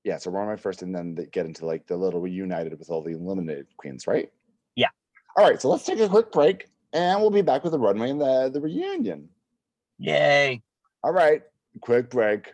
Yeah, 0.03 0.17
so 0.17 0.29
runway 0.31 0.57
first, 0.57 0.81
and 0.81 0.93
then 0.93 1.15
they 1.15 1.25
get 1.25 1.45
into 1.45 1.65
like 1.65 1.87
the 1.87 1.95
little 1.97 2.21
reunited 2.21 2.77
with 2.77 2.89
all 2.89 3.01
the 3.01 3.11
eliminated 3.11 3.67
queens, 3.77 4.05
right? 4.07 4.29
Yeah. 4.75 4.89
All 5.37 5.43
right, 5.43 5.61
so 5.61 5.69
let's 5.69 5.85
take 5.85 5.99
a 5.99 6.09
quick 6.09 6.31
break, 6.31 6.67
and 6.93 7.21
we'll 7.21 7.29
be 7.29 7.41
back 7.41 7.63
with 7.63 7.71
the 7.71 7.79
runway 7.79 8.09
and 8.09 8.21
the 8.21 8.49
the 8.53 8.61
reunion. 8.61 9.29
Yay. 9.97 10.61
All 11.03 11.13
right, 11.13 11.41
quick 11.81 12.09
break. 12.09 12.53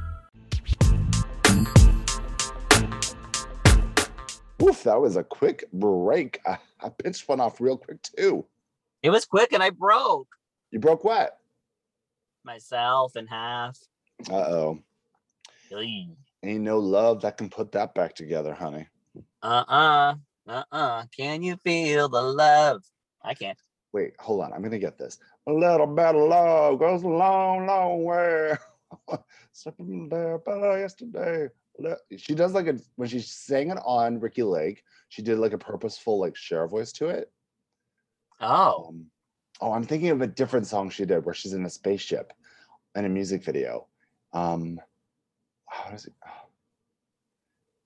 Oof, 4.71 4.83
that 4.83 5.01
was 5.01 5.17
a 5.17 5.23
quick 5.23 5.65
break. 5.73 6.39
I, 6.45 6.57
I 6.79 6.87
pinched 6.89 7.27
one 7.27 7.41
off 7.41 7.59
real 7.59 7.77
quick 7.77 8.01
too. 8.01 8.45
It 9.03 9.09
was 9.09 9.25
quick 9.25 9.51
and 9.51 9.61
I 9.61 9.69
broke 9.69 10.29
You 10.71 10.79
broke 10.79 11.03
what? 11.03 11.37
myself 12.45 13.15
in 13.17 13.27
half. 13.27 13.77
Uh 14.29 14.35
oh. 14.35 14.79
Ain't 16.43 16.61
no 16.61 16.79
love 16.79 17.21
that 17.21 17.37
can 17.37 17.49
put 17.49 17.71
that 17.73 17.93
back 17.93 18.15
together, 18.15 18.53
honey. 18.53 18.87
Uh-uh. 19.43 20.15
Uh-uh. 20.47 21.03
Can 21.15 21.43
you 21.43 21.57
feel 21.57 22.07
the 22.09 22.21
love? 22.21 22.83
I 23.23 23.33
can't. 23.33 23.57
Wait, 23.93 24.13
hold 24.19 24.41
on. 24.41 24.53
I'm 24.53 24.61
gonna 24.61 24.79
get 24.79 24.97
this. 24.97 25.19
A 25.47 25.51
little 25.51 25.87
bit 25.87 26.15
of 26.15 26.29
love 26.29 26.79
goes 26.79 27.03
a 27.03 27.07
long, 27.07 27.67
long 27.67 28.03
way. 28.05 28.53
Something 29.51 30.07
there 30.07 30.37
better 30.39 30.79
yesterday. 30.79 31.49
She 32.17 32.35
does 32.35 32.53
like 32.53 32.67
a 32.67 32.77
when 32.95 33.09
she 33.09 33.19
sang 33.19 33.69
it 33.71 33.77
on 33.85 34.19
Ricki 34.19 34.43
Lake. 34.43 34.83
she 35.09 35.21
did 35.21 35.37
like 35.39 35.53
a 35.53 35.57
purposeful 35.57 36.19
like 36.19 36.35
Cher 36.35 36.67
voice 36.67 36.91
to 36.93 37.07
it. 37.07 37.31
Oh, 38.39 38.87
Um, 38.89 39.05
oh, 39.61 39.71
I'm 39.71 39.83
thinking 39.83 40.09
of 40.09 40.21
a 40.21 40.27
different 40.27 40.67
song 40.67 40.89
she 40.89 41.05
did 41.05 41.25
where 41.25 41.35
she's 41.35 41.53
in 41.53 41.65
a 41.65 41.69
spaceship 41.69 42.33
in 42.95 43.05
a 43.05 43.09
music 43.09 43.43
video. 43.43 43.87
Um, 44.33 44.79
how 45.67 45.91
does 45.91 46.05
it? 46.05 46.13
oh. 46.27 46.47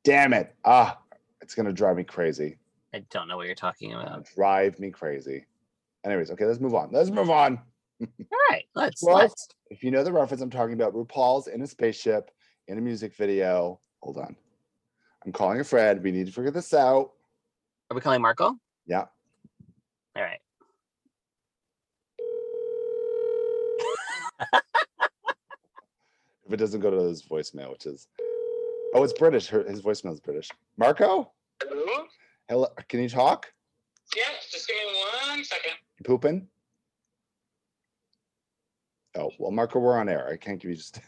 Damn 0.03 0.33
it! 0.33 0.55
Ah, 0.63 0.99
it's 1.41 1.55
gonna 1.55 1.73
drive 1.73 1.97
me 1.97 2.03
crazy. 2.03 2.57
I 2.93 2.99
don't 3.09 3.27
know 3.27 3.37
what 3.37 3.47
you're 3.47 3.55
talking 3.55 3.93
about. 3.93 4.25
Drive 4.35 4.79
me 4.79 4.91
crazy. 4.91 5.45
Anyways, 6.05 6.31
okay, 6.31 6.45
let's 6.45 6.59
move 6.59 6.75
on. 6.75 6.89
Let's 6.91 7.09
move 7.09 7.29
on. 7.29 7.59
All 8.01 8.07
right, 8.51 8.63
let's 8.75 9.01
Well, 9.03 9.17
let's. 9.17 9.47
If 9.69 9.83
you 9.83 9.89
know 9.91 10.03
the 10.03 10.13
reference, 10.13 10.41
I'm 10.41 10.51
talking 10.51 10.75
about 10.75 10.93
RuPaul's 10.93 11.47
in 11.47 11.61
a 11.61 11.67
spaceship 11.67 12.29
in 12.67 12.77
a 12.77 12.81
music 12.81 13.15
video. 13.15 13.79
Hold 14.05 14.19
on. 14.19 14.35
I'm 15.25 15.31
calling 15.31 15.59
a 15.59 15.63
friend. 15.63 15.99
We 16.03 16.11
need 16.11 16.27
to 16.27 16.31
figure 16.31 16.51
this 16.51 16.75
out. 16.75 17.13
Are 17.89 17.95
we 17.95 18.01
calling 18.01 18.21
Marco? 18.21 18.55
Yeah. 18.85 19.05
All 20.15 20.21
right. 20.21 20.39
If 26.45 26.53
it 26.53 26.57
doesn't 26.57 26.81
go 26.81 26.91
to 26.91 26.97
his 27.07 27.23
voicemail, 27.23 27.71
which 27.71 27.87
is 27.87 28.07
oh, 28.93 29.03
it's 29.03 29.13
British. 29.13 29.47
Her, 29.47 29.63
his 29.63 29.81
voicemail 29.81 30.13
is 30.13 30.19
British. 30.19 30.51
Marco, 30.77 31.31
Hello? 31.63 32.05
hello. 32.47 32.67
Can 32.87 32.99
you 33.01 33.09
talk? 33.09 33.51
Yeah, 34.15 34.21
just 34.51 34.67
give 34.67 34.75
me 34.77 34.83
one 35.31 35.43
second. 35.43 35.71
You 35.97 36.03
pooping? 36.03 36.47
Oh 39.15 39.31
well, 39.39 39.49
Marco, 39.49 39.79
we're 39.79 39.97
on 39.97 40.07
air. 40.07 40.27
I 40.31 40.37
can't 40.37 40.61
give 40.61 40.69
you 40.69 40.77
just. 40.77 40.99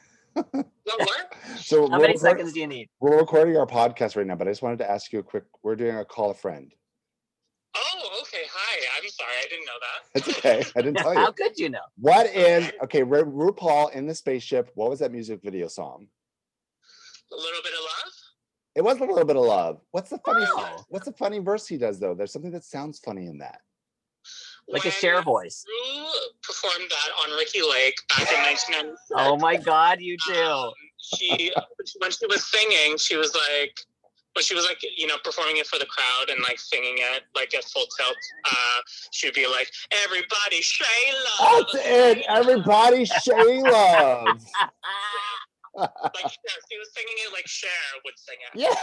No, 0.54 0.94
what? 0.98 1.34
so 1.58 1.84
How 1.90 1.98
many 1.98 2.14
record- 2.14 2.20
seconds 2.20 2.54
do 2.54 2.60
you 2.62 2.68
need? 2.68 2.90
we're 3.00 3.18
recording 3.18 3.58
our 3.58 3.66
podcast 3.66 4.16
right 4.16 4.26
now, 4.26 4.36
but 4.36 4.48
I 4.48 4.52
just 4.52 4.62
wanted 4.62 4.80
to 4.80 4.90
ask 4.90 5.12
you 5.12 5.20
a 5.20 5.24
quick. 5.24 5.44
We're 5.64 5.76
doing 5.76 5.98
a 5.98 6.06
call 6.06 6.32
a 6.32 6.34
friend. 6.34 6.74
Oh, 7.76 8.20
okay. 8.22 8.44
Hi. 8.52 8.80
I'm 8.98 9.10
sorry. 9.10 9.30
I 9.40 9.48
didn't 9.50 9.66
know 9.66 9.80
that. 9.82 10.00
It's 10.16 10.38
okay. 10.40 10.64
I 10.76 10.82
didn't 10.82 10.98
tell 10.98 11.14
you. 11.14 11.20
How 11.20 11.32
could 11.32 11.58
you 11.58 11.70
know? 11.70 11.80
What 12.00 12.28
is 12.28 12.72
okay? 12.84 13.04
Ru- 13.04 13.26
RuPaul 13.26 13.92
in 13.94 14.08
the 14.08 14.16
spaceship. 14.16 14.72
What 14.76 14.90
was 14.90 15.00
that 15.00 15.12
music 15.12 15.42
video 15.44 15.68
song? 15.68 16.08
A 17.32 17.36
little 17.36 17.62
bit 17.64 17.74
of 17.74 17.80
love? 17.80 18.14
It 18.76 18.84
was 18.84 18.98
a 18.98 19.02
little 19.02 19.26
bit 19.26 19.36
of 19.36 19.46
love. 19.46 19.82
What's 19.92 20.10
the 20.10 20.20
funny? 20.26 20.46
Oh. 20.48 20.84
What's 20.90 21.06
the 21.06 21.12
funny 21.14 21.40
verse 21.40 21.68
he 21.68 21.78
does 21.78 22.00
though? 22.00 22.14
There's 22.16 22.32
something 22.32 22.52
that 22.52 22.64
sounds 22.64 23.00
funny 23.00 23.26
in 23.28 23.40
that. 23.40 23.60
Like 24.70 24.84
a 24.84 24.88
When 24.88 24.92
Cher 24.94 25.22
voice. 25.22 25.64
Ru 25.68 26.06
performed 26.44 26.90
that 26.90 27.10
on 27.32 27.38
Ricki 27.38 27.62
Lake 27.62 27.96
back 28.10 28.28
in 28.32 28.44
1990. 28.44 28.98
Oh 29.16 29.38
my 29.38 29.56
God, 29.56 30.02
you 30.02 30.18
too. 30.28 30.34
Um, 30.36 30.72
she, 30.98 31.52
when 32.00 32.12
she 32.12 32.26
was 32.28 32.44
singing, 32.46 32.98
she 32.98 33.16
was 33.16 33.34
like, 33.34 33.78
when 34.34 34.44
she 34.44 34.54
was 34.56 34.66
like, 34.66 34.78
you 34.98 35.08
know, 35.08 35.16
performing 35.24 35.58
it 35.58 35.66
for 35.68 35.80
the 35.80 35.86
crowd 35.86 36.30
and 36.30 36.42
like 36.44 36.60
singing 36.60 36.96
it 36.98 37.24
like 37.34 37.56
at 37.56 37.64
full 37.64 37.86
tilt, 37.98 38.16
uh, 38.46 38.80
she'd 39.12 39.34
be 39.34 39.48
like, 39.48 39.68
"Everybody, 40.04 40.62
Shay 40.62 40.86
love." 41.40 41.66
That's 41.74 41.86
it. 41.88 42.26
Everybody, 42.30 43.06
Shay 43.06 43.62
love. 43.64 44.28
Like 45.76 46.30
Cher, 46.30 46.58
she 46.70 46.78
was 46.78 46.90
singing 46.94 47.16
it 47.26 47.34
like 47.34 47.48
Cher 47.48 47.70
would 48.06 48.14
sing 48.18 48.36
it. 48.54 48.60
yeah. 48.60 48.76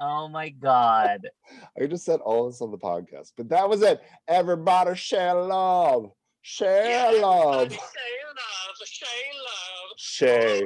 Oh 0.00 0.28
my 0.28 0.48
God. 0.50 1.28
I 1.80 1.86
just 1.86 2.04
said 2.04 2.20
all 2.20 2.46
this 2.48 2.60
on 2.60 2.70
the 2.70 2.78
podcast, 2.78 3.32
but 3.36 3.48
that 3.50 3.68
was 3.68 3.82
it. 3.82 4.00
Everybody, 4.28 4.94
share 4.96 5.34
love. 5.34 6.10
Share 6.42 6.84
Yeah, 6.90 7.20
love. 7.22 7.70
Share 7.72 7.78
love, 7.78 8.76
Share 8.86 9.08
love. 9.34 9.96
Shay. 9.96 10.60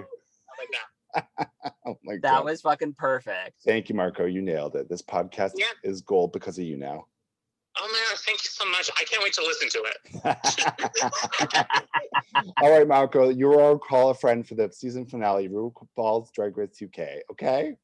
Like 0.59 0.68
that. 0.72 1.49
Oh 1.87 1.99
my 2.05 2.16
god. 2.16 2.20
Oh 2.20 2.20
that 2.22 2.22
god. 2.22 2.45
was 2.45 2.61
fucking 2.62 2.95
perfect. 2.99 3.53
Thank 3.64 3.89
you, 3.89 3.95
Marco. 3.95 4.24
You 4.26 4.43
nailed 4.43 4.76
it. 4.76 4.89
This 4.91 5.03
podcast 5.03 5.53
Yeah. 5.57 5.66
is 5.85 6.01
gold 6.03 6.33
because 6.33 6.59
of 6.59 6.64
you 6.64 6.76
now. 6.76 7.07
Oh 7.81 7.87
man, 7.93 8.16
thank 8.26 8.43
you 8.43 8.51
so 8.51 8.68
much. 8.68 8.91
I 8.99 9.05
can't 9.05 9.22
wait 9.22 9.33
to 9.35 9.43
listen 9.43 9.68
to 9.70 9.85
it. 9.85 11.62
All 12.61 12.70
right, 12.70 12.89
Marco, 12.89 13.29
you're 13.29 13.61
our 13.62 13.79
call 13.79 14.11
a 14.11 14.14
friend 14.14 14.47
for 14.47 14.55
the 14.57 14.68
season 14.72 15.07
finale, 15.07 15.49
RuPaul's 15.49 16.31
Drag 16.33 16.57
Race 16.59 16.83
UK. 16.83 17.22
Okay. 17.33 17.76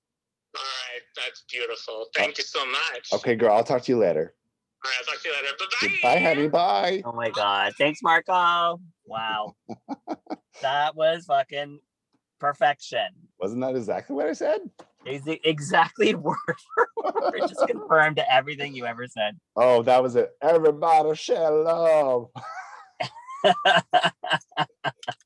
All 0.57 0.63
right, 0.63 1.03
that's 1.17 1.45
beautiful. 1.51 2.07
Thank 2.15 2.39
you 2.39 2.45
so 2.45 2.65
much. 2.67 3.13
Okay, 3.13 3.35
girl. 3.35 3.55
I'll 3.55 3.65
talk 3.65 3.83
to 3.83 3.93
you 3.93 3.99
later. 3.99 4.35
All 4.85 4.91
right, 4.91 4.97
I'll 5.01 5.15
talk 5.15 5.23
to 5.23 5.29
you 5.29 5.35
later. 5.35 5.49
Bye 5.59 5.67
bye. 5.81 6.15
Bye, 6.15 6.21
honey. 6.21 6.49
Bye. 6.49 7.03
Oh 7.05 7.13
my 7.13 7.31
God. 7.31 7.73
Thanks, 7.77 8.01
Marco. 8.03 8.81
Wow. 9.07 9.57
that 10.63 10.95
was 10.95 11.25
fucking 11.27 11.81
perfection. 12.39 13.09
Wasn't 13.41 13.61
that 13.63 13.75
exactly 13.77 14.15
what 14.15 14.27
I 14.27 14.33
said? 14.33 14.61
Is 15.07 15.27
it 15.27 15.41
exactly 15.45 16.15
word 16.15 16.37
for 16.47 16.89
word? 17.03 17.49
Just 17.49 17.67
confirmed 17.67 18.23
everything 18.31 18.75
you 18.75 18.87
ever 18.87 19.07
said. 19.07 19.39
Oh, 19.57 19.83
that 19.83 20.03
was 20.03 20.17
it. 20.17 20.31
Everybody 20.41 21.15
share 21.15 21.51
love. 21.51 22.31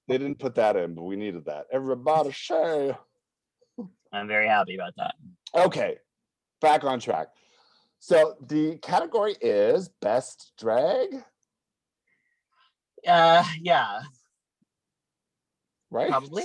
They 0.08 0.16
didn't 0.16 0.38
put 0.38 0.54
that 0.54 0.74
in, 0.76 0.94
but 0.94 1.02
we 1.02 1.16
needed 1.16 1.44
that. 1.44 1.66
Everybody 1.70 2.32
share. 2.32 2.96
I'm 4.12 4.28
very 4.28 4.46
happy 4.48 4.74
about 4.74 4.94
that. 4.96 5.14
Okay, 5.54 5.96
back 6.60 6.84
on 6.84 7.00
track. 7.00 7.28
So 8.00 8.36
the 8.46 8.76
category 8.78 9.34
is 9.40 9.88
best 10.00 10.52
drag, 10.58 11.08
Uh, 13.06 13.44
yeah, 13.60 14.00
right? 15.90 16.08
probably. 16.08 16.44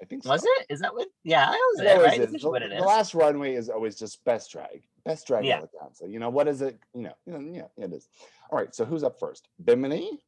I 0.00 0.04
think 0.06 0.22
so. 0.22 0.30
Was 0.30 0.44
it? 0.44 0.66
Is 0.70 0.80
that 0.80 0.94
what? 0.94 1.08
Yeah, 1.24 1.46
that 1.46 1.58
was 1.72 1.80
It 1.80 1.86
it, 1.86 2.02
right? 2.02 2.20
is. 2.20 2.42
The, 2.42 2.48
what 2.50 2.62
it 2.62 2.70
the 2.70 2.84
last 2.84 3.14
runway 3.14 3.54
is 3.54 3.68
always 3.68 3.96
just 3.96 4.24
best 4.24 4.52
drag. 4.52 4.82
Best 5.04 5.26
drag 5.26 5.44
Yeah. 5.44 5.62
So 5.94 6.06
You 6.06 6.18
know, 6.20 6.30
what 6.30 6.46
is 6.46 6.62
it? 6.62 6.78
You 6.94 7.02
know, 7.02 7.14
you 7.26 7.32
know, 7.38 7.68
yeah, 7.76 7.84
it 7.84 7.92
is. 7.92 8.08
All 8.50 8.58
right, 8.58 8.72
so 8.74 8.84
who's 8.84 9.02
up 9.02 9.18
first? 9.18 9.48
Bimini? 9.64 10.18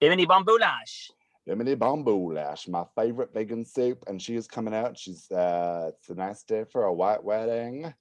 Bimini 0.00 0.26
Bon 0.26 0.44
Boulash. 0.44 1.10
Bimini 1.46 1.74
Bon 1.74 2.04
Boulash, 2.04 2.68
my 2.68 2.84
favorite 2.94 3.32
vegan 3.32 3.64
soup, 3.64 4.04
and 4.06 4.20
she 4.20 4.36
is 4.36 4.46
coming 4.46 4.74
out. 4.74 4.98
She's 4.98 5.30
uh 5.30 5.90
it's 5.98 6.08
a 6.08 6.14
nice 6.14 6.42
day 6.42 6.64
for 6.64 6.84
a 6.84 6.92
white 6.92 7.22
wedding. 7.22 7.92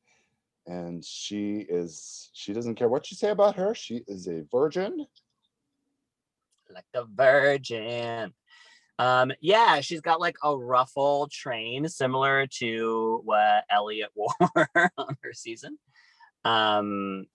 And 0.67 1.03
she 1.03 1.65
is 1.67 2.29
she 2.33 2.53
doesn't 2.53 2.75
care 2.75 2.89
what 2.89 3.09
you 3.09 3.17
say 3.17 3.29
about 3.29 3.55
her. 3.55 3.73
She 3.73 4.03
is 4.07 4.27
a 4.27 4.43
virgin. 4.51 5.05
like 6.69 6.85
a 6.93 7.05
virgin. 7.05 8.33
Um, 8.99 9.31
yeah, 9.39 9.79
she's 9.79 10.01
got 10.01 10.19
like 10.19 10.35
a 10.43 10.55
ruffle 10.55 11.29
train 11.31 11.87
similar 11.87 12.45
to 12.57 13.21
what 13.23 13.63
Elliot 13.71 14.09
wore 14.15 14.69
on 14.97 15.17
her 15.23 15.33
season. 15.33 15.79
Um, 16.43 17.25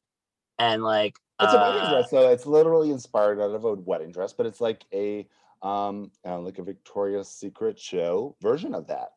and 0.59 0.85
like 0.85 1.17
It's 1.41 1.55
a 1.55 1.57
wedding 1.57 1.81
uh, 1.81 1.91
dress, 1.91 2.11
so 2.11 2.31
it's 2.31 2.47
literally 2.47 2.91
inspired 2.91 3.41
out 3.41 3.55
of 3.55 3.65
a 3.65 3.73
wedding 3.73 4.13
dress, 4.13 4.35
but 4.35 4.47
it's 4.47 4.61
like 4.61 4.85
a 4.93 5.27
um 5.65 6.11
uh, 6.27 6.39
like 6.39 6.59
a 6.59 6.63
Victoria's 6.63 7.29
Secret 7.29 7.79
show 7.79 8.37
version 8.41 8.75
of 8.75 8.87
that. 8.89 9.09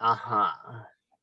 uh-huh. 0.00 0.52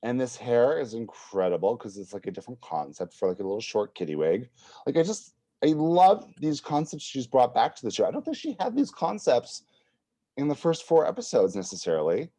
And 0.04 0.22
this 0.22 0.36
hair 0.36 0.80
is 0.80 0.94
incredible 0.94 1.76
because 1.76 1.98
it's 1.98 2.14
like 2.14 2.28
a 2.28 2.32
different 2.32 2.62
concept 2.62 3.16
for 3.16 3.28
like 3.28 3.40
a 3.40 3.44
little 3.44 3.60
short 3.62 3.96
kitty 3.96 4.16
wig. 4.16 4.50
Like 4.86 4.96
I 4.98 5.04
just 5.04 5.34
I 5.64 5.68
love 5.68 6.30
these 6.40 6.62
concepts 6.62 7.04
she's 7.04 7.26
brought 7.26 7.56
back 7.56 7.76
to 7.78 7.84
the 7.84 7.90
show. 7.92 8.06
I 8.06 8.12
don't 8.12 8.24
think 8.24 8.38
she 8.38 8.56
had 8.60 8.76
these 8.76 8.92
concepts 8.92 9.64
in 10.38 10.48
the 10.48 10.56
first 10.56 10.84
four 10.86 11.08
episodes 11.08 11.56
necessarily. 11.56 12.30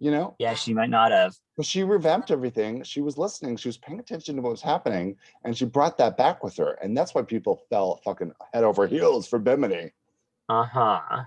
You 0.00 0.10
know, 0.10 0.34
Yeah, 0.38 0.54
she 0.54 0.74
might 0.74 0.90
not 0.90 1.12
have. 1.12 1.34
but 1.56 1.64
she 1.64 1.82
revamped 1.84 2.30
everything. 2.32 2.82
She 2.82 3.00
was 3.00 3.16
listening. 3.16 3.56
She 3.56 3.68
was 3.68 3.78
paying 3.78 4.00
attention 4.00 4.34
to 4.36 4.42
what 4.42 4.50
was 4.50 4.60
happening, 4.60 5.16
and 5.44 5.56
she 5.56 5.64
brought 5.64 5.96
that 5.98 6.16
back 6.16 6.42
with 6.44 6.56
her. 6.56 6.72
And 6.82 6.94
that's 6.96 7.14
why 7.14 7.22
people 7.22 7.62
fell 7.70 8.00
fucking 8.04 8.32
head 8.52 8.64
over 8.64 8.86
heels 8.88 9.28
for 9.28 9.38
Bimini. 9.38 9.92
Uh-huh. 10.48 11.00
N- 11.12 11.26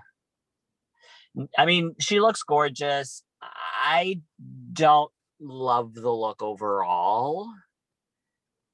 I 1.58 1.66
mean, 1.66 1.94
she 2.00 2.20
looks 2.20 2.42
gorgeous. 2.42 3.22
I 3.42 4.20
don't 4.72 5.10
love 5.40 5.94
the 5.94 6.10
look 6.10 6.42
overall. 6.42 7.48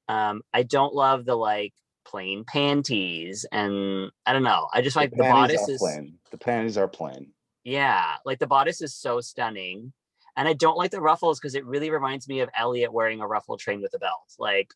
Um, 0.08 0.42
I 0.52 0.62
don't 0.62 0.94
love 0.94 1.24
the 1.24 1.34
like 1.34 1.74
plain 2.04 2.44
panties, 2.44 3.46
and 3.50 4.10
I 4.26 4.32
don't 4.32 4.42
know. 4.42 4.68
I 4.72 4.82
just 4.82 4.96
like 4.96 5.10
the 5.10 5.22
panties 5.22 5.58
bodice 5.58 5.68
is 5.68 5.78
plain. 5.78 6.18
The 6.30 6.38
panties 6.38 6.78
are 6.78 6.88
plain. 6.88 7.32
yeah, 7.64 8.16
like 8.24 8.38
the 8.38 8.46
bodice 8.46 8.82
is 8.82 8.94
so 8.94 9.20
stunning. 9.20 9.92
And 10.34 10.48
I 10.48 10.54
don't 10.54 10.78
like 10.78 10.90
the 10.90 11.00
ruffles 11.02 11.38
because 11.38 11.54
it 11.54 11.66
really 11.66 11.90
reminds 11.90 12.26
me 12.26 12.40
of 12.40 12.48
Elliot 12.58 12.90
wearing 12.90 13.20
a 13.20 13.26
ruffle 13.26 13.58
train 13.58 13.82
with 13.82 13.92
a 13.92 13.98
belt. 13.98 14.32
Like 14.38 14.72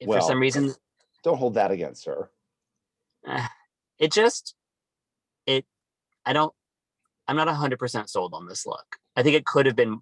if 0.00 0.08
for 0.08 0.20
some 0.20 0.40
reason 0.40 0.74
Don't 1.22 1.36
hold 1.36 1.54
that 1.54 1.70
against 1.70 2.06
her. 2.06 2.30
it 3.98 4.12
just 4.12 4.54
it 5.46 5.64
I 6.24 6.32
don't 6.32 6.52
I'm 7.28 7.36
not 7.36 7.46
100% 7.48 8.08
sold 8.08 8.34
on 8.34 8.46
this 8.46 8.66
look. 8.66 8.96
I 9.14 9.22
think 9.22 9.36
it 9.36 9.44
could 9.44 9.66
have 9.66 9.76
been 9.76 10.00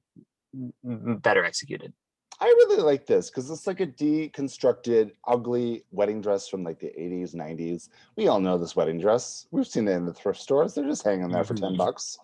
better 0.83 1.45
executed. 1.45 1.93
I 2.39 2.45
really 2.45 2.83
like 2.83 3.07
this 3.07 3.31
because 3.31 3.51
it's 3.51 3.67
like 3.67 3.81
a 3.81 3.87
deconstructed, 3.87 5.13
ugly 5.27 5.85
wedding 5.91 6.21
dress 6.21 6.49
from 6.49 6.63
like 6.63 6.79
the 6.79 6.93
80s, 6.99 7.35
90s. 7.35 7.89
We 8.17 8.29
all 8.29 8.41
know 8.41 8.59
this 8.59 8.77
wedding 8.77 9.01
dress. 9.01 9.47
We've 9.51 9.67
seen 9.67 9.89
it 9.89 9.93
in 9.93 10.05
the 10.05 10.13
thrift 10.13 10.41
stores. 10.41 10.75
They're 10.75 10.85
just 10.85 11.03
hanging 11.03 11.31
there 11.31 11.45
for 11.45 11.55
10 11.55 11.73
Mhm. 11.73 11.79
bucks. 11.79 12.19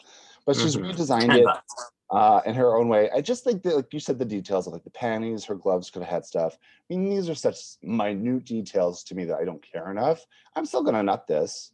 But 0.45 0.57
she's 0.57 0.77
Mhm. 0.77 0.93
redesigned 0.93 1.35
it. 1.35 1.47
uh, 2.11 2.43
in 2.45 2.55
her 2.55 2.77
own 2.77 2.89
way. 2.91 3.09
I 3.11 3.23
just 3.23 3.43
think 3.43 3.63
that, 3.63 3.75
like 3.75 3.91
you 3.95 3.99
said, 3.99 4.19
the 4.19 4.25
details 4.27 4.67
of 4.67 4.75
like 4.75 4.85
the 4.85 4.91
panties, 4.91 5.47
her 5.47 5.55
gloves 5.55 5.89
could 5.89 6.03
have 6.03 6.11
had 6.11 6.27
stuff. 6.27 6.59
I 6.91 6.95
mean, 6.95 7.09
these 7.09 7.27
are 7.31 7.35
such 7.35 7.57
minute 7.81 8.45
details 8.45 9.03
to 9.05 9.15
me 9.15 9.25
that 9.25 9.39
I 9.39 9.47
don't 9.47 9.63
care 9.63 9.91
enough. 9.91 10.27
I'm 10.55 10.67
still 10.67 10.83
gonna 10.83 11.03
nut 11.03 11.27
this. 11.27 11.73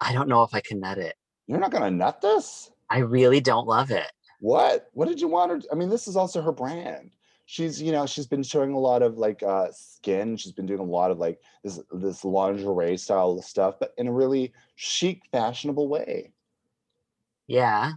I 0.00 0.12
don't 0.12 0.28
know 0.28 0.42
if 0.42 0.54
I 0.54 0.60
can 0.60 0.80
nut 0.80 0.98
it. 0.98 1.14
You're 1.46 1.60
not 1.60 1.70
gonna 1.70 1.90
nut 1.90 2.20
this? 2.20 2.70
I 2.90 2.98
really 2.98 3.40
don't 3.40 3.66
love 3.66 3.90
it. 3.90 4.10
What? 4.40 4.88
What 4.92 5.08
did 5.08 5.20
you 5.20 5.28
want 5.28 5.50
her? 5.50 5.60
To, 5.60 5.68
I 5.72 5.74
mean, 5.74 5.88
this 5.88 6.06
is 6.06 6.16
also 6.16 6.42
her 6.42 6.52
brand. 6.52 7.10
She's, 7.46 7.80
you 7.80 7.92
know, 7.92 8.06
she's 8.06 8.26
been 8.26 8.42
showing 8.42 8.72
a 8.72 8.78
lot 8.78 9.02
of 9.02 9.18
like 9.18 9.42
uh 9.42 9.68
skin. 9.72 10.36
She's 10.36 10.52
been 10.52 10.66
doing 10.66 10.80
a 10.80 10.84
lot 10.84 11.10
of 11.10 11.18
like 11.18 11.40
this 11.62 11.80
this 11.92 12.24
lingerie 12.24 12.96
style 12.96 13.40
stuff, 13.42 13.76
but 13.78 13.92
in 13.98 14.06
a 14.06 14.12
really 14.12 14.52
chic, 14.76 15.22
fashionable 15.32 15.88
way. 15.88 16.32
Yeah. 17.46 17.92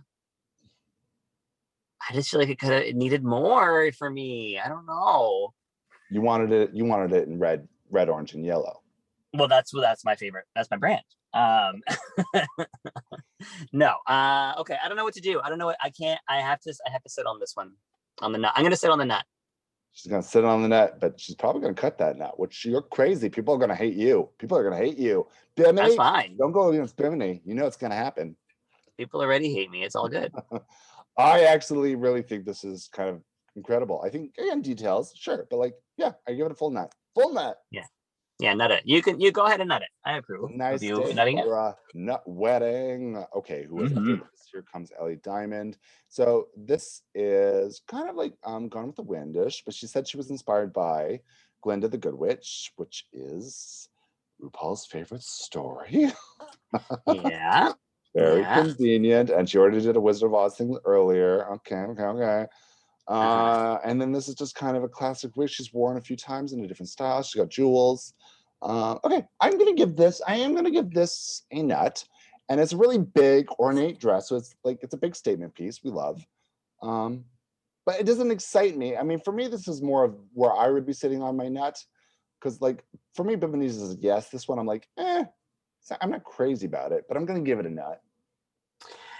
I 2.10 2.14
just 2.14 2.30
feel 2.30 2.39
like 2.39 2.50
it 2.50 2.60
could 2.60 2.72
have 2.72 2.84
it 2.84 2.95
needed 2.95 3.24
more 3.24 3.91
for 3.93 4.10
me. 4.10 4.60
I 4.60 4.70
don't 4.70 4.86
know. 4.86 5.54
You 6.10 6.22
wanted 6.22 6.52
it. 6.52 6.72
You 6.74 6.86
wanted 6.86 7.14
it 7.14 7.28
in 7.28 7.38
red, 7.38 7.68
red, 7.89 8.10
orange, 8.10 8.34
and 8.34 8.45
yellow. 8.45 8.82
Well, 9.34 9.48
that's 9.48 9.74
well, 9.74 9.84
that's 9.84 10.06
my 10.06 10.16
favorite. 10.16 10.45
That's 10.56 10.72
my 10.72 10.78
brand. 10.78 11.02
Um 11.34 11.82
no. 13.73 13.95
Uh 14.07 14.53
okay. 14.59 14.78
I 14.84 14.88
don't 14.88 14.97
know 14.97 15.03
what 15.03 15.13
to 15.15 15.21
do. 15.21 15.39
I 15.41 15.49
don't 15.49 15.57
know 15.57 15.65
what 15.65 15.78
I 15.82 15.89
can't 15.89 16.19
I 16.28 16.38
have 16.38 16.59
to 16.61 16.73
I 16.88 16.91
have 16.91 17.03
to 17.03 17.09
sit 17.09 17.25
on 17.25 17.39
this 17.39 17.51
one. 17.55 17.73
On 18.21 18.32
the 18.32 18.38
nut. 18.38 18.53
I'm 18.55 18.63
gonna 18.63 18.75
sit 18.75 18.89
on 18.89 18.99
the 18.99 19.05
nut. 19.05 19.25
She's 19.93 20.11
gonna 20.11 20.23
sit 20.23 20.45
on 20.45 20.61
the 20.61 20.67
net, 20.67 20.99
but 20.99 21.19
she's 21.19 21.36
probably 21.36 21.61
gonna 21.61 21.73
cut 21.73 21.97
that 21.97 22.17
nut. 22.17 22.39
Which 22.39 22.65
you're 22.65 22.82
crazy. 22.82 23.30
People 23.30 23.53
are 23.55 23.57
gonna 23.57 23.75
hate 23.75 23.95
you. 23.95 24.30
People 24.38 24.57
are 24.57 24.63
gonna 24.63 24.78
hate 24.78 24.97
you. 24.97 25.28
That's 25.55 25.95
fine. 25.95 26.38
don't 26.38 26.51
go 26.51 26.69
against 26.69 26.95
Bimini. 26.97 27.41
You 27.45 27.55
know 27.55 27.65
it's 27.65 27.78
gonna 27.78 27.95
happen. 27.95 28.36
People 28.97 29.21
already 29.21 29.53
hate 29.53 29.69
me. 29.69 29.84
It's 29.84 29.95
all 29.95 30.07
good. 30.07 30.32
I 31.17 31.45
actually 31.45 31.95
really 31.95 32.21
think 32.21 32.45
this 32.45 32.63
is 32.63 32.89
kind 32.93 33.09
of 33.09 33.21
incredible. 33.55 34.01
I 34.05 34.09
think 34.09 34.34
again 34.38 34.61
details, 34.61 35.13
sure, 35.15 35.47
but 35.49 35.57
like, 35.57 35.73
yeah, 35.97 36.11
I 36.28 36.34
give 36.34 36.45
it 36.45 36.51
a 36.51 36.55
full 36.55 36.69
nut. 36.69 36.93
Full 37.15 37.34
nut. 37.34 37.57
Yeah, 37.71 37.86
nut 38.40 38.72
it. 38.72 38.84
You 38.86 39.02
can 39.02 39.20
you 39.20 39.32
go 39.32 39.46
ahead 39.46 39.60
and 39.62 39.70
nut 39.70 39.82
it. 39.82 39.90
I 40.06 40.18
approve. 40.18 40.52
Nice 40.52 40.82
you 40.82 40.96
day 41.08 41.14
nutting 41.14 41.38
it. 41.40 41.46
nut 41.94 42.24
wedding. 42.26 43.24
Okay, 43.36 43.66
who 43.66 43.84
is 43.84 43.92
Mhm. 43.92 44.22
Here 44.52 44.62
comes 44.64 44.92
Ellie 45.00 45.18
Diamond. 45.18 45.78
So 46.08 46.48
this 46.56 47.02
is 47.16 47.82
kind 47.88 48.10
of 48.10 48.16
like 48.16 48.34
um 48.44 48.70
Gone 48.70 48.88
with 48.88 48.96
the 48.96 49.04
Windish, 49.04 49.64
but 49.66 49.74
she 49.74 49.88
said 49.88 50.08
she 50.08 50.18
was 50.18 50.30
inspired 50.30 50.72
by 50.74 51.22
Glinda 51.62 51.88
the 51.88 51.98
Good 51.98 52.16
Witch, 52.16 52.72
which 52.78 53.08
is 53.12 53.90
RuPaul's 54.42 54.86
favorite 54.86 55.24
story. 55.24 56.12
Yeah. 57.08 57.74
Very 58.14 58.42
Yeah. 58.42 58.62
convenient. 58.62 59.30
And 59.30 59.50
she 59.50 59.58
already 59.58 59.80
did 59.82 59.96
a 59.96 60.02
Wizard 60.02 60.28
of 60.28 60.34
Oz 60.34 60.58
thing 60.58 60.78
earlier. 60.86 61.50
Okay, 61.54 61.76
okay, 61.76 62.04
okay. 62.04 62.46
Uh, 63.08 63.78
and 63.86 64.01
then 64.01 64.12
this 64.12 64.28
is 64.28 64.36
just 64.36 64.55
kind 64.55 64.76
of 64.76 64.84
a 64.84 64.89
classic 64.89 65.36
wig 65.38 65.49
she's 65.49 65.74
worn 65.74 65.97
a 65.97 66.01
few 66.01 66.16
times 66.18 66.51
in 66.53 66.64
a 66.64 66.68
different 66.68 66.89
style. 66.89 67.24
She's 67.24 67.39
got 67.39 67.49
jewels. 67.49 68.14
Uh, 68.62 68.97
okay, 69.03 69.26
I'm 69.39 69.58
gonna 69.58 69.74
give 69.74 69.95
this. 69.95 70.22
I 70.28 70.36
am 70.36 70.55
gonna 70.55 70.72
give 70.72 70.91
this 70.91 71.43
a 71.51 71.62
nut, 71.62 72.03
and 72.49 72.60
it's 72.60 72.74
a 72.74 72.78
really 72.78 72.97
big, 72.97 73.47
ornate 73.60 73.99
dress. 73.99 74.30
So 74.30 74.36
it's 74.36 74.55
like 74.64 74.80
it's 74.82 74.93
a 74.93 74.97
big 74.97 75.16
statement 75.16 75.53
piece. 75.53 75.84
We 75.84 75.91
love, 75.91 76.26
um, 76.82 77.24
but 77.86 77.99
it 77.99 78.05
doesn't 78.05 78.32
excite 78.32 78.76
me. 78.76 78.97
I 78.97 79.03
mean, 79.03 79.20
for 79.20 79.32
me, 79.32 79.47
this 79.47 79.68
is 79.68 79.82
more 79.82 80.03
of 80.03 80.16
where 80.34 80.51
I 80.51 80.70
would 80.70 80.86
be 80.86 80.93
sitting 80.93 81.22
on 81.22 81.38
my 81.38 81.47
nut, 81.47 81.82
because 82.39 82.60
like 82.60 82.84
for 83.16 83.24
me, 83.24 83.36
Bimini's 83.36 83.78
is 83.78 83.93
a 83.93 83.97
yes. 83.99 84.30
This 84.30 84.47
one, 84.47 84.60
I'm 84.60 84.66
like, 84.66 84.88
eh. 84.97 85.24
I'm 86.01 86.12
not 86.12 86.26
crazy 86.26 86.66
about 86.66 86.91
it, 86.91 87.05
but 87.08 87.16
I'm 87.16 87.26
gonna 87.26 87.39
give 87.39 87.60
it 87.60 87.66
a 87.66 87.70
nut. 87.70 88.01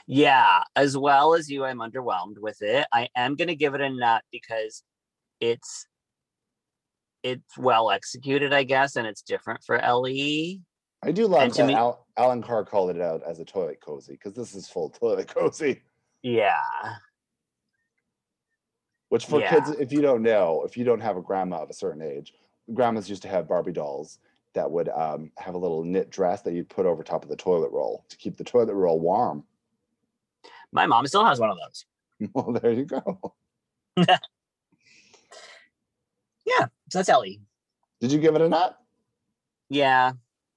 Yeah, 0.07 0.63
as 0.75 0.97
well 0.97 1.33
as 1.35 1.49
you, 1.49 1.65
I'm 1.65 1.79
underwhelmed 1.79 2.39
with 2.39 2.61
it. 2.61 2.87
I 2.93 3.09
am 3.15 3.35
gonna 3.35 3.55
give 3.55 3.75
it 3.75 3.81
a 3.81 3.89
nut 3.89 4.23
because 4.31 4.83
it's 5.41 5.85
it's 7.23 7.57
well 7.57 7.91
executed, 7.91 8.53
I 8.53 8.63
guess, 8.63 8.95
and 8.95 9.05
it's 9.05 9.21
different 9.21 9.61
for 9.65 9.77
Ellie. 9.77 10.61
I 11.03 11.11
do 11.11 11.27
love 11.27 11.41
And 11.43 11.53
to 11.53 11.61
that 11.63 11.67
me- 11.67 11.73
Al- 11.75 12.07
Alan 12.15 12.41
Carr 12.41 12.63
called 12.63 12.89
it 12.89 13.01
out 13.01 13.21
as 13.23 13.39
a 13.39 13.45
toilet 13.45 13.79
cozy 13.85 14.13
because 14.13 14.33
this 14.33 14.55
is 14.55 14.67
full 14.69 14.89
toilet 15.01 15.27
cozy. 15.27 15.81
Yeah. 16.23 16.57
Which 19.09 19.25
for 19.25 19.39
Yeah. 19.41 19.49
kids, 19.51 19.69
if 19.79 19.91
you 19.91 20.01
don't 20.01 20.21
know, 20.21 20.63
if 20.65 20.77
you 20.77 20.83
don't 20.85 20.99
have 21.01 21.17
a 21.17 21.21
grandma 21.21 21.57
of 21.61 21.69
a 21.69 21.73
certain 21.73 22.01
age, 22.01 22.33
grandmas 22.73 23.09
used 23.09 23.21
to 23.23 23.27
have 23.27 23.47
Barbie 23.47 23.71
dolls 23.73 24.19
that 24.53 24.69
would 24.69 24.89
um, 24.89 25.31
have 25.37 25.53
a 25.55 25.57
little 25.57 25.83
knit 25.83 26.09
dress 26.09 26.41
that 26.43 26.53
you'd 26.53 26.69
put 26.69 26.85
over 26.85 27.03
top 27.03 27.23
of 27.23 27.29
the 27.29 27.35
toilet 27.35 27.71
roll 27.71 28.05
to 28.09 28.17
keep 28.17 28.37
the 28.37 28.43
toilet 28.43 28.73
roll 28.73 28.99
warm. 28.99 29.43
My 30.72 30.86
mom 30.86 31.07
still 31.07 31.26
has 31.26 31.39
one 31.39 31.49
of 31.49 31.57
those. 31.57 31.86
well, 32.34 32.51
there 32.53 32.72
you 32.72 32.86
go. 32.86 33.34
Yeah. 36.45 36.68
So 36.89 36.99
that's 36.99 37.09
Ellie. 37.09 37.41
Did 37.99 38.11
you 38.11 38.20
give 38.20 38.36
it 38.36 38.41
a 38.41 38.47
nut? 38.47 38.78
Yeah, 39.70 40.13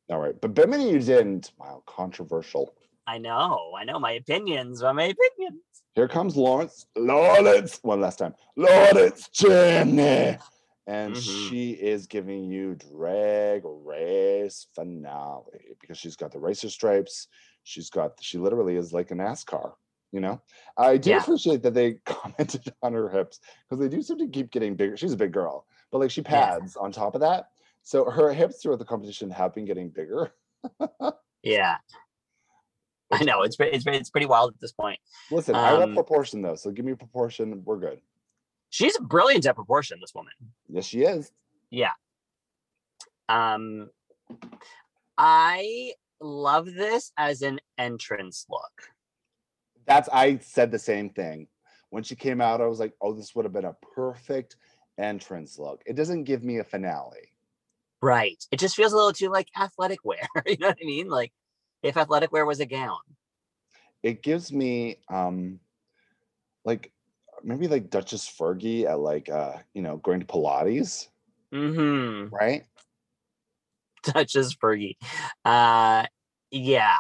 All 0.08 0.20
right, 0.20 0.40
but 0.40 0.54
Bimini, 0.54 0.90
you 0.92 1.00
didn't. 1.00 1.50
Wow, 1.58 1.82
controversial. 1.84 2.74
I 3.08 3.18
know. 3.18 3.72
I 3.76 3.82
know 3.84 3.98
my 3.98 4.12
opinions 4.12 4.82
are 4.84 4.94
my 4.94 5.04
opinions. 5.04 5.62
Here 5.96 6.06
comes 6.06 6.36
Lawrence. 6.36 6.86
Lawrence, 6.96 7.80
one 7.82 8.00
last 8.00 8.20
time. 8.20 8.34
Lawrence 8.54 9.28
Chaney. 9.32 10.38
And 10.86 11.14
Mhm. 11.16 11.46
she 11.48 11.72
is 11.72 12.06
giving 12.06 12.44
you 12.44 12.76
drag 12.76 13.62
race 13.64 14.68
finale 14.74 15.74
because 15.80 15.98
she's 15.98 16.14
got 16.16 16.30
the 16.30 16.38
racer 16.38 16.68
stripes. 16.70 17.26
She's 17.64 17.90
got, 17.90 18.12
she 18.22 18.38
literally 18.38 18.76
is 18.76 18.92
like 18.92 19.10
a 19.10 19.14
NASCAR, 19.14 19.72
you 20.12 20.20
know? 20.20 20.40
I 20.76 20.96
do 20.96 21.10
Yeah. 21.10 21.18
appreciate 21.22 21.62
that 21.62 21.74
they 21.74 21.94
commented 22.06 22.72
on 22.82 22.92
her 22.92 23.08
hips 23.08 23.40
because 23.68 23.80
they 23.82 23.88
do 23.94 24.02
seem 24.02 24.18
to 24.18 24.28
keep 24.28 24.50
getting 24.50 24.74
bigger. 24.76 24.96
She's 24.96 25.12
a 25.12 25.16
big 25.16 25.32
girl, 25.32 25.66
but 25.90 25.98
like 25.98 26.10
she 26.10 26.22
Yeah. 26.22 26.58
pads 26.58 26.76
on 26.76 26.92
top 26.92 27.14
of 27.14 27.20
that. 27.20 27.50
So 27.82 28.10
her 28.10 28.32
hips 28.32 28.62
throughout 28.62 28.78
the 28.78 28.84
competition 28.84 29.30
have 29.30 29.54
been 29.54 29.64
getting 29.64 29.88
bigger. 29.90 30.32
Yeah. 31.42 31.78
I 33.10 33.24
know 33.24 33.40
it's 33.42 33.56
pretty, 33.56 33.74
it's 33.74 33.86
it's 33.86 34.10
pretty 34.10 34.26
wild 34.26 34.52
at 34.52 34.60
this 34.60 34.72
point. 34.72 34.98
Listen, 35.30 35.56
I 35.56 35.72
love 35.72 35.84
Um, 35.84 35.94
proportion 35.94 36.42
though. 36.42 36.54
So 36.54 36.70
give 36.70 36.84
me 36.84 36.94
proportion. 36.94 37.64
We're 37.64 37.78
good. 37.78 38.02
She's 38.68 38.96
brilliant 38.98 39.46
at 39.46 39.54
proportion. 39.56 39.98
This 40.00 40.14
woman. 40.14 40.32
Yes, 40.68 40.84
she 40.84 41.02
is. 41.04 41.32
Yeah. 41.70 41.92
Um, 43.30 43.88
I 45.16 45.94
love 46.20 46.66
this 46.66 47.10
as 47.16 47.40
an 47.42 47.58
entrance 47.78 48.44
look. 48.50 48.92
That's 49.86 50.08
I 50.12 50.38
said 50.38 50.70
the 50.70 50.78
same 50.78 51.10
thing. 51.10 51.48
When 51.90 52.02
she 52.02 52.14
came 52.14 52.40
out, 52.40 52.60
I 52.60 52.66
was 52.66 52.78
like, 52.78 52.94
oh, 53.00 53.12
this 53.12 53.34
would 53.34 53.44
have 53.44 53.52
been 53.52 53.64
a 53.64 53.76
perfect 53.94 54.56
entrance 54.98 55.58
look. 55.58 55.82
It 55.86 55.96
doesn't 55.96 56.24
give 56.24 56.44
me 56.44 56.58
a 56.58 56.64
finale. 56.64 57.32
Right. 58.02 58.42
It 58.50 58.58
just 58.58 58.76
feels 58.76 58.92
a 58.92 58.96
little 58.96 59.12
too 59.12 59.28
like 59.28 59.48
athletic 59.58 60.04
wear. 60.04 60.26
you 60.46 60.56
know 60.58 60.68
what 60.68 60.78
I 60.80 60.86
mean? 60.86 61.08
Like 61.08 61.32
if 61.82 61.96
athletic 61.96 62.32
wear 62.32 62.46
was 62.46 62.60
a 62.60 62.66
gown. 62.66 62.98
It 64.02 64.22
gives 64.22 64.52
me 64.52 64.96
um 65.08 65.60
like 66.64 66.92
maybe 67.42 67.68
like 67.68 67.90
Duchess 67.90 68.28
Fergie 68.28 68.84
at 68.86 68.98
like 69.00 69.28
uh, 69.28 69.56
you 69.74 69.82
know, 69.82 69.96
going 69.98 70.20
to 70.20 70.26
Pilates, 70.26 71.08
Mm-hmm. 71.52 72.34
right? 72.34 72.64
Duchess 74.04 74.54
Fergie. 74.54 74.96
Uh 75.44 76.06
yeah. 76.50 76.96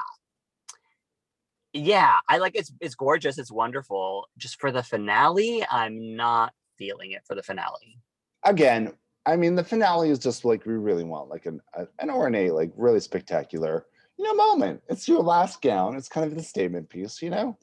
Yeah, 1.72 2.16
I 2.28 2.38
like 2.38 2.56
it's 2.56 2.72
it's 2.80 2.94
gorgeous, 2.96 3.38
it's 3.38 3.52
wonderful. 3.52 4.28
Just 4.36 4.60
for 4.60 4.72
the 4.72 4.82
finale, 4.82 5.64
I'm 5.70 6.16
not 6.16 6.52
feeling 6.76 7.12
it 7.12 7.22
for 7.26 7.34
the 7.36 7.42
finale. 7.42 7.98
Again, 8.44 8.92
I 9.26 9.36
mean 9.36 9.54
the 9.54 9.64
finale 9.64 10.10
is 10.10 10.18
just 10.18 10.44
like 10.44 10.64
we 10.66 10.74
really 10.74 11.04
want 11.04 11.28
like 11.28 11.46
an 11.46 11.60
a- 11.74 11.88
an 11.98 12.10
ornate, 12.10 12.52
like 12.54 12.72
really 12.76 13.00
spectacular, 13.00 13.86
you 14.18 14.24
know, 14.24 14.34
moment. 14.34 14.82
It's 14.88 15.06
your 15.08 15.22
last 15.22 15.62
gown. 15.62 15.96
It's 15.96 16.08
kind 16.08 16.26
of 16.26 16.36
the 16.36 16.42
statement 16.42 16.88
piece, 16.88 17.22
you 17.22 17.30
know? 17.30 17.56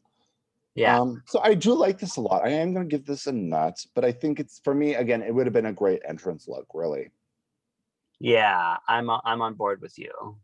Yeah. 0.76 0.99
Um, 0.99 1.24
so 1.26 1.39
I 1.41 1.55
do 1.55 1.74
like 1.74 1.97
this 1.99 2.18
a 2.18 2.22
lot. 2.22 2.45
I 2.45 2.49
am 2.49 2.74
going 2.74 2.88
to 2.88 2.95
give 2.97 3.05
this 3.05 3.26
a 3.28 3.32
nut, 3.32 3.84
but 3.95 4.05
I 4.05 4.12
think 4.12 4.39
it's 4.39 4.60
for 4.64 4.76
me 4.76 4.93
again. 4.95 5.24
It 5.24 5.34
would 5.34 5.47
have 5.47 5.53
been 5.53 5.66
a 5.66 5.74
great 5.74 6.01
entrance 6.08 6.47
look, 6.47 6.68
really. 6.74 7.10
yeah, 8.20 8.78
I'm 8.88 9.10
I'm 9.10 9.41
on 9.41 9.53
board 9.55 9.82
with 9.82 9.97
you. 9.99 10.38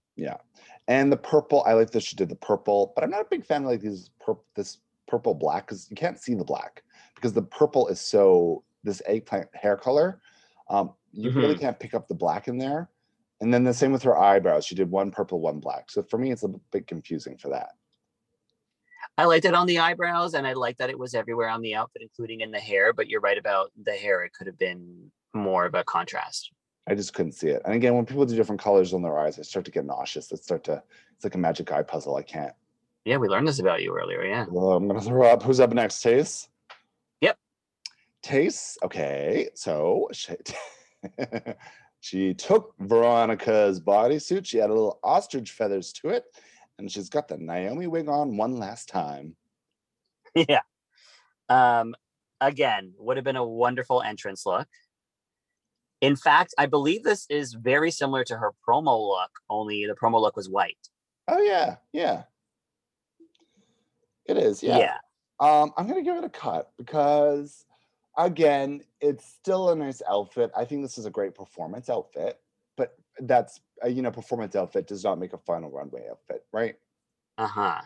And 0.87 1.11
the 1.11 1.17
purple, 1.17 1.63
I 1.65 1.73
like 1.73 1.91
that 1.91 2.03
she 2.03 2.15
did 2.15 2.29
the 2.29 2.35
purple, 2.35 2.91
but 2.95 3.03
I'm 3.03 3.09
not 3.09 3.21
a 3.21 3.27
big 3.29 3.45
fan 3.45 3.63
of 3.63 3.69
like 3.69 3.81
these 3.81 4.09
pur- 4.19 4.35
this 4.55 4.79
purple 5.07 5.33
black 5.33 5.67
because 5.67 5.89
you 5.89 5.95
can't 5.95 6.19
see 6.19 6.33
the 6.33 6.43
black 6.43 6.83
because 7.15 7.33
the 7.33 7.41
purple 7.41 7.87
is 7.87 8.01
so 8.01 8.63
this 8.83 9.01
eggplant 9.05 9.47
hair 9.55 9.77
color. 9.77 10.19
Um, 10.69 10.93
you 11.13 11.31
really 11.31 11.57
can't 11.57 11.79
pick 11.79 11.93
up 11.93 12.07
the 12.07 12.15
black 12.15 12.47
in 12.47 12.57
there. 12.57 12.89
And 13.39 13.53
then 13.53 13.63
the 13.63 13.73
same 13.73 13.91
with 13.91 14.03
her 14.03 14.17
eyebrows. 14.17 14.65
She 14.65 14.75
did 14.75 14.89
one 14.89 15.11
purple, 15.11 15.39
one 15.39 15.59
black. 15.59 15.91
So 15.91 16.03
for 16.03 16.17
me, 16.17 16.31
it's 16.31 16.43
a 16.43 16.49
bit 16.71 16.87
confusing 16.87 17.37
for 17.37 17.49
that. 17.49 17.71
I 19.17 19.25
liked 19.25 19.45
it 19.45 19.53
on 19.53 19.67
the 19.67 19.79
eyebrows 19.79 20.33
and 20.33 20.47
I 20.47 20.53
liked 20.53 20.79
that 20.79 20.89
it 20.89 20.97
was 20.97 21.13
everywhere 21.13 21.49
on 21.49 21.61
the 21.61 21.75
outfit, 21.75 22.01
including 22.01 22.41
in 22.41 22.51
the 22.51 22.59
hair. 22.59 22.93
But 22.93 23.09
you're 23.09 23.21
right 23.21 23.37
about 23.37 23.71
the 23.83 23.91
hair. 23.91 24.23
It 24.23 24.33
could 24.33 24.47
have 24.47 24.57
been 24.57 25.11
more 25.33 25.65
of 25.65 25.75
a 25.75 25.83
contrast. 25.83 26.51
I 26.87 26.95
just 26.95 27.13
couldn't 27.13 27.33
see 27.33 27.47
it. 27.47 27.61
And 27.65 27.73
again, 27.73 27.95
when 27.95 28.05
people 28.05 28.25
do 28.25 28.35
different 28.35 28.61
colors 28.61 28.93
on 28.93 29.01
their 29.01 29.17
eyes, 29.17 29.39
I 29.39 29.43
start 29.43 29.65
to 29.65 29.71
get 29.71 29.85
nauseous. 29.85 30.31
I 30.33 30.35
start 30.35 30.65
to, 30.65 30.83
it's 31.15 31.23
like 31.23 31.35
a 31.35 31.37
magic 31.37 31.71
eye 31.71 31.83
puzzle. 31.83 32.15
I 32.15 32.23
can't. 32.23 32.53
Yeah, 33.05 33.17
we 33.17 33.27
learned 33.27 33.47
this 33.47 33.59
about 33.59 33.83
you 33.83 33.95
earlier. 33.95 34.23
Yeah. 34.23 34.45
Well, 34.49 34.71
I'm 34.71 34.87
gonna 34.87 35.01
throw 35.01 35.27
up. 35.27 35.43
Who's 35.43 35.59
up 35.59 35.73
next, 35.73 36.03
Tayce? 36.03 36.47
Yep. 37.21 37.37
Tayce. 38.21 38.77
Okay, 38.83 39.49
so 39.55 40.07
she, 40.13 40.35
she 41.99 42.33
took 42.33 42.73
Veronica's 42.79 43.81
bodysuit. 43.81 44.45
She 44.45 44.57
had 44.57 44.69
a 44.69 44.73
little 44.73 44.99
ostrich 45.03 45.51
feathers 45.51 45.91
to 45.93 46.09
it, 46.09 46.23
and 46.79 46.89
she's 46.89 47.09
got 47.09 47.27
the 47.27 47.37
Naomi 47.37 47.87
wig 47.87 48.07
on 48.07 48.37
one 48.37 48.57
last 48.57 48.87
time. 48.87 49.35
yeah. 50.35 50.61
Um, 51.49 51.95
again, 52.39 52.93
would 52.97 53.17
have 53.17 53.25
been 53.25 53.35
a 53.35 53.45
wonderful 53.45 54.01
entrance 54.01 54.45
look. 54.45 54.67
In 56.03 56.17
fact, 56.17 56.53
I 56.57 56.65
believe 56.65 57.03
this 57.03 57.25
is 57.29 57.53
very 57.53 57.89
similar 57.89 58.25
to 58.25 58.35
her 58.35 58.51
promo 58.67 59.07
look, 59.07 59.31
only 59.49 59.85
the 59.85 59.95
promo 59.95 60.19
look 60.19 60.35
was 60.35 60.49
white. 60.49 60.89
Oh 61.29 61.41
yeah, 61.41 61.77
yeah. 61.93 62.23
It 64.25 64.35
is, 64.35 64.61
yeah. 64.61 64.79
yeah. 64.79 64.97
Um, 65.39 65.71
I'm 65.77 65.87
gonna 65.87 66.03
give 66.03 66.17
it 66.17 66.25
a 66.25 66.29
cut 66.29 66.73
because 66.77 67.63
again, 68.17 68.81
it's 68.99 69.25
still 69.25 69.69
a 69.69 69.75
nice 69.77 70.01
outfit. 70.09 70.51
I 70.57 70.65
think 70.65 70.81
this 70.81 70.97
is 70.97 71.05
a 71.05 71.09
great 71.09 71.35
performance 71.35 71.89
outfit, 71.89 72.37
but 72.75 72.97
that's 73.19 73.61
a, 73.81 73.89
you 73.89 74.01
know, 74.01 74.11
performance 74.11 74.57
outfit 74.57 74.87
does 74.87 75.05
not 75.05 75.19
make 75.19 75.31
a 75.31 75.37
final 75.37 75.71
runway 75.71 76.07
outfit, 76.11 76.43
right? 76.51 76.75
Uh-huh. 77.37 77.79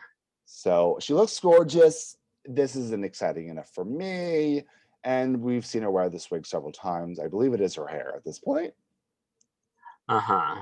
So 0.45 0.97
she 0.99 1.13
looks 1.13 1.39
gorgeous. 1.39 2.17
This 2.45 2.75
isn't 2.75 3.05
exciting 3.05 3.49
enough 3.49 3.69
for 3.75 3.85
me. 3.85 4.63
And 5.07 5.41
we've 5.41 5.65
seen 5.65 5.83
her 5.83 5.89
wear 5.89 6.09
this 6.09 6.29
wig 6.29 6.45
several 6.45 6.73
times. 6.73 7.17
I 7.17 7.29
believe 7.29 7.53
it 7.53 7.61
is 7.61 7.75
her 7.75 7.87
hair 7.87 8.11
at 8.13 8.25
this 8.25 8.39
point. 8.39 8.73
Uh-huh. 10.09 10.55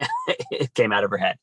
it 0.50 0.74
came 0.74 0.92
out 0.92 1.04
of 1.04 1.10
her 1.10 1.16
head. 1.16 1.36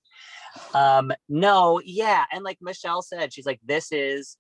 Um, 0.73 1.13
no, 1.29 1.79
yeah, 1.85 2.25
and 2.29 2.43
like 2.43 2.57
Michelle 2.59 3.01
said, 3.01 3.31
she's 3.31 3.45
like, 3.45 3.61
this 3.63 3.93
is 3.93 4.35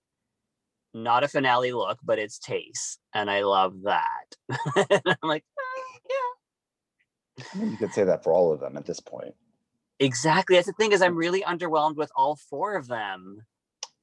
not 0.93 1.23
a 1.23 1.29
finale 1.29 1.71
look, 1.71 1.99
but 2.03 2.19
it's 2.19 2.37
Tayce, 2.37 2.97
and 3.13 3.31
I 3.31 3.43
love 3.43 3.83
that. 3.83 4.35
and 4.49 5.01
I'm 5.23 5.29
like, 5.29 5.45
"Eh, 5.57 5.99
yeah, 6.09 7.45
I 7.53 7.57
mean, 7.57 7.71
you 7.71 7.77
could 7.77 7.93
say 7.93 8.03
that 8.03 8.25
for 8.25 8.33
all 8.33 8.51
of 8.51 8.59
them 8.59 8.75
at 8.75 8.85
this 8.85 8.99
point. 8.99 9.35
exactly. 10.01 10.57
That's 10.57 10.67
the 10.67 10.73
thing 10.73 10.91
is, 10.91 11.01
I'm 11.01 11.15
really 11.15 11.43
underwhelmed 11.43 11.95
with 11.95 12.11
all 12.13 12.35
four 12.35 12.75
of 12.75 12.89
them. 12.89 13.45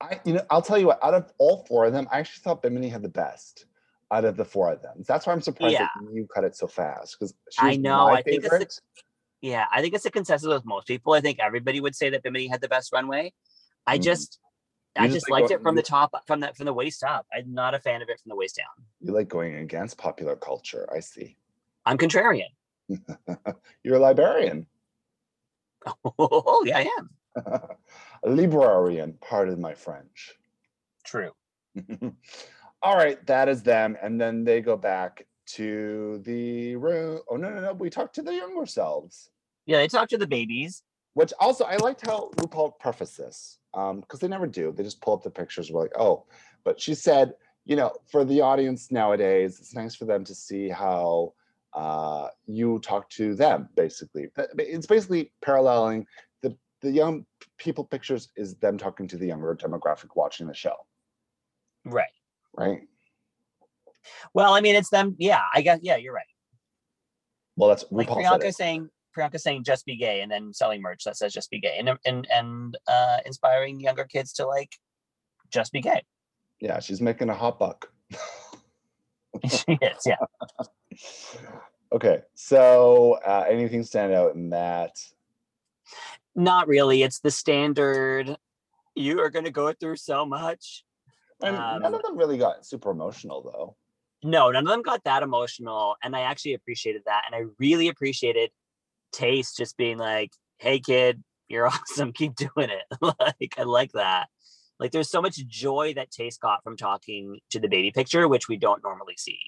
I, 0.01 0.21
you 0.25 0.35
know, 0.35 0.47
I'll 0.51 0.63
tell 0.63 0.79
you 0.79 0.87
what. 0.87 1.03
Out 1.05 1.15
of 1.15 1.33
all 1.39 1.65
four 1.69 1.85
of 1.85 1.93
them, 1.93 2.09
I 2.11 2.19
actually 2.21 2.43
thought 2.43 2.63
Bimini 2.63 2.89
had 2.89 3.03
the 3.03 3.09
best 3.09 3.67
out 4.11 4.25
of 4.25 4.37
the 4.37 4.45
four 4.45 4.73
of 4.73 4.83
them. 4.83 5.05
That's 5.07 5.27
why 5.27 5.33
I'm 5.33 5.41
surprised 5.43 5.79
that 5.79 5.91
you 6.13 6.27
cut 6.35 6.45
it 6.45 6.57
so 6.57 6.67
fast 6.67 7.17
because 7.19 7.35
I 7.59 7.77
know, 7.77 8.07
I 8.09 8.23
think 8.23 8.45
it's 8.45 8.77
the- 8.77 8.81
Yeah, 9.41 9.67
I 9.73 9.81
think 9.83 9.95
it's 9.95 10.05
a 10.07 10.11
consensus 10.11 10.49
with 10.49 10.65
most 10.65 10.87
people. 10.87 11.13
I 11.13 11.21
think 11.21 11.39
everybody 11.39 11.81
would 11.81 11.95
say 11.95 12.11
that 12.11 12.23
Bimini 12.23 12.49
had 12.49 12.61
the 12.61 12.69
best 12.69 12.93
runway. 12.93 13.33
I 13.87 13.99
Mm. 13.99 14.03
just, 14.03 14.39
You 14.97 15.03
I 15.03 15.07
just 15.07 15.15
just 15.17 15.31
like 15.31 15.43
liked 15.43 15.51
going- 15.51 15.61
it 15.61 15.63
from 15.63 15.77
the 15.77 15.83
top, 15.83 16.27
from 16.27 16.41
the 16.41 16.53
from 16.55 16.67
the 16.67 16.73
waist 16.75 17.05
up. 17.05 17.27
I'm 17.33 17.53
not 17.55 17.75
a 17.75 17.79
fan 17.79 18.03
of 18.03 18.09
it 18.09 18.19
from 18.21 18.31
the 18.31 18.37
waist 18.37 18.57
down. 18.57 18.85
You 19.01 19.13
like 19.13 19.29
going 19.29 19.55
against 19.57 19.97
popular 19.99 20.35
culture. 20.35 20.89
I 20.93 21.01
see. 21.01 21.37
I'm 21.87 21.97
contrarian. 21.99 22.49
You're 23.85 23.97
a 23.97 24.01
librarian, 24.01 24.67
Oh 26.19 26.65
yeah, 26.67 26.79
I 26.79 26.91
am. 26.99 27.11
A 27.37 27.77
librarian. 28.25 29.15
Pardon 29.21 29.61
my 29.61 29.75
French. 29.75 30.35
True. 31.05 31.33
All 32.83 32.97
right, 32.97 33.25
that 33.27 33.49
is 33.49 33.63
them, 33.63 33.97
and 34.03 34.21
then 34.21 34.45
they 34.45 34.61
go 34.61 34.77
back 34.77 35.27
to 35.47 36.21
the 36.25 36.77
room. 36.77 37.21
Oh 37.29 37.37
no, 37.37 37.51
no, 37.51 37.61
no! 37.61 37.73
We 37.75 37.91
talked 37.91 38.15
to 38.15 38.23
the 38.23 38.35
younger 38.35 38.67
selves. 38.67 39.31
Yeah, 39.67 39.79
they 39.79 39.89
talk 39.89 40.09
to 40.11 40.19
the 40.19 40.27
babies. 40.27 40.83
Which 41.15 41.33
also 41.41 41.65
I 41.65 41.77
liked 41.77 42.07
how 42.07 42.31
RuPaul 42.37 42.79
prefaced 42.79 43.19
this, 43.19 43.59
um, 43.75 44.01
because 44.01 44.21
they 44.21 44.29
never 44.29 44.47
do. 44.47 44.73
They 44.73 44.85
just 44.85 45.01
pull 45.01 45.15
up 45.15 45.23
the 45.23 45.31
pictures. 45.31 45.71
We're 45.71 45.83
like, 45.83 45.99
oh, 45.99 46.25
but 46.65 46.81
she 46.81 46.95
said, 46.95 47.35
you 47.67 47.77
know, 47.77 47.93
for 48.11 48.25
the 48.25 48.41
audience 48.41 48.91
nowadays, 48.91 49.59
it's 49.59 49.75
nice 49.75 49.95
for 49.95 50.05
them 50.05 50.25
to 50.25 50.35
see 50.35 50.69
how 50.69 51.35
uh, 51.75 52.29
you 52.47 52.79
talk 52.79 53.09
to 53.11 53.35
them. 53.35 53.69
Basically, 53.75 54.29
it's 54.57 54.87
basically 54.87 55.33
paralleling 55.43 56.07
the 56.81 56.91
young 56.91 57.27
people 57.59 57.85
pictures 57.85 58.29
is 58.37 58.57
them 58.57 58.79
talking 58.79 59.07
to 59.09 59.17
the 59.17 59.27
younger 59.27 59.55
demographic 59.55 60.09
watching 60.15 60.47
the 60.47 60.55
show, 60.55 60.75
Right. 61.85 62.11
right? 62.55 62.83
Well, 64.35 64.55
I 64.55 64.61
mean, 64.61 64.77
it's 64.77 64.91
them. 64.91 65.15
Yeah, 65.19 65.43
I 65.53 65.61
guess. 65.61 65.81
Yeah, 65.83 65.97
you're 65.97 66.15
right. 66.15 66.25
Well, 67.57 67.69
that's 67.69 67.85
Like 67.91 68.09
RuPaul 68.09 68.25
Priyanka 68.25 68.55
saying, 68.55 68.89
Priyanka 69.17 69.39
saying, 69.39 69.65
"Just 69.65 69.85
be 69.85 69.97
gay," 69.97 70.23
and 70.23 70.31
then 70.33 70.53
selling 70.55 70.81
merch 70.81 71.05
that 71.05 71.17
says 71.17 71.33
"Just 71.33 71.51
be 71.51 71.61
gay," 71.61 71.77
and 71.79 71.91
and 72.07 72.27
and 72.31 72.79
uh, 72.87 73.19
inspiring 73.27 73.81
younger 73.81 74.05
kids 74.05 74.33
to 74.35 74.47
like 74.47 74.73
just 75.51 75.73
be 75.73 75.81
gay. 75.81 76.03
Yeah, 76.61 76.81
she's 76.81 77.01
making 77.01 77.29
a 77.29 77.35
hot 77.35 77.59
buck. 77.59 77.93
she 79.49 79.79
is. 79.83 80.07
Yeah. 80.07 80.17
okay, 81.93 82.23
so 82.35 83.19
uh, 83.27 83.45
anything 83.49 83.83
stand 83.83 84.13
out 84.13 84.35
in 84.35 84.51
that? 84.51 84.97
Not 86.41 86.69
really. 86.69 87.03
It's 87.03 87.21
the 87.21 87.31
standard. 87.31 88.35
You 88.95 89.21
are 89.21 89.29
going 89.31 89.45
to 89.45 89.51
go 89.51 89.73
through 89.73 89.97
so 89.97 90.25
much. 90.25 90.85
And 91.43 91.55
none 91.57 91.85
Um, 91.85 91.95
of 91.95 92.03
them 92.03 92.17
really 92.17 92.39
got 92.39 92.65
super 92.65 92.91
emotional 92.91 93.43
though. 93.43 93.77
No, 94.23 94.51
none 94.51 94.65
of 94.65 94.71
them 94.71 94.83
got 94.83 95.05
that 95.05 95.23
emotional, 95.23 95.97
and 96.03 96.15
I 96.15 96.21
actually 96.23 96.53
appreciated 96.55 97.03
that, 97.07 97.23
and 97.27 97.35
I 97.35 97.51
really 97.59 97.89
appreciated 97.89 98.51
Tayce 99.15 99.57
just 99.57 99.79
being 99.79 99.97
like, 99.97 100.33
"Hey, 100.59 100.79
kid, 100.79 101.23
you're 101.49 101.67
awesome. 101.75 102.13
Keep 102.13 102.35
doing 102.37 102.69
it." 102.71 102.85
like, 103.01 103.55
I 103.59 103.63
like 103.63 103.93
that. 103.93 104.29
Like, 104.79 104.93
there's 104.93 105.11
so 105.11 105.23
much 105.23 105.37
joy 105.47 105.95
that 105.95 106.11
Tayce 106.11 106.39
got 106.39 106.63
from 106.63 106.77
talking 106.77 107.39
to 107.51 107.61
the 107.61 107.69
baby 107.69 107.91
picture, 107.91 108.29
which 108.29 108.49
we 108.49 108.57
don't 108.59 108.83
normally 108.83 109.17
see. 109.17 109.39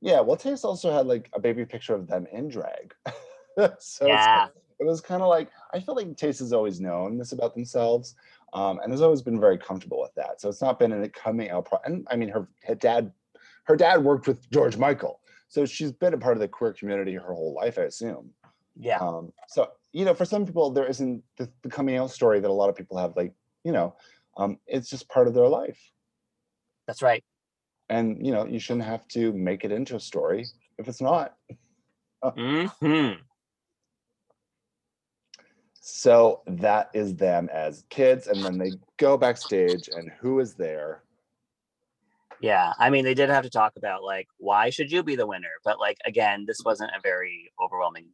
Yeah, 0.00 0.20
well, 0.20 0.36
Tayce 0.36 0.64
also 0.64 0.90
had 0.92 1.06
like 1.06 1.28
a 1.34 1.40
baby 1.40 1.64
picture 1.66 1.94
of 1.94 2.06
them 2.08 2.26
in 2.32 2.48
drag. 2.48 2.94
so 3.78 4.06
Yeah. 4.06 4.48
it 4.80 4.84
was 4.86 5.00
kind 5.02 5.22
of 5.22 5.28
like 5.28 5.50
I 5.74 5.80
feel 5.80 5.94
like 5.94 6.16
Tayce 6.16 6.38
has 6.40 6.52
always 6.52 6.80
known 6.80 7.18
this 7.18 7.32
about 7.32 7.54
themselves, 7.54 8.14
um, 8.52 8.80
and 8.82 8.92
has 8.92 9.00
always 9.00 9.22
been 9.22 9.40
very 9.40 9.58
comfortable 9.58 10.00
with 10.00 10.14
that. 10.14 10.40
So 10.40 10.48
it's 10.48 10.60
not 10.60 10.78
been 10.78 10.92
a 10.92 11.08
coming 11.08 11.50
out. 11.50 11.66
Pro- 11.66 11.80
and 11.84 12.06
I 12.10 12.16
mean, 12.16 12.28
her, 12.28 12.48
her 12.64 12.74
dad, 12.74 13.12
her 13.64 13.76
dad 13.76 14.04
worked 14.04 14.26
with 14.26 14.50
George 14.50 14.76
Michael, 14.76 15.20
so 15.48 15.64
she's 15.64 15.92
been 15.92 16.14
a 16.14 16.18
part 16.18 16.36
of 16.36 16.40
the 16.40 16.48
queer 16.48 16.72
community 16.72 17.14
her 17.14 17.32
whole 17.32 17.54
life, 17.54 17.78
I 17.78 17.82
assume. 17.82 18.30
Yeah. 18.78 18.98
Um, 18.98 19.32
so 19.48 19.70
you 19.92 20.04
know, 20.04 20.14
for 20.14 20.24
some 20.24 20.46
people, 20.46 20.70
there 20.70 20.86
isn't 20.86 21.22
the, 21.36 21.50
the 21.62 21.68
coming 21.68 21.96
out 21.96 22.10
story 22.10 22.40
that 22.40 22.50
a 22.50 22.52
lot 22.52 22.70
of 22.70 22.76
people 22.76 22.96
have. 22.98 23.16
Like 23.16 23.32
you 23.64 23.72
know, 23.72 23.94
um, 24.36 24.58
it's 24.66 24.88
just 24.90 25.08
part 25.08 25.28
of 25.28 25.34
their 25.34 25.48
life, 25.48 25.78
That's 26.86 27.02
right. 27.02 27.24
and 27.88 28.24
you 28.24 28.32
know, 28.32 28.46
you 28.46 28.58
shouldn't 28.58 28.86
have 28.86 29.06
to 29.08 29.32
make 29.32 29.64
it 29.64 29.72
into 29.72 29.96
a 29.96 30.00
story 30.00 30.46
if 30.78 30.88
it's 30.88 31.00
not. 31.00 31.36
hmm 32.36 33.12
So 35.84 36.42
that 36.46 36.90
is 36.94 37.16
them 37.16 37.48
as 37.52 37.84
kids, 37.90 38.28
and 38.28 38.44
then 38.44 38.56
they 38.56 38.70
go 38.98 39.16
backstage, 39.16 39.88
and 39.88 40.12
who 40.20 40.38
is 40.38 40.54
there? 40.54 41.02
Yeah. 42.40 42.72
I 42.78 42.88
mean, 42.88 43.04
they 43.04 43.14
did 43.14 43.30
have 43.30 43.42
to 43.42 43.50
talk 43.50 43.72
about 43.76 44.04
like, 44.04 44.28
why 44.38 44.70
should 44.70 44.92
you 44.92 45.02
be 45.02 45.16
the 45.16 45.26
winner? 45.26 45.50
But 45.64 45.80
like, 45.80 45.98
again, 46.06 46.44
this 46.46 46.60
wasn't 46.64 46.92
a 46.96 47.00
very 47.02 47.50
overwhelming 47.60 48.06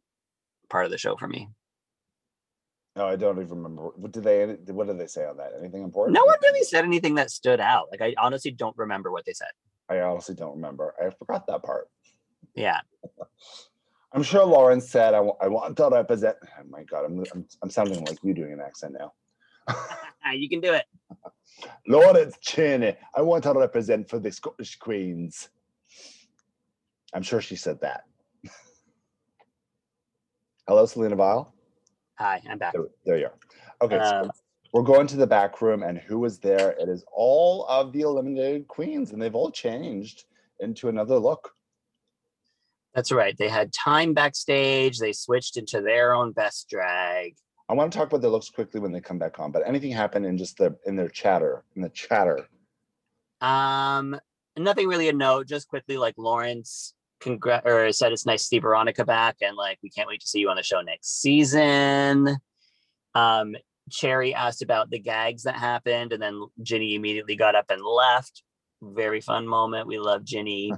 part 0.67 0.85
of 0.85 0.91
the 0.91 0.97
show 0.97 1.15
for 1.15 1.27
me. 1.27 1.47
No, 2.95 3.07
I 3.07 3.15
don't 3.15 3.39
even 3.39 3.61
remember. 3.61 3.91
What 3.95 4.13
did 4.13 4.23
they? 4.23 4.45
What 4.73 4.87
did 4.87 4.97
they 4.97 5.05
say 5.05 5.27
on 5.27 5.37
that? 5.37 5.53
Anything 5.59 5.83
important? 5.83 6.15
No 6.15 6.25
one 6.25 6.37
really 6.41 6.63
said 6.63 6.85
anything 6.85 7.13
that 7.15 7.29
stood 7.29 7.59
out. 7.59 7.89
Like, 7.91 8.01
I 8.01 8.15
honestly 8.17 8.49
don't 8.49 8.77
remember 8.77 9.11
what 9.11 9.25
they 9.25 9.33
said. 9.33 9.51
I 9.87 9.99
honestly 9.99 10.33
don't 10.33 10.55
remember. 10.55 10.95
I 10.99 11.11
forgot 11.11 11.45
that 11.45 11.61
part. 11.61 11.87
Yeah. 12.55 12.81
I'm 14.11 14.23
sure 14.23 14.43
Lauren 14.45 14.81
said, 14.81 15.13
"I 15.13 15.19
I 15.19 15.47
want 15.47 15.77
to 15.77 15.89
represent." 15.91 16.37
Oh 16.43 16.63
my 16.69 16.83
God, 16.83 17.05
I'm, 17.05 17.23
I'm 17.33 17.47
I'm 17.61 17.69
sounding 17.69 18.03
like 18.05 18.17
you 18.23 18.33
doing 18.33 18.53
an 18.53 18.61
accent 18.61 18.95
now. 18.99 19.13
you 20.33 20.49
can 20.49 20.61
do 20.61 20.73
it. 20.73 20.85
Lawrence 21.87 22.37
Chaney, 22.41 22.95
I 23.15 23.21
want 23.21 23.43
to 23.43 23.53
represent 23.53 24.09
for 24.09 24.19
the 24.19 24.31
Scottish 24.31 24.77
Queens. 24.77 25.49
I'm 27.13 27.23
sure 27.23 27.41
she 27.41 27.55
said 27.55 27.81
that. 27.81 28.03
Hello, 30.67 30.85
Selena 30.85 31.15
Vile. 31.15 31.53
Hi, 32.17 32.41
I'm 32.49 32.57
back. 32.57 32.73
There, 32.73 32.85
there 33.05 33.17
you 33.17 33.25
are. 33.25 33.37
Okay, 33.81 33.99
so 34.03 34.23
Um, 34.25 34.31
we're 34.73 34.83
going 34.83 35.07
to 35.07 35.17
the 35.17 35.25
back 35.27 35.61
room, 35.61 35.83
and 35.83 35.97
who 35.97 36.25
is 36.25 36.39
there? 36.39 36.71
It 36.71 36.89
is 36.89 37.03
all 37.11 37.65
of 37.67 37.91
the 37.91 38.01
eliminated 38.01 38.67
queens, 38.67 39.11
and 39.11 39.21
they've 39.21 39.35
all 39.35 39.51
changed 39.51 40.25
into 40.59 40.89
another 40.89 41.17
look. 41.17 41.55
That's 42.95 43.11
right. 43.11 43.37
They 43.37 43.49
had 43.49 43.71
time 43.71 44.13
backstage. 44.13 44.97
They 44.97 45.13
switched 45.13 45.57
into 45.57 45.81
their 45.81 46.13
own 46.13 46.31
best 46.31 46.69
drag. 46.69 47.35
I 47.69 47.73
want 47.73 47.91
to 47.91 47.97
talk 47.97 48.07
about 48.07 48.21
their 48.21 48.31
looks 48.31 48.49
quickly 48.49 48.79
when 48.79 48.91
they 48.91 48.99
come 48.99 49.19
back 49.19 49.39
on, 49.39 49.51
but 49.51 49.67
anything 49.67 49.91
happened 49.91 50.25
in 50.25 50.37
just 50.37 50.57
the 50.57 50.75
in 50.85 50.95
their 50.95 51.07
chatter, 51.07 51.63
in 51.75 51.83
the 51.83 51.89
chatter. 51.89 52.47
Um, 53.41 54.19
nothing 54.57 54.87
really 54.87 55.07
a 55.07 55.13
note. 55.13 55.47
Just 55.47 55.67
quickly, 55.67 55.97
like 55.97 56.15
Lawrence 56.17 56.95
congrat 57.21 57.67
or 57.67 57.91
said 57.91 58.11
it's 58.11 58.25
nice 58.25 58.41
to 58.41 58.47
see 58.47 58.59
Veronica 58.59 59.05
back, 59.05 59.37
and 59.41 59.55
like 59.55 59.77
we 59.83 59.91
can't 59.91 60.07
wait 60.07 60.21
to 60.21 60.27
see 60.27 60.39
you 60.39 60.49
on 60.49 60.55
the 60.55 60.63
show 60.63 60.81
next 60.81 61.21
season. 61.21 62.37
Um, 63.13 63.55
Cherry 63.91 64.33
asked 64.33 64.63
about 64.63 64.89
the 64.89 64.99
gags 64.99 65.43
that 65.43 65.55
happened, 65.55 66.11
and 66.11 66.21
then 66.21 66.41
Ginny 66.63 66.95
immediately 66.95 67.35
got 67.35 67.55
up 67.55 67.65
and 67.69 67.83
left. 67.83 68.43
Very 68.81 69.21
fun 69.21 69.47
moment. 69.47 69.87
We 69.87 69.99
love 69.99 70.23
Ginny. 70.23 70.73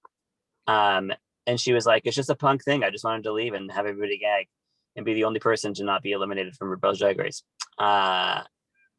um, 0.68 1.12
and 1.50 1.60
she 1.60 1.72
was 1.72 1.84
like, 1.84 2.02
"It's 2.04 2.14
just 2.14 2.30
a 2.30 2.36
punk 2.36 2.62
thing. 2.64 2.84
I 2.84 2.90
just 2.90 3.04
wanted 3.04 3.24
to 3.24 3.32
leave 3.32 3.54
and 3.54 3.70
have 3.72 3.84
everybody 3.84 4.18
gag 4.18 4.46
and 4.94 5.04
be 5.04 5.14
the 5.14 5.24
only 5.24 5.40
person 5.40 5.74
to 5.74 5.84
not 5.84 6.00
be 6.00 6.12
eliminated 6.12 6.54
from 6.54 6.68
RuPaul's 6.68 7.00
Drag 7.00 7.18
Race." 7.18 7.42
Uh, 7.76 8.42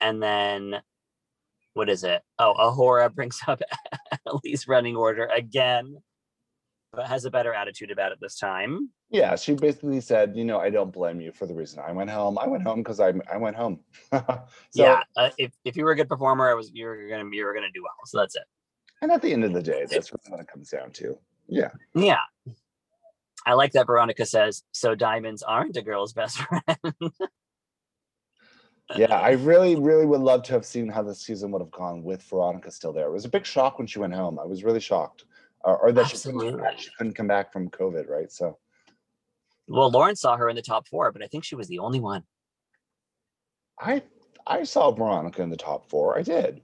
and 0.02 0.22
then 0.22 0.82
what 1.74 1.90
is 1.90 2.04
it? 2.04 2.22
Oh, 2.38 2.54
A'Whora 2.60 3.14
brings 3.16 3.40
up 3.48 3.62
Ellie's 4.28 4.68
running 4.68 4.98
order 4.98 5.28
again, 5.28 5.96
but 6.92 7.08
has 7.08 7.24
a 7.24 7.32
better 7.32 7.54
attitude 7.54 7.90
about 7.90 8.12
it 8.12 8.18
this 8.20 8.38
time. 8.38 8.90
Yeah, 9.10 9.38
she 9.38 9.54
basically 9.54 10.02
said, 10.02 10.36
you 10.36 10.44
know, 10.44 10.60
I 10.60 10.70
don't 10.70 10.92
blame 10.92 11.22
you 11.22 11.32
for 11.32 11.46
the 11.46 11.54
reason 11.54 11.82
I 11.86 11.94
went 11.94 12.10
home. 12.10 12.38
I 12.38 12.48
went 12.48 12.64
home 12.64 12.80
because 12.80 13.00
I 13.00 13.14
I 13.32 13.38
went 13.38 13.56
home. 13.56 13.80
so, 14.12 14.44
yeah, 14.76 15.04
uh, 15.16 15.30
if, 15.38 15.54
if 15.64 15.78
you 15.78 15.86
were 15.86 15.92
a 15.92 15.96
good 15.96 16.10
performer, 16.10 16.50
I 16.50 16.54
was 16.54 16.70
you 16.74 16.86
were 16.86 17.08
gonna 17.10 17.30
you 17.32 17.46
were 17.46 17.54
gonna 17.54 17.72
do 17.74 17.84
well. 17.84 17.96
So 18.08 18.18
that's 18.18 18.36
it. 18.36 18.44
And 19.02 19.10
at 19.10 19.22
the 19.22 19.32
end 19.32 19.46
of 19.46 19.54
the 19.54 19.64
day, 19.64 19.86
that's 19.90 20.12
what 20.12 20.22
it 20.38 20.48
comes 20.48 20.70
down 20.70 20.92
to. 20.92 21.18
Yeah. 21.48 21.70
Yeah. 21.96 22.20
I 23.46 23.54
like 23.54 23.72
that 23.74 23.88
Veronica 23.88 24.26
says, 24.26 24.64
so 24.72 24.96
diamonds 24.96 25.44
aren't 25.44 25.78
a 25.78 25.82
girl's 25.82 26.14
best 26.14 26.38
friend. 26.38 27.12
yeah, 28.96 29.16
I 29.16 29.32
really, 29.32 29.76
really 29.76 30.06
would 30.06 30.22
love 30.22 30.44
to 30.44 30.54
have 30.54 30.66
seen 30.66 30.88
how 30.88 31.02
the 31.02 31.16
season 31.16 31.52
would 31.52 31.62
have 31.62 31.72
gone 31.72 32.04
with 32.04 32.22
Veronica 32.24 32.72
still 32.72 32.94
there. 32.94 33.08
It 33.08 33.12
was 33.12 33.26
a 33.26 33.30
big 33.30 33.46
shock 33.46 33.78
when 33.78 33.88
she 33.88 34.00
went 34.00 34.14
home. 34.14 34.40
I 34.40 34.46
was 34.46 34.64
really 34.64 34.80
shocked, 34.80 35.26
uh, 35.66 35.74
or 35.82 35.92
that 35.92 36.10
she 36.10 36.18
couldn't, 36.18 36.62
she 36.80 36.90
couldn't 36.98 37.14
come 37.14 37.28
back 37.28 37.52
from 37.52 37.70
COVID, 37.70 38.08
right? 38.08 38.32
So, 38.32 38.58
well, 39.68 39.90
Lauren 39.90 40.16
saw 40.16 40.38
her 40.38 40.50
in 40.50 40.56
the 40.56 40.62
top 40.62 40.88
four, 40.88 41.12
but 41.12 41.24
I 41.24 41.28
think 41.28 41.44
she 41.44 41.56
was 41.56 41.68
the 41.68 41.80
only 41.80 42.00
one. 42.00 42.24
I 43.80 44.04
I 44.46 44.64
saw 44.64 44.92
Veronica 44.92 45.42
in 45.42 45.50
the 45.50 45.58
top 45.58 45.90
four. 45.90 46.18
I 46.18 46.22
did. 46.22 46.62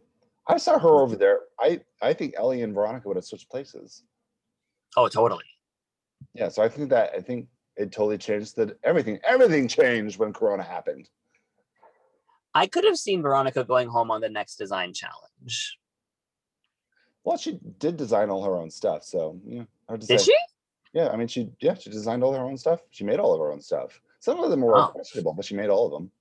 I 0.48 0.58
saw 0.58 0.78
her 0.78 0.90
over 0.90 1.16
there. 1.16 1.40
I 1.60 1.82
I 2.02 2.14
think 2.14 2.36
Ellie 2.38 2.62
and 2.62 2.74
Veronica 2.74 3.08
would 3.08 3.18
have 3.18 3.26
switched 3.26 3.50
places. 3.50 4.04
Oh, 4.96 5.08
totally. 5.08 5.44
Yeah, 6.34 6.50
so 6.50 6.62
I 6.64 6.70
think 6.70 6.90
that 6.90 7.14
I 7.16 7.22
think 7.22 7.48
it 7.76 7.92
totally 7.92 8.18
changed 8.18 8.56
that 8.58 8.78
everything 8.84 9.20
everything 9.24 9.68
changed 9.68 10.18
when 10.20 10.34
Corona 10.34 10.64
happened. 10.64 11.10
I 12.54 12.68
could 12.68 12.84
have 12.86 12.98
seen 12.98 13.22
Veronica 13.22 13.64
going 13.64 13.88
home 13.88 14.10
on 14.10 14.22
the 14.22 14.30
next 14.30 14.56
design 14.56 14.94
challenge. 14.94 15.78
Well, 17.24 17.38
she 17.38 17.60
did 17.78 17.98
design 17.98 18.30
all 18.30 18.44
her 18.44 18.56
own 18.56 18.70
stuff, 18.72 19.04
so 19.04 19.40
yeah, 19.46 19.64
hard 19.88 20.02
to 20.02 20.08
Did 20.08 20.20
say. 20.22 20.26
she? 20.26 20.38
Yeah, 20.94 21.10
I 21.10 21.18
mean, 21.18 21.28
she 21.28 21.50
yeah, 21.60 21.76
she 21.76 21.90
designed 21.90 22.24
all 22.24 22.34
her 22.34 22.42
own 22.44 22.58
stuff. 22.58 22.82
She 22.92 23.04
made 23.04 23.20
all 23.20 23.34
of 23.34 23.40
her 23.40 23.52
own 23.52 23.62
stuff. 23.62 24.00
Some 24.20 24.40
of 24.40 24.50
them 24.50 24.62
were 24.62 24.78
Oh. 24.78 24.88
questionable, 24.88 25.34
but 25.34 25.46
she 25.46 25.56
made 25.56 25.70
all 25.70 25.86
of 25.86 25.92
them. 25.92 26.12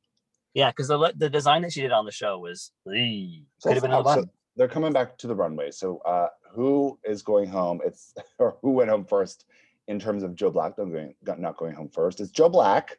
Yeah, 0.55 0.71
because 0.71 0.89
the 0.89 1.13
the 1.17 1.31
design 1.31 1.63
that 1.63 1.73
she 1.73 1.81
did 1.83 1.93
on 1.93 2.05
the 2.05 2.13
show 2.13 2.39
was 2.39 2.73
"Eee." 2.93 3.47
So 3.59 3.69
could 3.71 3.77
have 3.77 3.83
been 3.83 3.93
a 3.93 4.01
lot. 4.01 4.19
so 4.21 4.25
they're 4.57 4.69
coming 4.69 4.93
back 4.93 5.17
to 5.19 5.27
the 5.27 5.35
runway. 5.35 5.71
So 5.71 5.99
uh 5.99 6.29
who 6.51 6.99
is 7.05 7.23
going 7.23 7.49
home? 7.49 7.81
It's 7.85 8.13
or 8.39 8.57
who 8.63 8.73
went 8.73 8.91
home 8.91 9.05
first 9.05 9.47
in 9.89 9.99
terms 9.99 10.23
of 10.23 10.35
Joe 10.35 10.51
Black 10.51 10.79
not 10.79 10.89
going 10.89 11.15
not 11.39 11.57
going 11.57 11.75
home 11.75 11.89
first. 11.89 12.21
It's 12.21 12.31
Joe 12.31 12.49
Black. 12.49 12.99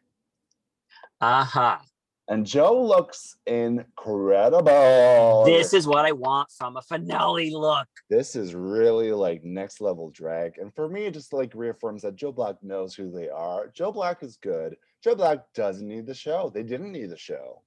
Aha. 1.22 1.82
And 2.30 2.46
Joe 2.46 2.84
looks 2.84 3.38
incredible. 3.46 5.46
This 5.46 5.74
is 5.74 5.88
what 5.88 6.06
I 6.06 6.12
want 6.12 6.52
from 6.52 6.76
a 6.76 6.82
finale 6.82 7.52
look. 7.52 7.88
this 8.10 8.36
is 8.36 8.54
really 8.54 9.14
like 9.14 9.46
next 9.46 9.80
level 9.80 10.10
drag. 10.10 10.58
And 10.58 10.74
for 10.76 10.90
me, 10.90 11.06
it 11.06 11.14
just 11.14 11.32
like 11.32 11.54
reaffirms 11.56 12.02
that 12.02 12.18
Joe 12.18 12.34
Black 12.34 12.62
knows 12.62 12.94
who 12.94 13.10
they 13.10 13.30
are. 13.30 13.72
Joe 13.74 13.94
Black 13.94 14.24
is 14.24 14.36
good. 14.38 14.76
Joe 15.02 15.16
Black 15.16 15.40
doesn't 15.54 15.88
need 15.88 16.06
the 16.06 16.14
show. 16.14 16.52
They 16.54 16.64
didn't 16.64 16.92
need 16.92 17.12
the 17.12 17.18
show. 17.18 17.62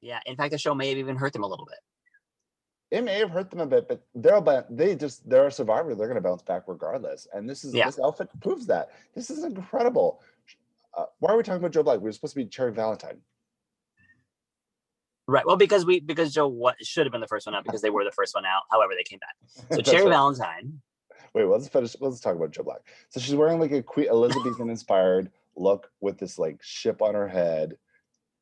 Yeah. 0.00 0.20
In 0.24 0.36
fact, 0.36 0.52
the 0.52 0.58
show 0.58 0.74
may 0.74 0.90
have 0.90 0.98
even 0.98 1.16
hurt 1.16 1.32
them 1.32 1.42
a 1.42 1.48
little 1.48 1.66
bit. 1.66 1.78
It 2.90 3.04
may 3.04 3.18
have 3.18 3.30
hurt 3.30 3.50
them 3.50 3.60
a 3.60 3.66
bit, 3.66 3.88
but 3.88 4.02
they're 4.14 4.36
about 4.36 4.74
they 4.74 4.96
just 4.96 5.28
they're 5.28 5.46
a 5.46 5.52
survivor. 5.52 5.94
They're 5.94 6.08
gonna 6.08 6.20
bounce 6.20 6.42
back 6.42 6.64
regardless. 6.66 7.28
And 7.32 7.48
this 7.48 7.64
is 7.64 7.74
Yeah. 7.74 7.86
this 7.86 8.00
outfit 8.00 8.28
proves 8.40 8.66
that. 8.66 8.90
This 9.14 9.30
is 9.30 9.44
incredible. 9.44 10.20
Uh, 10.96 11.06
why 11.20 11.32
are 11.32 11.36
we 11.36 11.42
talking 11.44 11.58
about 11.58 11.70
Joe 11.70 11.84
Black? 11.84 11.98
We 11.98 12.04
were 12.04 12.12
supposed 12.12 12.34
to 12.34 12.40
be 12.40 12.46
Cherry 12.46 12.72
Valentine. 12.72 13.20
Right. 15.28 15.46
Well, 15.46 15.56
because 15.56 15.86
we 15.86 16.00
because 16.00 16.34
Joe 16.34 16.48
what 16.48 16.74
should 16.84 17.06
have 17.06 17.12
been 17.12 17.20
the 17.20 17.28
first 17.28 17.46
one 17.46 17.54
out 17.54 17.62
because 17.62 17.82
they 17.82 17.90
were 17.90 18.04
the 18.04 18.10
first 18.10 18.34
one 18.34 18.44
out. 18.44 18.62
However, 18.70 18.94
they 18.96 19.04
came 19.04 19.20
back. 19.20 19.36
So 19.76 19.80
Cherry 19.80 20.02
right. 20.04 20.10
Valentine. 20.10 20.80
Wait, 21.32 21.44
let's 21.44 21.68
finish. 21.68 21.94
Let's 22.00 22.18
talk 22.18 22.34
about 22.34 22.50
Joe 22.50 22.64
Black. 22.64 22.80
So 23.10 23.20
she's 23.20 23.36
wearing 23.36 23.60
like 23.60 23.70
a 23.70 23.82
Queen 23.82 24.08
Elizabethan 24.08 24.68
inspired 24.70 25.30
look 25.54 25.92
with 26.00 26.18
this 26.18 26.38
like 26.38 26.60
ship 26.60 27.00
on 27.02 27.14
her 27.14 27.28
head. 27.28 27.76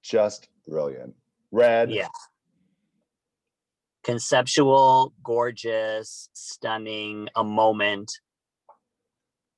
Just 0.00 0.48
brilliant. 0.66 1.14
Red. 1.50 1.90
Yeah. 1.90 2.08
Conceptual, 4.08 5.12
gorgeous, 5.22 6.30
stunning, 6.32 7.28
a 7.36 7.44
moment. 7.44 8.10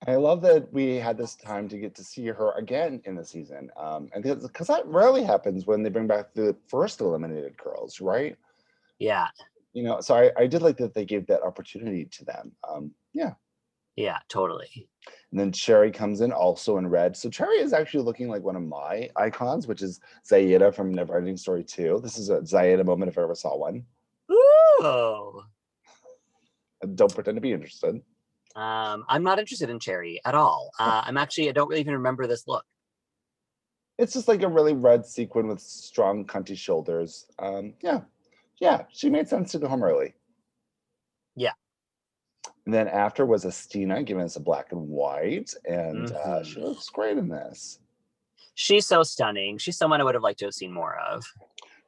I 0.09 0.17
love 0.17 0.43
that 0.43 0.73
we 0.73 0.97
had 0.97 1.17
this 1.17 1.37
time 1.37 1.69
to 1.69 1.79
get 1.79 1.95
to 1.95 2.03
see 2.03 2.27
her 2.27 2.51
again 2.59 3.01
in 3.05 3.15
the 3.15 3.25
season. 3.25 3.71
Um, 3.77 4.09
and 4.13 4.25
because 4.25 4.67
that 4.67 4.85
rarely 4.87 5.23
happens 5.23 5.69
when 5.69 5.85
they 5.85 5.89
bring 5.89 6.09
back 6.09 6.35
the 6.35 6.57
first 6.67 7.01
eliminated 7.01 7.57
girls, 7.59 8.01
right? 8.01 8.37
Yeah. 8.99 9.29
You 9.73 9.85
know, 9.85 10.01
so 10.01 10.17
I, 10.17 10.33
I 10.37 10.49
did 10.49 10.63
like 10.63 10.79
that 10.79 10.95
they 10.95 11.05
gave 11.05 11.29
that 11.29 11.45
opportunity 11.45 12.07
to 12.07 12.25
them. 12.25 12.51
Um, 12.69 12.91
yeah. 13.13 13.35
Yeah, 13.95 14.19
totally. 14.29 14.89
And 15.31 15.39
then 15.39 15.53
Cherry 15.53 15.93
comes 15.93 16.23
in 16.23 16.33
also 16.33 16.79
in 16.79 16.89
red. 16.89 17.17
So 17.17 17.31
Cherry 17.31 17.59
is 17.59 17.73
actually 17.73 18.03
looking 18.03 18.29
like 18.29 18.43
one 18.43 18.57
of 18.57 18.65
my 18.65 19.11
icons, 19.15 19.69
which 19.69 19.81
is 19.81 20.01
Xayide 20.29 20.75
from 20.75 20.93
Neverending 20.93 21.39
Story 21.39 21.63
2. 21.63 22.01
This 22.03 22.19
is 22.19 22.31
a 22.31 22.41
Xayide 22.41 22.85
moment 22.85 23.13
if 23.13 23.17
I 23.17 23.23
ever 23.23 23.37
saw 23.37 23.57
one. 23.57 23.85
Ooh. 24.81 25.43
Don't 26.95 27.15
pretend 27.15 27.37
to 27.37 27.41
be 27.41 27.53
interested. 27.53 28.01
Um, 28.57 29.05
I'm 29.09 29.23
not 29.23 29.39
interested 29.39 29.71
in 29.71 29.79
Cherry 29.79 30.21
at 30.25 30.35
all. 30.35 30.71
Uh, 30.81 31.03
I'm 31.05 31.17
actually 31.17 31.49
I 31.49 31.53
don't 31.53 31.69
really 31.69 31.81
even 31.81 31.95
remember 31.95 32.27
this 32.27 32.49
look. 32.49 32.65
It's 33.99 34.15
just 34.15 34.29
like 34.29 34.43
a 34.43 34.49
really 34.49 34.73
red 34.73 35.05
sequin 35.05 35.47
with 35.47 35.61
strong 35.61 36.25
cunty 36.25 36.57
shoulders. 36.57 37.27
Um, 37.39 37.75
yeah. 37.83 38.01
Yeah, 38.59 38.85
she 38.93 39.11
made 39.11 39.29
sense 39.29 39.53
to 39.53 39.59
go 39.59 39.69
home 39.69 39.83
early. 39.83 40.15
Yeah. 41.37 41.53
And 42.65 42.75
then 42.75 42.89
after 42.89 43.27
was 43.27 43.45
Asttina 43.45 44.05
giving 44.05 44.23
us 44.23 44.37
a 44.37 44.41
black 44.41 44.73
and 44.73 44.89
white, 44.89 45.53
and 45.67 46.13
uh, 46.13 46.43
she 46.43 46.57
Mhm. 46.61 46.65
looks 46.65 46.89
great 46.89 47.19
in 47.19 47.29
this. 47.29 47.79
She's 48.55 48.87
so 48.87 49.03
stunning. 49.03 49.59
She's 49.59 49.77
someone 49.77 50.01
I 50.01 50.05
would 50.05 50.15
have 50.15 50.23
liked 50.23 50.39
to 50.41 50.47
have 50.47 50.55
seen 50.55 50.73
more 50.73 50.99
of. 50.99 51.25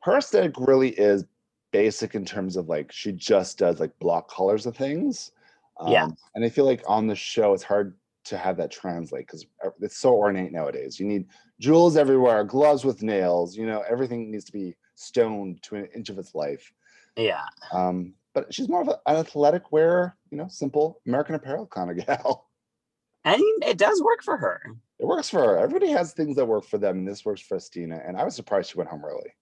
Her 0.02 0.16
aesthetic 0.18 0.54
really 0.58 0.90
is 0.90 1.24
basic 1.72 2.14
in 2.14 2.24
terms 2.24 2.56
of 2.56 2.68
like 2.68 2.92
she 2.92 3.12
just 3.12 3.58
does 3.58 3.80
like 3.80 3.98
block 3.98 4.30
colors 4.30 4.66
of 4.66 4.76
things. 4.76 5.32
Yeah. 5.86 6.04
Um, 6.04 6.16
And 6.34 6.44
I 6.44 6.48
feel 6.48 6.64
like 6.64 6.82
on 6.86 7.06
the 7.06 7.16
show 7.16 7.54
it's 7.54 7.62
hard 7.62 7.96
to 8.24 8.38
have 8.38 8.56
that 8.58 8.70
translate 8.70 9.26
because 9.26 9.44
it's 9.80 9.98
so 9.98 10.14
ornate 10.14 10.52
nowadays. 10.52 11.00
You 11.00 11.06
need 11.06 11.26
jewels 11.58 11.96
everywhere, 11.96 12.44
gloves 12.44 12.84
with 12.84 13.02
nails. 13.02 13.56
You 13.56 13.66
know, 13.66 13.82
everything 13.88 14.30
needs 14.30 14.44
to 14.44 14.52
be 14.52 14.76
stoned 14.94 15.62
to 15.64 15.76
an 15.76 15.88
inch 15.94 16.08
of 16.08 16.18
its 16.18 16.34
life. 16.34 16.72
Yeah. 17.16 17.44
Um, 17.72 18.14
but 18.34 18.52
she's 18.54 18.68
more 18.68 18.82
of 18.82 18.88
an 18.88 18.96
athletic 19.06 19.72
wearer, 19.72 20.16
you 20.30 20.38
know, 20.38 20.48
simple 20.48 21.00
American 21.06 21.34
apparel 21.34 21.66
kind 21.66 21.90
of 21.90 22.06
gal. 22.06 22.48
And 23.24 23.42
it 23.62 23.78
does 23.78 24.02
work 24.02 24.22
for 24.22 24.36
her. 24.36 24.60
It 24.98 25.06
works 25.06 25.28
for 25.28 25.38
her. 25.40 25.58
Everybody 25.58 25.90
has 25.92 26.12
things 26.12 26.36
that 26.36 26.46
work 26.46 26.64
for 26.64 26.78
them, 26.78 26.98
and 26.98 27.08
this 27.08 27.24
works 27.24 27.40
for 27.40 27.56
Asttina. 27.56 28.06
And 28.06 28.16
I 28.16 28.24
was 28.24 28.34
surprised 28.34 28.70
she 28.70 28.78
went 28.78 28.90
home 28.90 29.04
early. 29.04 29.32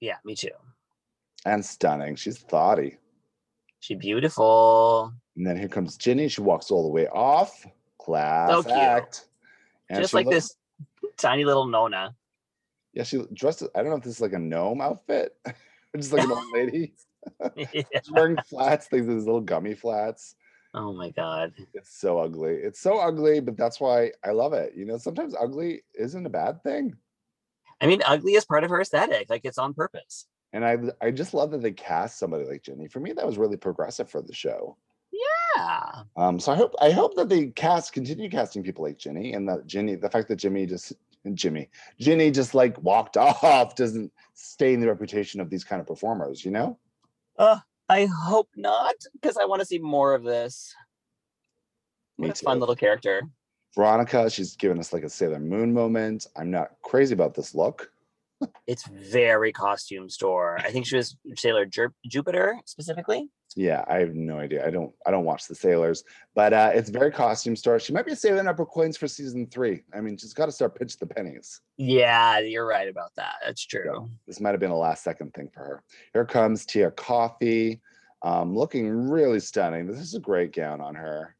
Yeah, 0.00 0.16
me 0.24 0.34
too. 0.34 0.50
And 1.46 1.64
stunning. 1.64 2.16
She's 2.16 2.38
thoughty. 2.38 2.98
She 3.78 3.94
beautiful. 3.94 5.12
And 5.36 5.46
then 5.46 5.56
here 5.56 5.68
comes 5.68 5.96
Ginny. 5.96 6.28
She 6.28 6.40
walks 6.40 6.72
all 6.72 6.82
the 6.82 6.92
way 6.92 7.06
off. 7.06 7.64
Class 7.98 8.64
cute. 8.64 8.76
act. 8.76 9.26
And 9.88 10.00
Just 10.02 10.12
like 10.12 10.26
looks- 10.26 10.48
this 10.48 10.56
tiny 11.16 11.44
little 11.44 11.66
Nona. 11.66 12.16
Yeah, 12.94 13.04
she 13.04 13.22
dressed. 13.32 13.62
I 13.74 13.82
don't 13.82 13.90
know 13.90 13.96
if 13.96 14.02
this 14.02 14.16
is 14.16 14.20
like 14.20 14.32
a 14.32 14.38
gnome 14.38 14.80
outfit, 14.80 15.36
just 15.96 16.12
like 16.12 16.24
an 16.24 16.32
old 16.32 16.52
lady. 16.52 16.94
She's 17.72 18.10
wearing 18.10 18.38
flats, 18.48 18.88
these 18.88 19.06
little 19.06 19.40
gummy 19.40 19.74
flats. 19.74 20.34
Oh 20.74 20.92
my 20.92 21.10
god. 21.10 21.52
It's 21.74 21.98
so 21.98 22.18
ugly. 22.18 22.54
It's 22.54 22.80
so 22.80 22.98
ugly, 22.98 23.40
but 23.40 23.56
that's 23.56 23.80
why 23.80 24.12
I 24.24 24.30
love 24.30 24.52
it. 24.52 24.74
You 24.76 24.84
know, 24.84 24.98
sometimes 24.98 25.34
ugly 25.38 25.82
isn't 25.94 26.26
a 26.26 26.30
bad 26.30 26.62
thing. 26.62 26.96
I 27.80 27.86
mean, 27.86 28.02
ugly 28.04 28.32
is 28.34 28.44
part 28.44 28.64
of 28.64 28.70
her 28.70 28.80
aesthetic. 28.80 29.30
Like 29.30 29.44
it's 29.44 29.58
on 29.58 29.74
purpose. 29.74 30.26
And 30.52 30.64
I 30.64 30.76
I 31.00 31.10
just 31.10 31.34
love 31.34 31.50
that 31.50 31.62
they 31.62 31.72
cast 31.72 32.18
somebody 32.18 32.44
like 32.44 32.62
Jenny. 32.62 32.88
For 32.88 33.00
me, 33.00 33.12
that 33.12 33.26
was 33.26 33.38
really 33.38 33.56
progressive 33.56 34.08
for 34.08 34.22
the 34.22 34.34
show. 34.34 34.76
Yeah. 35.12 36.02
Um, 36.16 36.38
so 36.38 36.52
I 36.52 36.56
hope 36.56 36.74
I 36.80 36.90
hope 36.90 37.14
that 37.16 37.28
they 37.28 37.48
cast 37.48 37.92
continue 37.92 38.30
casting 38.30 38.62
people 38.62 38.84
like 38.84 38.98
Jenny 38.98 39.32
and 39.32 39.48
that 39.48 39.66
Jenny 39.66 39.96
the 39.96 40.10
fact 40.10 40.28
that 40.28 40.36
Jimmy 40.36 40.66
just 40.66 40.92
Jimmy, 41.34 41.68
Jenny 42.00 42.30
just 42.30 42.54
like 42.54 42.80
walked 42.82 43.16
off 43.42 43.74
doesn't 43.74 44.12
stain 44.34 44.80
the 44.80 44.86
reputation 44.86 45.40
of 45.40 45.50
these 45.50 45.64
kind 45.64 45.80
of 45.80 45.86
performers, 45.86 46.44
you 46.44 46.50
know? 46.50 46.78
Uh, 47.38 47.58
I 47.88 48.06
hope 48.06 48.48
not, 48.56 48.94
because 49.12 49.36
I 49.36 49.44
want 49.44 49.60
to 49.60 49.66
see 49.66 49.78
more 49.78 50.14
of 50.14 50.24
this. 50.24 50.74
Me 52.18 52.28
What 52.28 52.40
a 52.40 52.44
fun 52.44 52.60
little 52.60 52.76
character. 52.76 53.22
Veronica, 53.74 54.30
she's 54.30 54.56
given 54.56 54.78
us 54.78 54.92
like 54.92 55.02
a 55.02 55.10
Sailor 55.10 55.38
Moon 55.38 55.72
moment. 55.72 56.26
I'm 56.36 56.50
not 56.50 56.72
crazy 56.82 57.12
about 57.12 57.34
this 57.34 57.54
look. 57.54 57.92
It's 58.66 58.86
very 58.88 59.52
costume 59.52 60.08
store. 60.10 60.58
I 60.58 60.70
think 60.70 60.86
she 60.86 60.96
was 60.96 61.16
Sailor 61.36 61.66
Ju- 61.66 61.94
Jupiter 62.06 62.58
specifically. 62.64 63.28
Yeah, 63.54 63.84
I 63.88 63.98
have 64.00 64.14
no 64.14 64.38
idea. 64.38 64.66
I 64.66 64.70
don't 64.70 64.92
I 65.06 65.10
don't 65.10 65.24
watch 65.24 65.46
the 65.46 65.54
sailors, 65.54 66.04
but 66.34 66.52
uh 66.52 66.72
it's 66.74 66.90
very 66.90 67.10
costume 67.10 67.56
store. 67.56 67.78
She 67.78 67.92
might 67.94 68.04
be 68.04 68.14
saving 68.14 68.46
up 68.46 68.58
her 68.58 68.66
coins 68.66 68.96
for 68.98 69.08
season 69.08 69.46
three. 69.46 69.82
I 69.94 70.00
mean, 70.00 70.18
she's 70.18 70.34
got 70.34 70.46
to 70.46 70.52
start 70.52 70.78
pitch 70.78 70.98
the 70.98 71.06
pennies. 71.06 71.62
Yeah, 71.78 72.38
you're 72.40 72.66
right 72.66 72.88
about 72.88 73.12
that. 73.16 73.36
That's 73.44 73.64
true. 73.64 74.10
This 74.26 74.40
might 74.40 74.50
have 74.50 74.60
been 74.60 74.70
a 74.70 74.76
last 74.76 75.02
second 75.02 75.32
thing 75.32 75.48
for 75.54 75.60
her. 75.60 75.82
Here 76.12 76.26
comes 76.26 76.66
Tia 76.66 76.90
Kofi, 76.90 77.80
um, 78.22 78.54
looking 78.54 78.90
really 78.90 79.40
stunning. 79.40 79.86
This 79.86 80.00
is 80.00 80.14
a 80.14 80.20
great 80.20 80.52
gown 80.52 80.82
on 80.82 80.94
her. 80.94 81.34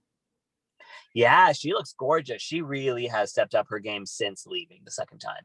Yeah, 1.14 1.52
she 1.52 1.72
looks 1.72 1.94
gorgeous. 1.98 2.42
She 2.42 2.62
really 2.62 3.06
has 3.06 3.30
stepped 3.30 3.54
up 3.54 3.66
her 3.70 3.78
game 3.78 4.04
since 4.06 4.46
leaving 4.46 4.80
the 4.84 4.90
second 4.90 5.18
time. 5.18 5.42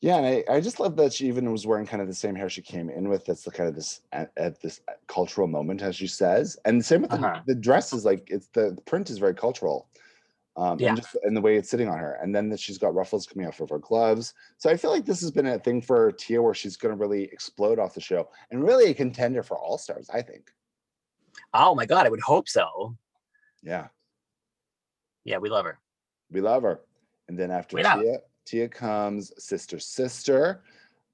Yeah, 0.00 0.18
and 0.18 0.26
I, 0.26 0.44
I 0.48 0.60
just 0.60 0.78
love 0.78 0.94
that 0.96 1.12
she 1.12 1.26
even 1.26 1.50
was 1.50 1.66
wearing 1.66 1.84
kind 1.86 2.00
of 2.00 2.06
the 2.06 2.14
same 2.14 2.36
hair 2.36 2.48
she 2.48 2.62
came 2.62 2.88
in 2.88 3.08
with. 3.08 3.24
That's 3.24 3.42
the 3.42 3.50
kind 3.50 3.68
of 3.68 3.74
this 3.74 4.00
at, 4.12 4.30
at 4.36 4.60
this 4.62 4.80
cultural 5.08 5.48
moment, 5.48 5.82
as 5.82 5.96
she 5.96 6.06
says. 6.06 6.56
And 6.64 6.78
the 6.80 6.84
same 6.84 7.02
with 7.02 7.10
the, 7.10 7.16
Uh-huh. 7.16 7.40
the 7.46 7.54
dress 7.56 7.92
is 7.92 8.04
like 8.04 8.28
it's 8.30 8.46
the, 8.48 8.78
print 8.86 9.10
is 9.10 9.18
very 9.18 9.34
cultural. 9.34 9.88
Um, 10.56 10.78
Yeah. 10.78 10.88
and 10.88 10.96
just 11.02 11.16
and 11.22 11.36
the 11.36 11.40
way 11.40 11.56
it's 11.56 11.68
sitting 11.70 11.88
on 11.88 11.98
her, 11.98 12.14
and 12.14 12.34
then 12.34 12.48
that 12.48 12.58
she's 12.60 12.78
got 12.78 12.94
ruffles 12.94 13.26
coming 13.26 13.46
off 13.46 13.60
of 13.60 13.70
her 13.70 13.78
gloves. 13.78 14.34
So 14.56 14.68
I 14.70 14.76
feel 14.76 14.90
like 14.90 15.04
this 15.04 15.20
has 15.20 15.30
been 15.30 15.46
a 15.46 15.58
thing 15.58 15.80
for 15.82 16.10
Tia, 16.12 16.42
where 16.42 16.54
she's 16.54 16.76
going 16.76 16.92
to 16.92 17.00
really 17.00 17.24
explode 17.24 17.78
off 17.78 17.94
the 17.94 18.00
show, 18.00 18.28
and 18.50 18.64
really 18.64 18.90
a 18.90 18.94
contender 18.94 19.42
for 19.44 19.56
All 19.56 19.78
Stars. 19.78 20.08
I 20.12 20.20
think. 20.22 20.52
Oh 21.54 21.74
my 21.76 21.86
god, 21.86 22.06
I 22.06 22.08
would 22.08 22.20
hope 22.20 22.48
so. 22.48 22.96
Yeah, 23.62 23.88
Yeah, 25.24 25.38
we 25.38 25.48
love 25.48 25.64
her. 25.64 25.78
we 26.30 26.40
love 26.40 26.62
her. 26.64 26.80
And 27.28 27.38
then 27.38 27.50
after 27.52 27.76
Tia, 27.76 28.18
Tia 28.48 28.68
comes 28.68 29.32
Sister 29.36 29.78
Sister, 29.78 30.62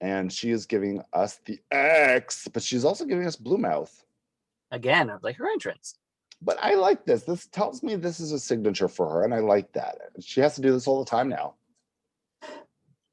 and 0.01 0.33
she 0.33 0.51
is 0.51 0.67
giving 0.67 1.03
us 1.13 1.41
the 1.45 1.59
X, 1.73 2.49
but 2.53 2.63
she's 2.63 2.85
also 2.85 3.05
giving 3.05 3.27
us 3.27 3.35
Blue 3.35 3.59
Mouth. 3.59 4.05
Again, 4.71 5.11
I 5.11 5.17
like 5.23 5.37
her 5.37 5.51
entrance. 5.51 5.97
But 6.41 6.59
I 6.61 6.75
like 6.75 7.05
this. 7.05 7.25
This 7.25 7.47
tells 7.47 7.83
me 7.83 7.97
this 7.97 8.21
is 8.21 8.33
a 8.33 8.39
signature 8.39 8.89
for 8.89 9.09
her, 9.09 9.25
and 9.25 9.35
I 9.35 9.41
like 9.41 9.73
that. 9.73 9.97
She 10.21 10.41
has 10.41 10.55
to 10.57 10.61
do 10.61 10.71
this 10.71 10.87
all 10.87 11.03
the 11.03 11.11
time 11.11 11.29
now. 11.29 11.55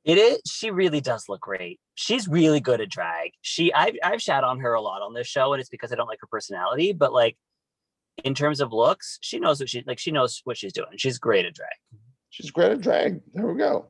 It 0.04 0.18
is. 0.18 0.42
She 0.48 0.70
really 0.70 1.02
does 1.02 1.30
look 1.30 1.42
great. 1.42 1.80
She's 1.96 2.28
really 2.28 2.60
good 2.60 2.82
at 2.82 2.90
drag. 2.90 3.32
She, 3.42 3.74
I've, 3.74 3.96
I've 4.04 4.22
shat 4.22 4.44
on 4.44 4.60
her 4.60 4.74
a 4.74 4.82
lot 4.82 5.02
on 5.02 5.14
this 5.14 5.28
show, 5.28 5.54
and 5.54 5.60
it's 5.60 5.70
because 5.70 5.92
I 5.92 5.96
don't 5.96 6.08
like 6.08 6.20
her 6.22 6.28
personality. 6.28 6.94
But 6.94 7.14
like, 7.14 7.38
in 8.24 8.36
terms 8.36 8.60
of 8.60 8.74
looks, 8.74 9.18
she 9.22 9.40
knows 9.40 9.60
what 9.60 9.70
she 9.70 9.84
like. 9.88 10.00
She 10.00 10.12
knows 10.12 10.42
what 10.44 10.58
she's 10.58 10.74
doing. 10.74 10.90
She's 10.98 11.18
great 11.18 11.46
at 11.46 11.54
drag. 11.54 11.70
She's 12.30 12.52
great 12.52 12.72
at 12.72 12.82
drag. 12.82 13.22
There 13.34 13.48
we 13.48 13.58
go. 13.58 13.88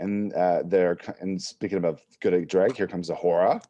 And 0.00 0.32
uh, 0.34 0.62
there, 0.64 0.96
and 1.20 1.40
speaking 1.40 1.78
about 1.78 2.00
good 2.20 2.46
drag, 2.48 2.76
here 2.76 2.86
comes 2.86 3.10
A'Whora, 3.10 3.62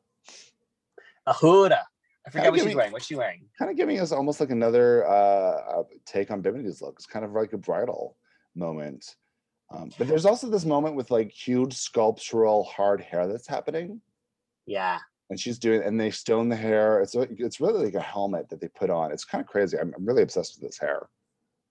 A'Whora. 1.26 1.80
I 2.26 2.30
forget 2.30 2.44
Kinda 2.44 2.50
what 2.50 2.60
she's 2.68 2.76
wearing. 2.76 2.92
What's 2.92 3.06
she 3.06 3.14
wearing? 3.14 3.46
kind 3.58 3.70
of 3.70 3.76
giving 3.76 3.98
us 4.00 4.12
almost 4.12 4.40
like 4.40 4.50
another 4.50 5.06
uh, 5.06 5.10
uh, 5.80 5.82
take 6.04 6.30
on 6.30 6.42
Bimini's 6.42 6.82
look. 6.82 6.94
It's 6.96 7.06
kind 7.06 7.24
of 7.24 7.32
like 7.32 7.52
a 7.54 7.58
bridal 7.58 8.16
moment. 8.54 9.16
Um, 9.70 9.90
but 9.98 10.08
there's 10.08 10.26
also 10.26 10.48
this 10.48 10.64
moment 10.64 10.94
with 10.96 11.10
like 11.10 11.30
huge 11.30 11.74
sculptural 11.74 12.64
hard 12.64 13.00
hair 13.00 13.26
that's 13.26 13.46
happening. 13.46 14.00
Yeah. 14.66 14.98
and 15.30 15.40
she's 15.40 15.58
doing 15.58 15.82
and 15.82 15.98
they 15.98 16.10
stone 16.10 16.50
the 16.50 16.56
hair 16.56 17.00
it's 17.00 17.14
it's 17.14 17.58
really 17.60 17.84
like 17.86 17.94
a 17.94 18.00
helmet 18.00 18.48
that 18.50 18.60
they 18.60 18.68
put 18.68 18.90
on 18.90 19.12
it's 19.12 19.24
kind 19.24 19.40
of 19.40 19.48
crazy 19.48 19.78
I'm, 19.78 19.94
I'm 19.96 20.04
really 20.04 20.22
obsessed 20.22 20.58
with 20.58 20.68
this 20.68 20.78
hair 20.78 21.08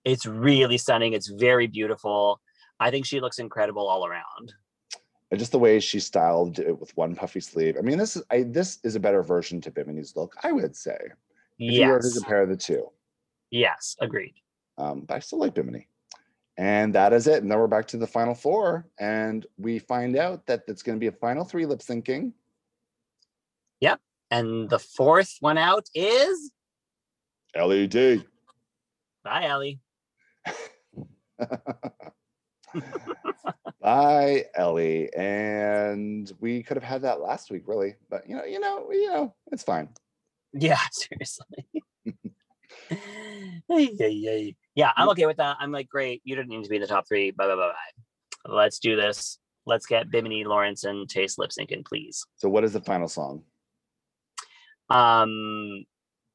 It's 0.04 0.26
really 0.26 0.78
stunning. 0.78 1.12
It's 1.12 1.28
very 1.28 1.66
beautiful. 1.66 2.40
I 2.80 2.90
think 2.90 3.06
she 3.06 3.20
looks 3.20 3.38
incredible 3.38 3.86
all 3.88 4.06
around. 4.06 4.52
and 5.30 5.38
just 5.38 5.52
the 5.52 5.58
way 5.58 5.78
she 5.80 6.00
styled 6.00 6.58
it 6.58 6.78
with 6.78 6.96
one 6.96 7.14
puffy 7.14 7.40
sleeve 7.40 7.76
i 7.78 7.82
mean 7.82 7.98
this 7.98 8.16
is 8.16 8.22
I, 8.30 8.44
this 8.44 8.78
is 8.82 8.96
a 8.96 9.00
better 9.00 9.22
version 9.22 9.60
to 9.62 9.70
bimini's 9.70 10.16
look 10.16 10.34
i 10.42 10.52
would 10.52 10.74
say 10.74 10.96
if 11.58 11.74
you 11.74 11.86
were 11.88 12.00
to 12.00 12.10
compare 12.14 12.46
the 12.46 12.56
two 12.56 12.88
Yes. 13.50 13.96
Agreed. 14.00 14.34
um, 14.78 15.00
but 15.06 15.14
i 15.16 15.18
still 15.18 15.38
like 15.40 15.54
bimini 15.54 15.86
and 16.56 16.94
that 16.94 17.12
is 17.12 17.26
it 17.26 17.42
and 17.42 17.50
then 17.50 17.58
we're 17.58 17.66
back 17.66 17.86
to 17.88 17.98
the 17.98 18.06
final 18.06 18.34
four 18.34 18.86
and 18.98 19.46
we 19.58 19.78
find 19.78 20.16
out 20.16 20.46
that 20.46 20.62
it's 20.66 20.82
going 20.82 20.96
to 20.96 21.00
be 21.00 21.06
a 21.08 21.12
final 21.12 21.44
three 21.44 21.66
lip 21.66 21.80
syncing 21.80 22.32
Yep. 23.80 24.00
And 24.30 24.68
the 24.68 24.78
fourth 24.78 25.36
one 25.40 25.56
out 25.58 25.86
is 25.94 26.50
led 27.54 28.24
bye, 29.24 29.44
Ellie. 29.46 29.80
Bye, 33.80 34.44
Ellie. 34.54 35.12
And 35.14 36.30
we 36.40 36.62
could 36.62 36.76
have 36.76 36.84
had 36.84 37.02
that 37.02 37.20
last 37.20 37.50
week, 37.50 37.62
really. 37.66 37.96
But 38.10 38.28
you 38.28 38.36
know, 38.36 38.44
you 38.44 38.60
know, 38.60 38.90
you 38.90 39.08
know, 39.08 39.34
it's 39.52 39.62
fine. 39.62 39.88
Yeah, 40.52 40.80
seriously. 40.92 41.66
Ay. 43.70 44.54
yeah, 44.74 44.92
I'm 44.96 45.08
okay 45.10 45.26
with 45.26 45.38
that. 45.38 45.56
I'm 45.60 45.72
like, 45.72 45.88
great. 45.88 46.22
You 46.24 46.36
don't 46.36 46.48
need 46.48 46.64
to 46.64 46.70
be 46.70 46.76
in 46.76 46.82
the 46.82 46.88
top 46.88 47.06
three. 47.08 47.30
Bye, 47.30 47.46
bye, 47.46 47.54
bye, 47.54 47.72
bye. 47.72 48.52
Let's 48.52 48.78
do 48.78 48.96
this. 48.96 49.38
Let's 49.66 49.86
get 49.86 50.10
Bimini, 50.10 50.44
Lawrence, 50.44 50.84
and 50.84 51.08
Tayce 51.08 51.36
lip 51.38 51.50
syncing, 51.50 51.84
please. 51.84 52.24
So, 52.36 52.48
what 52.48 52.64
is 52.64 52.72
the 52.72 52.80
final 52.80 53.08
song? 53.08 53.42
Um, 54.88 55.84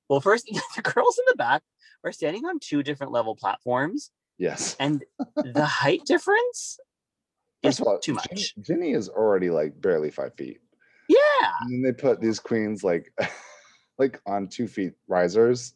well, 0.09 0.21
first, 0.21 0.45
the 0.75 0.81
girls 0.81 1.17
in 1.17 1.25
the 1.27 1.36
back 1.36 1.63
are 2.03 2.11
standing 2.11 2.45
on 2.45 2.59
two 2.59 2.84
different 2.84 3.11
level 3.11 3.36
platforms, 3.36 4.11
Yes. 4.38 4.75
and 4.79 5.03
the 5.36 5.65
height 5.65 6.05
difference 6.05 6.79
is 7.63 7.79
all, 7.79 7.99
too 7.99 8.13
much. 8.13 8.55
Ginny 8.61 8.91
is 8.91 9.09
already 9.09 9.49
like 9.49 9.79
barely 9.79 10.09
five 10.11 10.34
feet. 10.36 10.59
Yeah, 11.09 11.51
And 11.61 11.71
then 11.73 11.81
they 11.84 11.91
put 11.91 12.21
these 12.21 12.39
queens 12.39 12.84
like 12.84 13.13
like 13.99 14.19
on 14.25 14.47
two 14.47 14.67
feet 14.67 14.93
risers. 15.07 15.73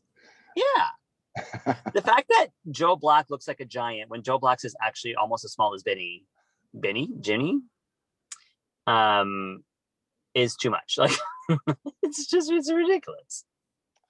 yeah. 0.56 0.88
The 1.94 2.02
fact 2.02 2.30
that 2.30 2.48
Joe 2.72 2.96
Black 2.96 3.30
looks 3.30 3.48
like 3.48 3.60
a 3.60 3.66
giant 3.66 4.10
when 4.10 4.24
Joe 4.24 4.40
Black's 4.40 4.66
is 4.66 4.76
actually 4.82 5.14
almost 5.16 5.46
as 5.46 5.52
small 5.52 5.76
as 5.76 5.84
Benny, 5.84 6.26
Benny, 6.74 7.10
Ginny, 7.22 7.62
um, 8.88 9.64
is 10.34 10.56
too 10.56 10.70
much. 10.72 10.98
Like, 10.98 11.12
it's 12.02 12.26
just 12.28 12.52
it's 12.52 12.72
ridiculous. 12.72 13.46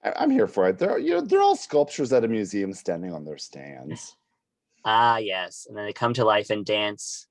I, 0.02 0.12
I'm 0.16 0.30
here 0.30 0.46
for 0.46 0.68
it. 0.68 0.78
They're 0.78 0.98
you 0.98 1.10
know 1.14 1.20
they're 1.20 1.42
all 1.42 1.54
sculptures 1.56 2.12
at 2.12 2.24
a 2.24 2.28
museum 2.28 2.72
standing 2.72 3.12
on 3.12 3.24
their 3.24 3.38
stands. 3.38 4.16
Ah, 4.84 5.18
yes, 5.18 5.66
and 5.68 5.76
then 5.76 5.84
they 5.84 5.92
come 5.92 6.14
to 6.14 6.24
life 6.24 6.50
and 6.50 6.64
dance, 6.64 7.26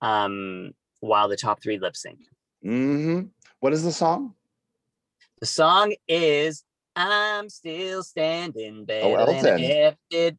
um, 0.00 0.72
while 1.00 1.28
the 1.28 1.36
top 1.36 1.62
three 1.62 1.78
lip 1.78 1.96
sync. 1.96 2.18
Mm-hmm. 2.64 3.28
What 3.60 3.72
is 3.72 3.84
the 3.84 3.92
song? 3.92 4.34
The 5.40 5.46
song 5.46 5.94
is 6.08 6.64
"I'm 6.96 7.48
Still 7.48 8.02
Standing 8.02 8.84
Better 8.84 9.06
Oh, 9.06 9.26
Than 9.26 9.46
Elton. 9.46 9.96
Did." 10.10 10.38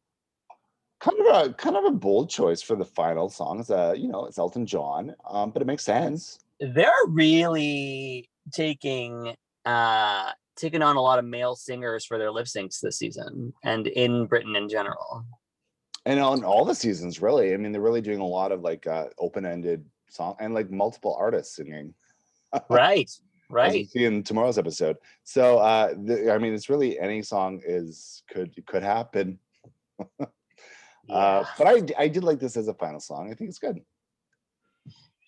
Kind 1.00 1.18
of 1.20 1.26
a 1.50 1.54
kind 1.54 1.76
of 1.76 1.84
a 1.86 1.90
bold 1.92 2.28
choice 2.28 2.60
for 2.60 2.76
the 2.76 2.84
final 2.84 3.30
song. 3.30 3.60
It's 3.60 3.70
uh, 3.70 3.94
you 3.96 4.08
know, 4.08 4.26
it's 4.26 4.38
Elton 4.38 4.66
John, 4.66 5.14
um, 5.28 5.50
but 5.50 5.62
it 5.62 5.64
makes 5.64 5.84
sense. 5.84 6.38
They're 6.60 6.90
really 7.08 8.28
taking 8.52 9.34
uh 9.64 10.32
taking 10.56 10.82
on 10.82 10.96
a 10.96 11.00
lot 11.00 11.18
of 11.18 11.24
male 11.24 11.56
singers 11.56 12.04
for 12.04 12.18
their 12.18 12.30
lip 12.30 12.44
syncs 12.46 12.80
this 12.80 12.98
season 12.98 13.54
and 13.64 13.86
in 13.86 14.26
Britain 14.26 14.56
in 14.56 14.68
general. 14.68 15.24
And 16.06 16.18
on 16.18 16.44
all 16.44 16.64
the 16.64 16.74
seasons 16.74 17.20
really 17.20 17.52
i 17.52 17.56
mean 17.56 17.72
they're 17.72 17.80
really 17.80 18.00
doing 18.00 18.20
a 18.20 18.26
lot 18.26 18.52
of 18.52 18.62
like 18.62 18.86
uh 18.86 19.06
open-ended 19.18 19.84
song 20.08 20.34
and 20.40 20.54
like 20.54 20.70
multiple 20.70 21.16
artists 21.18 21.56
singing 21.56 21.94
Right. 22.68 23.10
Right. 23.52 23.90
see 23.90 24.04
in 24.04 24.22
tomorrow's 24.22 24.58
episode 24.58 24.96
so 25.24 25.58
uh 25.58 25.92
the, 26.04 26.32
i 26.32 26.38
mean 26.38 26.54
it's 26.54 26.70
really 26.70 27.00
any 27.00 27.20
song 27.20 27.60
is 27.66 28.22
could 28.30 28.54
could 28.64 28.84
happen 28.84 29.40
uh 30.20 31.44
but 31.58 31.66
i 31.66 31.82
i 31.98 32.06
did 32.06 32.22
like 32.22 32.38
this 32.38 32.56
as 32.56 32.68
a 32.68 32.74
final 32.74 33.00
song 33.00 33.28
i 33.28 33.34
think 33.34 33.48
it's 33.50 33.58
good 33.58 33.80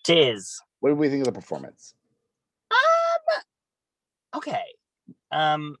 Tis. 0.05 0.61
what 0.79 0.89
do 0.89 0.95
we 0.95 1.09
think 1.09 1.19
of 1.27 1.33
the 1.33 1.37
performance 1.37 1.95
Um 2.71 4.39
okay. 4.39 4.63
Um 5.31 5.75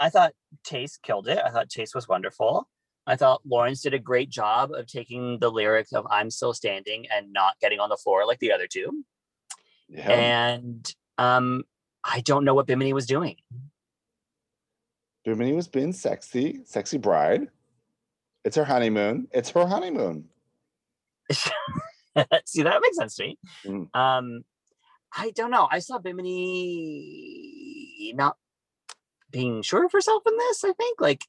I 0.00 0.10
thought 0.10 0.32
Tayce 0.64 1.00
killed 1.00 1.28
it. 1.28 1.38
I 1.38 1.50
thought 1.50 1.68
Tayce 1.68 1.94
was 1.94 2.08
wonderful. 2.08 2.68
I 3.06 3.16
thought 3.16 3.42
Lawrence 3.44 3.82
did 3.82 3.94
a 3.94 3.98
great 3.98 4.30
job 4.30 4.72
of 4.72 4.86
taking 4.86 5.38
the 5.38 5.50
lyric 5.50 5.88
of 5.92 6.06
I'm 6.10 6.30
still 6.30 6.54
standing 6.54 7.06
and 7.14 7.32
not 7.32 7.58
getting 7.60 7.80
on 7.80 7.88
the 7.88 7.96
floor 7.96 8.26
like 8.26 8.38
the 8.38 8.52
other 8.52 8.66
two. 8.66 9.04
yeah 9.88 10.10
And 10.10 10.94
um 11.18 11.64
I 12.02 12.20
don't 12.20 12.44
know 12.44 12.54
what 12.54 12.66
Bimini 12.66 12.92
was 12.92 13.06
doing. 13.06 13.36
Bimini 15.24 15.52
was 15.52 15.68
being 15.68 15.92
sexy 15.92 16.60
sexy 16.64 16.98
bride 16.98 17.48
it's 18.44 18.56
her 18.56 18.64
honeymoon 18.64 19.26
it's 19.32 19.50
her 19.50 19.66
honeymoon 19.66 20.28
See, 22.44 22.62
that 22.62 22.80
makes 22.80 22.96
sense 22.96 23.16
to 23.16 23.24
me. 23.24 23.38
Mm. 23.64 23.94
Um, 23.94 24.44
I 25.16 25.30
don't 25.30 25.50
know. 25.50 25.68
I 25.70 25.78
saw 25.80 25.98
Bimini 25.98 26.52
not 28.14 28.36
being 29.30 29.62
sure 29.62 29.86
of 29.86 29.92
herself 29.92 30.22
in 30.26 30.36
this. 30.36 30.64
I 30.64 30.72
think 30.72 31.00
like, 31.00 31.24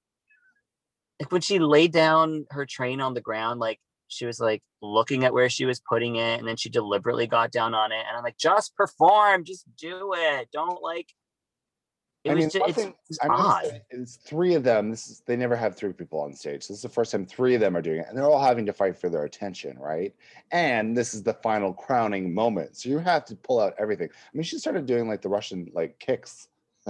like 1.19 1.31
when 1.31 1.41
she 1.41 1.59
laid 1.59 1.91
down 1.91 2.45
her 2.51 2.65
train 2.65 3.01
on 3.01 3.13
the 3.13 3.21
ground, 3.21 3.59
like 3.59 3.79
she 4.07 4.25
was 4.25 4.39
like 4.39 4.61
looking 4.81 5.23
at 5.23 5.33
where 5.33 5.49
she 5.49 5.65
was 5.65 5.79
putting 5.79 6.15
it 6.15 6.39
and 6.39 6.47
then 6.47 6.55
she 6.55 6.69
deliberately 6.69 7.27
got 7.27 7.51
down 7.51 7.73
on 7.73 7.91
it 7.91 8.03
and 8.07 8.17
i'm 8.17 8.23
like 8.23 8.37
just 8.37 8.75
perform 8.75 9.43
just 9.43 9.65
do 9.77 10.13
it 10.15 10.47
don't 10.51 10.81
like 10.81 11.07
it 12.23 12.31
I 12.31 12.33
was 12.33 12.41
mean, 12.41 12.49
just, 12.49 12.69
it's, 12.69 12.77
thing 12.77 12.93
it's 13.07 13.19
odd 13.21 13.81
is 13.91 14.17
three 14.25 14.55
of 14.55 14.63
them. 14.63 14.89
This 14.89 15.07
is 15.09 15.21
they 15.27 15.35
never 15.35 15.55
have 15.55 15.75
three 15.75 15.93
people 15.93 16.19
on 16.19 16.33
stage. 16.33 16.67
This 16.67 16.77
is 16.77 16.81
the 16.81 16.89
first 16.89 17.11
time 17.11 17.23
three 17.23 17.53
of 17.53 17.61
them 17.61 17.77
are 17.77 17.83
doing 17.83 17.99
it, 17.99 18.07
and 18.09 18.17
they're 18.17 18.25
all 18.25 18.41
having 18.41 18.65
to 18.65 18.73
fight 18.73 18.97
for 18.97 19.09
their 19.09 19.25
attention, 19.25 19.77
right? 19.77 20.11
And 20.51 20.97
this 20.97 21.13
is 21.13 21.21
the 21.21 21.35
final 21.35 21.71
crowning 21.71 22.33
moment, 22.33 22.77
so 22.77 22.89
you 22.89 22.97
have 22.97 23.25
to 23.25 23.35
pull 23.35 23.59
out 23.59 23.75
everything. 23.77 24.09
I 24.11 24.29
mean, 24.33 24.41
she 24.41 24.57
started 24.57 24.87
doing 24.87 25.07
like 25.07 25.21
the 25.21 25.29
Russian 25.29 25.69
like 25.75 25.99
kicks, 25.99 26.47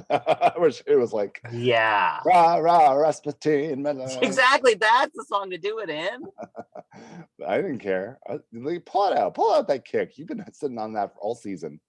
which 0.57 0.83
it 0.87 0.95
was 0.97 1.13
like 1.13 1.39
yeah 1.53 2.19
rah 2.25 2.55
rah 2.55 2.91
Rasputin. 2.91 3.85
exactly 4.21 4.73
that's 4.73 5.15
the 5.15 5.25
song 5.27 5.49
to 5.49 5.57
do 5.57 5.79
it 5.79 5.89
in 5.89 6.21
I 7.45 7.57
didn't 7.57 7.79
care. 7.79 8.19
I, 8.29 8.39
like, 8.53 8.85
pull 8.85 9.11
it 9.11 9.17
out, 9.17 9.33
pull 9.33 9.53
out 9.53 9.67
that 9.67 9.83
kick. 9.83 10.17
You've 10.17 10.29
been 10.29 10.45
sitting 10.53 10.77
on 10.77 10.93
that 10.93 11.13
for 11.13 11.19
all 11.19 11.35
season. 11.35 11.79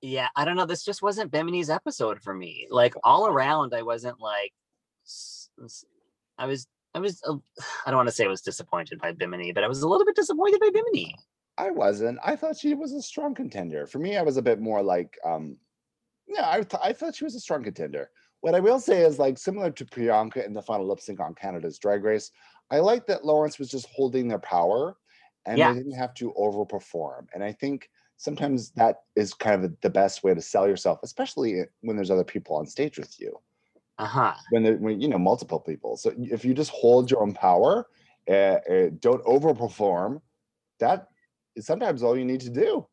yeah 0.00 0.28
i 0.34 0.44
don't 0.44 0.56
know 0.56 0.66
this 0.66 0.84
just 0.84 1.02
wasn't 1.02 1.30
bimini's 1.30 1.70
episode 1.70 2.20
for 2.20 2.34
me 2.34 2.66
like 2.70 2.94
all 3.04 3.26
around 3.26 3.74
i 3.74 3.82
wasn't 3.82 4.20
like 4.20 4.52
I 6.38 6.46
was 6.46 6.66
i 6.94 6.98
was 6.98 7.22
uh, 7.24 7.34
i 7.86 7.90
don't 7.90 7.96
want 7.96 8.08
to 8.08 8.14
say 8.14 8.24
i 8.24 8.28
was 8.28 8.42
disappointed 8.42 8.98
by 9.00 9.12
bimini 9.12 9.52
but 9.52 9.64
i 9.64 9.68
was 9.68 9.82
a 9.82 9.88
little 9.88 10.06
bit 10.06 10.16
disappointed 10.16 10.60
by 10.60 10.70
bimini 10.70 11.14
I 11.58 11.70
wasn't. 11.70 12.18
I 12.24 12.36
thought 12.36 12.56
she 12.56 12.74
was 12.74 12.92
a 12.92 13.02
strong 13.02 13.34
contender. 13.34 13.86
For 13.86 13.98
me, 13.98 14.16
I 14.16 14.22
was 14.22 14.38
a 14.38 14.42
bit 14.42 14.60
more 14.60 14.82
like, 14.82 15.18
um, 15.24 15.58
yeah, 16.34 16.50
I, 16.50 16.62
th- 16.62 16.82
I 16.82 16.92
thought 16.92 17.14
she 17.14 17.24
was 17.24 17.34
a 17.34 17.40
strong 17.40 17.62
contender. 17.62 18.10
What 18.40 18.54
I 18.54 18.60
will 18.60 18.80
say 18.80 19.02
is, 19.02 19.18
like, 19.18 19.38
similar 19.38 19.70
to 19.70 19.84
Priyanka 19.84 20.44
in 20.44 20.52
the 20.52 20.62
final 20.62 20.86
lip 20.86 21.00
sync 21.00 21.20
on 21.20 21.34
Canada's 21.34 21.78
Drag 21.78 22.02
Race, 22.02 22.30
I 22.70 22.80
like 22.80 23.06
that 23.06 23.24
Lawrence 23.24 23.58
was 23.58 23.68
just 23.68 23.86
holding 23.86 24.28
their 24.28 24.38
power 24.40 24.96
and 25.46 25.58
Yeah. 25.58 25.70
they 25.70 25.74
didn't 25.74 25.98
have 25.98 26.14
to 26.14 26.32
overperform. 26.38 27.26
And 27.34 27.44
I 27.44 27.52
think 27.52 27.90
sometimes 28.16 28.70
that 28.72 29.02
is 29.16 29.34
kind 29.34 29.64
of 29.64 29.80
the 29.80 29.90
best 29.90 30.24
way 30.24 30.34
to 30.34 30.40
sell 30.40 30.66
yourself, 30.66 31.00
especially 31.02 31.62
when 31.80 31.96
there's 31.96 32.10
other 32.10 32.24
people 32.24 32.56
on 32.56 32.66
stage 32.66 32.98
with 32.98 33.20
you 33.20 33.38
uh-huh 33.98 34.34
when 34.50 34.62
there, 34.62 34.76
when 34.76 35.00
you 35.00 35.08
know 35.08 35.18
multiple 35.18 35.60
people. 35.60 35.96
So 35.96 36.12
if 36.18 36.44
you 36.44 36.54
just 36.54 36.70
hold 36.70 37.10
your 37.10 37.22
own 37.22 37.32
power, 37.32 37.86
uh, 38.28 38.32
uh, 38.32 38.90
don't 39.00 39.24
overperform, 39.24 40.20
that 40.78 41.08
is 41.56 41.66
sometimes 41.66 42.02
all 42.02 42.16
you 42.16 42.24
need 42.24 42.40
to 42.40 42.50
do. 42.50 42.86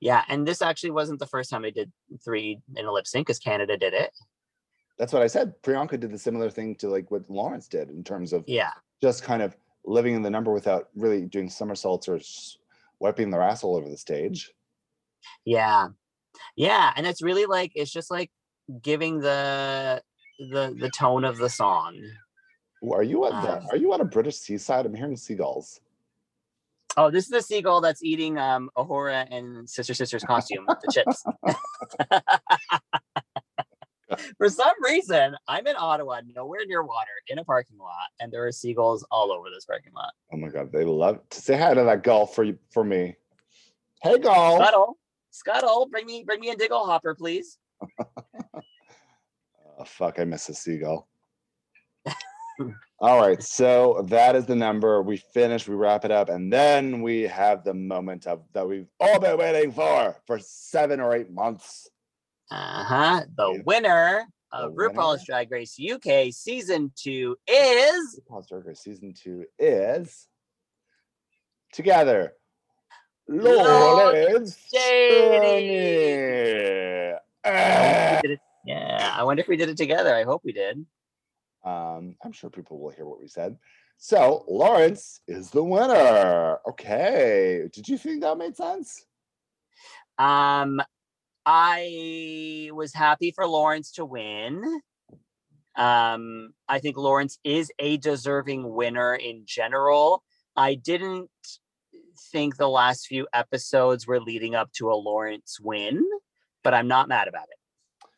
Yeah, 0.00 0.22
and 0.28 0.46
this 0.46 0.62
actually 0.62 0.92
wasn't 0.92 1.18
the 1.18 1.26
first 1.26 1.50
time 1.50 1.64
I 1.64 1.70
did 1.70 1.90
three 2.24 2.60
in 2.76 2.86
a 2.86 2.92
lip 2.92 3.06
sync 3.06 3.26
because 3.26 3.38
Canada 3.38 3.76
did 3.76 3.92
it. 3.94 4.12
That's 4.98 5.12
what 5.12 5.22
I 5.22 5.26
said. 5.26 5.54
Priyanka 5.62 5.98
did 5.98 6.10
the 6.12 6.18
similar 6.18 6.50
thing 6.50 6.74
to 6.76 6.88
like 6.88 7.10
what 7.10 7.28
Lawrence 7.30 7.68
did 7.68 7.90
in 7.90 8.04
terms 8.04 8.32
of 8.32 8.44
Yeah, 8.46 8.72
just 9.02 9.22
kind 9.22 9.42
of 9.42 9.56
living 9.84 10.14
in 10.14 10.22
the 10.22 10.30
number 10.30 10.52
without 10.52 10.88
really 10.94 11.24
doing 11.26 11.48
somersaults 11.48 12.06
or 12.08 12.20
wiping 12.98 13.30
their 13.30 13.40
ass 13.40 13.64
all 13.64 13.76
over 13.76 13.88
the 13.88 13.96
stage. 13.96 14.52
yeah, 15.44 15.88
yeah, 16.56 16.92
and 16.96 17.06
it's 17.06 17.22
really 17.22 17.46
like 17.46 17.72
it's 17.74 17.90
just 17.90 18.10
like 18.10 18.30
giving 18.82 19.20
the 19.20 20.02
the 20.38 20.76
the 20.78 20.90
tone 20.90 21.24
of 21.24 21.38
the 21.38 21.48
song. 21.48 21.98
Ooh, 22.84 22.92
Are 22.92 23.02
you 23.02 23.24
at 23.26 23.42
the, 23.42 23.58
Um, 23.58 23.66
are 23.70 23.76
you 23.76 23.92
at 23.94 24.00
a 24.00 24.04
British 24.04 24.36
seaside? 24.36 24.86
I'm 24.86 24.94
hearing 24.94 25.16
seagulls. 25.16 25.80
Oh, 26.96 27.10
this 27.10 27.24
is 27.24 27.30
the 27.30 27.42
seagull 27.42 27.80
that's 27.80 28.02
eating 28.02 28.38
um 28.38 28.70
A'Whora 28.76 29.26
and 29.30 29.68
Sister 29.68 29.94
Sister's 29.94 30.24
costume, 30.24 30.66
the 30.66 30.92
chips. 30.92 31.24
For 34.38 34.48
some 34.48 34.74
reason, 34.82 35.36
I'm 35.46 35.66
in 35.66 35.76
Ottawa, 35.76 36.20
nowhere 36.34 36.66
near 36.66 36.82
water, 36.82 37.10
in 37.28 37.38
a 37.38 37.44
parking 37.44 37.78
lot, 37.78 38.08
and 38.18 38.32
there 38.32 38.46
are 38.46 38.52
seagulls 38.52 39.06
all 39.10 39.32
over 39.32 39.48
this 39.50 39.64
parking 39.64 39.92
lot. 39.94 40.12
Oh 40.32 40.36
my 40.36 40.48
god, 40.48 40.72
they 40.72 40.84
love 40.84 41.20
to 41.30 41.40
say 41.40 41.56
hi 41.56 41.74
to 41.74 41.84
that 41.84 42.02
gull 42.02 42.26
for 42.26 42.44
you 42.44 42.58
for 42.72 42.84
me. 42.84 43.16
Hey 44.02 44.18
gull. 44.18 44.56
Scuttle, 44.60 44.98
Scuttle, 45.30 45.88
bring 45.90 46.06
me, 46.06 46.24
bring 46.24 46.40
me 46.40 46.50
a 46.50 46.56
dinglehopper, 46.56 47.16
please. 47.16 47.58
Oh, 49.78 49.84
fuck, 49.84 50.18
I 50.18 50.24
miss 50.24 50.46
a 50.50 50.54
seagull. 50.54 51.08
All 53.02 53.18
right, 53.18 53.42
so 53.42 54.04
that 54.08 54.36
is 54.36 54.44
the 54.44 54.54
number. 54.54 55.00
We 55.00 55.16
finish, 55.16 55.66
we 55.66 55.74
wrap 55.74 56.04
it 56.04 56.10
up, 56.10 56.28
and 56.28 56.52
then 56.52 57.00
we 57.00 57.22
have 57.22 57.64
the 57.64 57.72
moment 57.72 58.26
of 58.26 58.42
that 58.52 58.68
we've 58.68 58.88
all 59.00 59.18
been 59.18 59.38
waiting 59.38 59.72
for 59.72 60.14
for 60.26 60.38
seven 60.38 61.00
or 61.00 61.14
eight 61.14 61.30
months. 61.30 61.88
Uh 62.50 62.84
huh. 62.84 63.22
The 63.38 63.62
winner 63.64 64.26
of 64.52 64.74
The 64.74 64.82
RuPaul's 64.82 65.20
winner. 65.20 65.24
Drag 65.26 65.50
Race 65.50 65.78
UK 65.80 66.30
season 66.32 66.92
two 66.94 67.36
is 67.48 68.20
RuPaul's 68.30 68.48
Drag 68.48 68.66
Race 68.66 68.80
season 68.80 69.14
two 69.14 69.46
is 69.58 70.26
together. 71.72 72.34
Lawrence 73.28 74.58
Chaney. 74.74 75.10
Journey. 75.30 77.14
We 77.46 78.20
did 78.22 78.30
it- 78.32 78.40
Yeah, 78.66 79.14
I 79.16 79.22
wonder 79.24 79.40
if 79.40 79.48
we 79.48 79.56
did 79.56 79.70
it 79.70 79.76
together. 79.78 80.14
I 80.14 80.24
hope 80.24 80.42
we 80.44 80.52
did. 80.52 80.84
Um, 81.64 82.16
I'm 82.24 82.32
sure 82.32 82.50
people 82.50 82.78
will 82.78 82.90
hear 82.90 83.06
what 83.06 83.20
we 83.20 83.28
said. 83.28 83.56
So 83.98 84.44
Lawrence 84.48 85.20
is 85.28 85.50
the 85.50 85.62
winner. 85.62 86.58
Okay. 86.68 87.68
Did 87.72 87.88
you 87.88 87.98
think 87.98 88.22
that 88.22 88.38
made 88.38 88.56
sense? 88.56 89.04
Um, 90.18 90.80
I 91.44 92.70
was 92.72 92.94
happy 92.94 93.30
for 93.30 93.46
Lawrence 93.46 93.92
to 93.92 94.04
win. 94.04 94.80
Um, 95.76 96.52
I 96.68 96.78
think 96.78 96.96
Lawrence 96.96 97.38
is 97.44 97.70
a 97.78 97.96
deserving 97.98 98.72
winner 98.74 99.14
in 99.14 99.42
general. 99.46 100.22
I 100.56 100.74
didn't 100.74 101.30
think 102.32 102.56
the 102.56 102.68
last 102.68 103.06
few 103.06 103.26
episodes 103.32 104.06
were 104.06 104.20
leading 104.20 104.54
up 104.54 104.72
to 104.72 104.90
a 104.90 104.94
Lawrence 104.94 105.58
win, 105.60 106.02
but 106.62 106.74
I'm 106.74 106.88
not 106.88 107.08
mad 107.08 107.28
about 107.28 107.48
it. 107.50 108.08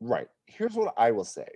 Right. 0.00 0.28
Here's 0.46 0.74
what 0.74 0.94
I 0.96 1.12
will 1.12 1.24
say. 1.24 1.48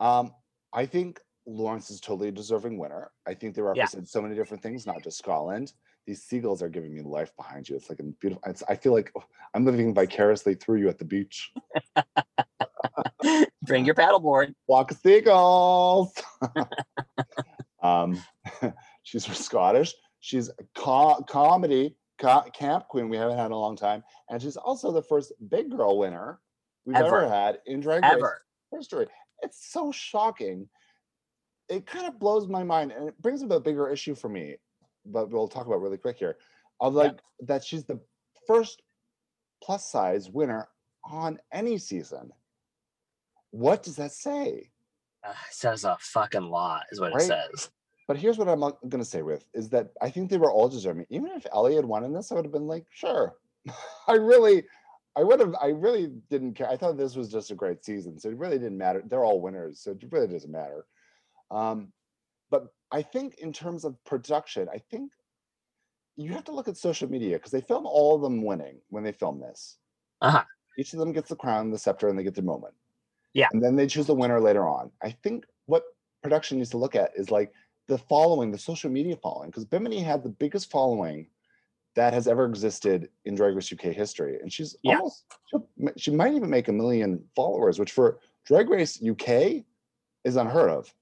Um, 0.00 0.32
I 0.74 0.86
think 0.86 1.20
Lawrence 1.46 1.90
is 1.90 2.00
totally 2.00 2.28
a 2.28 2.32
deserving 2.32 2.78
winner. 2.78 3.10
I 3.26 3.34
think 3.34 3.54
they 3.54 3.62
represent 3.62 4.08
so 4.08 4.20
many 4.20 4.34
different 4.34 4.62
things, 4.62 4.86
not 4.86 5.02
just 5.02 5.18
Scotland. 5.18 5.72
These 6.06 6.24
seagulls 6.24 6.62
are 6.62 6.68
giving 6.68 6.92
me 6.92 7.00
life 7.00 7.34
behind 7.36 7.68
you. 7.68 7.76
It's 7.76 7.88
like 7.88 8.00
a 8.00 8.02
beautiful. 8.20 8.42
It's, 8.46 8.62
I 8.68 8.74
feel 8.74 8.92
like 8.92 9.12
oh, 9.16 9.22
I'm 9.54 9.64
living 9.64 9.94
vicariously 9.94 10.54
through 10.54 10.80
you 10.80 10.88
at 10.88 10.98
the 10.98 11.04
beach. 11.04 11.52
Bring 13.62 13.86
your 13.86 13.94
paddleboard. 13.94 14.52
Walk 14.66 14.92
seagulls. 14.92 16.12
um, 17.82 18.22
she's 19.02 19.24
Scottish. 19.24 19.94
She's 20.20 20.48
a 20.48 20.64
co- 20.74 21.22
comedy 21.28 21.96
co- 22.18 22.44
camp 22.52 22.88
queen 22.88 23.08
we 23.08 23.16
haven't 23.16 23.38
had 23.38 23.46
in 23.46 23.52
a 23.52 23.58
long 23.58 23.76
time, 23.76 24.02
and 24.28 24.42
she's 24.42 24.56
also 24.56 24.90
the 24.92 25.02
first 25.02 25.32
big 25.48 25.70
girl 25.70 25.98
winner 25.98 26.40
we've 26.84 26.96
ever, 26.96 27.22
Ever. 27.22 27.28
had 27.28 27.58
in 27.66 27.80
Drag 27.80 28.02
Race 28.02 28.12
Ever. 28.12 28.42
history. 28.72 29.06
It's 29.42 29.72
so 29.72 29.92
shocking. 29.92 30.68
It 31.68 31.86
kind 31.86 32.06
of 32.06 32.18
blows 32.18 32.48
my 32.48 32.62
mind, 32.62 32.92
and 32.92 33.08
it 33.08 33.20
brings 33.20 33.42
up 33.42 33.50
a 33.50 33.60
bigger 33.60 33.88
issue 33.88 34.14
for 34.14 34.28
me. 34.28 34.56
But 35.06 35.30
we'll 35.30 35.48
talk 35.48 35.66
about 35.66 35.80
really 35.80 35.98
quick 35.98 36.18
here. 36.18 36.38
Of 36.80 36.94
Yeah. 36.94 37.00
like 37.02 37.20
that 37.40 37.64
she's 37.64 37.84
the 37.84 38.00
first 38.46 38.82
plus 39.62 39.86
size 39.90 40.30
winner 40.30 40.68
on 41.04 41.38
any 41.52 41.78
season. 41.78 42.32
What 43.50 43.82
does 43.82 43.96
that 43.96 44.12
say? 44.12 44.70
Uh, 45.22 45.32
says 45.50 45.84
a 45.84 45.96
fucking 46.00 46.42
lot, 46.50 46.84
is 46.90 47.00
what 47.00 47.12
Right. 47.14 47.22
it 47.22 47.26
says. 47.26 47.70
But 48.06 48.18
here's 48.18 48.36
what 48.36 48.48
I'm 48.48 48.60
going 48.60 48.98
to 48.98 49.04
say 49.04 49.22
with 49.22 49.48
is 49.54 49.70
that 49.70 49.92
I 50.02 50.10
think 50.10 50.28
they 50.28 50.36
were 50.36 50.52
all 50.52 50.68
deserving. 50.68 51.06
Even 51.08 51.30
if 51.30 51.46
Ellie 51.52 51.76
had 51.76 51.86
won 51.86 52.04
in 52.04 52.12
this, 52.12 52.30
I 52.30 52.34
would 52.34 52.44
have 52.44 52.52
been 52.52 52.66
like, 52.66 52.84
sure. 52.90 53.36
I 54.08 54.14
really, 54.14 54.66
I 55.16 55.22
would 55.22 55.40
have, 55.40 55.54
I 55.60 55.68
really 55.68 56.12
didn't 56.28 56.54
care. 56.54 56.68
I 56.68 56.76
thought 56.76 56.96
this 56.96 57.14
was 57.14 57.30
just 57.30 57.50
a 57.50 57.54
great 57.54 57.84
season, 57.84 58.18
so 58.18 58.28
it 58.28 58.36
really 58.36 58.58
didn't 58.58 58.78
matter. 58.78 59.02
They're 59.06 59.24
all 59.24 59.40
winners, 59.40 59.80
so 59.80 59.92
it 59.92 60.02
really 60.10 60.26
doesn't 60.26 60.50
matter. 60.50 60.86
Um, 61.50 61.92
but 62.50 62.66
I 62.90 63.02
think 63.02 63.36
in 63.38 63.52
terms 63.52 63.84
of 63.84 64.02
production, 64.04 64.68
I 64.72 64.78
think 64.90 65.12
you 66.16 66.32
have 66.32 66.44
to 66.44 66.52
look 66.52 66.68
at 66.68 66.76
social 66.76 67.08
media 67.08 67.36
because 67.36 67.52
they 67.52 67.60
film 67.60 67.86
all 67.86 68.16
of 68.16 68.22
them 68.22 68.44
winning 68.44 68.78
when 68.88 69.04
they 69.04 69.12
film 69.12 69.40
this. 69.40 69.78
Uh-huh. 70.20 70.42
Each 70.78 70.92
of 70.92 70.98
them 70.98 71.12
gets 71.12 71.28
the 71.28 71.36
crown, 71.36 71.70
the 71.70 71.78
scepter, 71.78 72.08
and 72.08 72.18
they 72.18 72.24
get 72.24 72.34
their 72.34 72.44
moment. 72.44 72.74
Yeah. 73.32 73.48
And 73.52 73.62
then 73.62 73.76
they 73.76 73.86
choose 73.86 74.06
the 74.06 74.14
winner 74.14 74.40
later 74.40 74.66
on. 74.68 74.90
I 75.02 75.10
think 75.10 75.44
what 75.66 75.84
production 76.22 76.58
needs 76.58 76.70
to 76.70 76.78
look 76.78 76.96
at 76.96 77.10
is 77.16 77.30
like 77.30 77.52
the 77.86 77.98
following, 77.98 78.50
the 78.50 78.58
social 78.58 78.90
media 78.90 79.16
following, 79.16 79.50
because 79.50 79.64
Bimini 79.64 80.00
had 80.00 80.22
the 80.22 80.30
biggest 80.30 80.70
following 80.70 81.26
that 81.94 82.12
has 82.12 82.26
ever 82.26 82.44
existed 82.44 83.08
in 83.24 83.34
Drag 83.34 83.54
Race 83.54 83.72
UK 83.72 83.92
history, 83.92 84.38
and 84.40 84.52
she's 84.52 84.76
Yeah. 84.82 84.96
almost 84.96 85.24
she 85.96 86.10
might 86.10 86.34
even 86.34 86.50
make 86.50 86.68
a 86.68 86.72
million 86.72 87.24
followers, 87.36 87.78
which 87.78 87.92
for 87.92 88.18
Drag 88.44 88.68
Race 88.68 89.00
UK 89.02 89.64
is 90.24 90.36
unheard 90.36 90.70
of. 90.70 90.92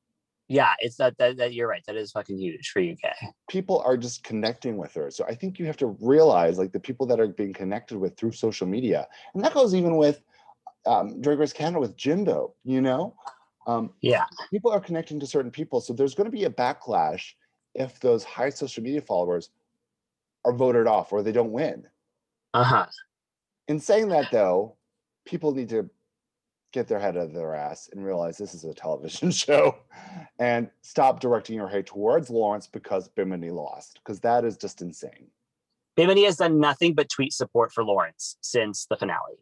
Yeah, 0.48 0.74
it's 0.80 0.96
that, 0.96 1.16
that 1.18 1.38
that 1.38 1.54
you're 1.54 1.68
right. 1.68 1.82
That 1.86 1.96
is 1.96 2.12
fucking 2.12 2.36
huge 2.36 2.70
for 2.70 2.80
UK. 2.80 3.14
People 3.48 3.80
are 3.86 3.96
just 3.96 4.22
connecting 4.24 4.76
with 4.76 4.92
her, 4.94 5.10
so 5.10 5.24
I 5.24 5.34
think 5.34 5.58
you 5.58 5.66
have 5.66 5.78
to 5.78 5.96
realize 6.00 6.58
like 6.58 6.72
the 6.72 6.80
people 6.80 7.06
that 7.06 7.20
are 7.20 7.28
being 7.28 7.52
connected 7.54 7.96
with 7.96 8.16
through 8.16 8.32
social 8.32 8.66
media, 8.66 9.08
and 9.34 9.42
that 9.42 9.54
goes 9.54 9.74
even 9.74 9.96
with 9.96 10.22
um, 10.84 11.20
Drag 11.22 11.38
Race 11.38 11.52
Canada 11.52 11.80
with 11.80 11.96
Jimbo. 11.96 12.54
You 12.64 12.82
know, 12.82 13.16
um, 13.66 13.94
Yeah. 14.02 14.24
people 14.50 14.70
are 14.70 14.80
connecting 14.80 15.18
to 15.20 15.26
certain 15.26 15.50
people 15.50 15.80
so 15.80 15.92
there's 15.92 16.14
going 16.14 16.30
to 16.30 16.36
be 16.36 16.44
a 16.44 16.50
backlash 16.50 17.32
if 17.74 17.98
those 18.00 18.24
high 18.24 18.50
social 18.50 18.82
media 18.82 19.00
followers 19.00 19.50
are 20.44 20.52
voted 20.52 20.86
off 20.86 21.12
or 21.12 21.22
they 21.22 21.32
don't 21.32 21.52
win. 21.52 21.86
Uh-huh. 22.54 22.86
In 23.68 23.80
saying 23.80 24.08
that, 24.08 24.30
though, 24.30 24.76
people 25.24 25.54
need 25.54 25.68
to 25.70 25.88
get 26.72 26.88
their 26.88 26.98
head 26.98 27.16
out 27.16 27.24
of 27.24 27.34
their 27.34 27.54
ass 27.54 27.88
and 27.92 28.04
realize 28.04 28.38
this 28.38 28.54
is 28.54 28.64
a 28.64 28.74
television 28.74 29.30
show 29.30 29.76
and 30.38 30.70
stop 30.80 31.20
directing 31.20 31.56
your 31.56 31.68
hate 31.68 31.86
towards 31.86 32.30
Lawrence 32.30 32.66
because 32.66 33.08
Bimini 33.08 33.50
lost, 33.50 34.00
because 34.02 34.20
that 34.20 34.44
is 34.44 34.56
just 34.56 34.82
insane. 34.82 35.28
Bimini 35.96 36.24
has 36.24 36.36
done 36.36 36.58
nothing 36.58 36.94
but 36.94 37.10
tweet 37.10 37.32
support 37.32 37.72
for 37.72 37.84
Lawrence 37.84 38.36
since 38.40 38.86
the 38.86 38.96
finale. 38.96 39.36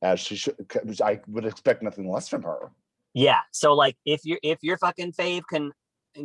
As 0.00 0.18
she 0.18 0.36
should, 0.36 0.56
I 1.04 1.20
would 1.28 1.44
expect 1.44 1.82
nothing 1.82 2.10
less 2.10 2.28
from 2.28 2.42
her. 2.42 2.72
Yeah. 3.14 3.40
So 3.52 3.74
like 3.74 3.96
if 4.06 4.22
you're 4.24 4.40
if 4.42 4.58
your 4.62 4.78
fucking 4.78 5.12
fave 5.12 5.42
can 5.48 5.70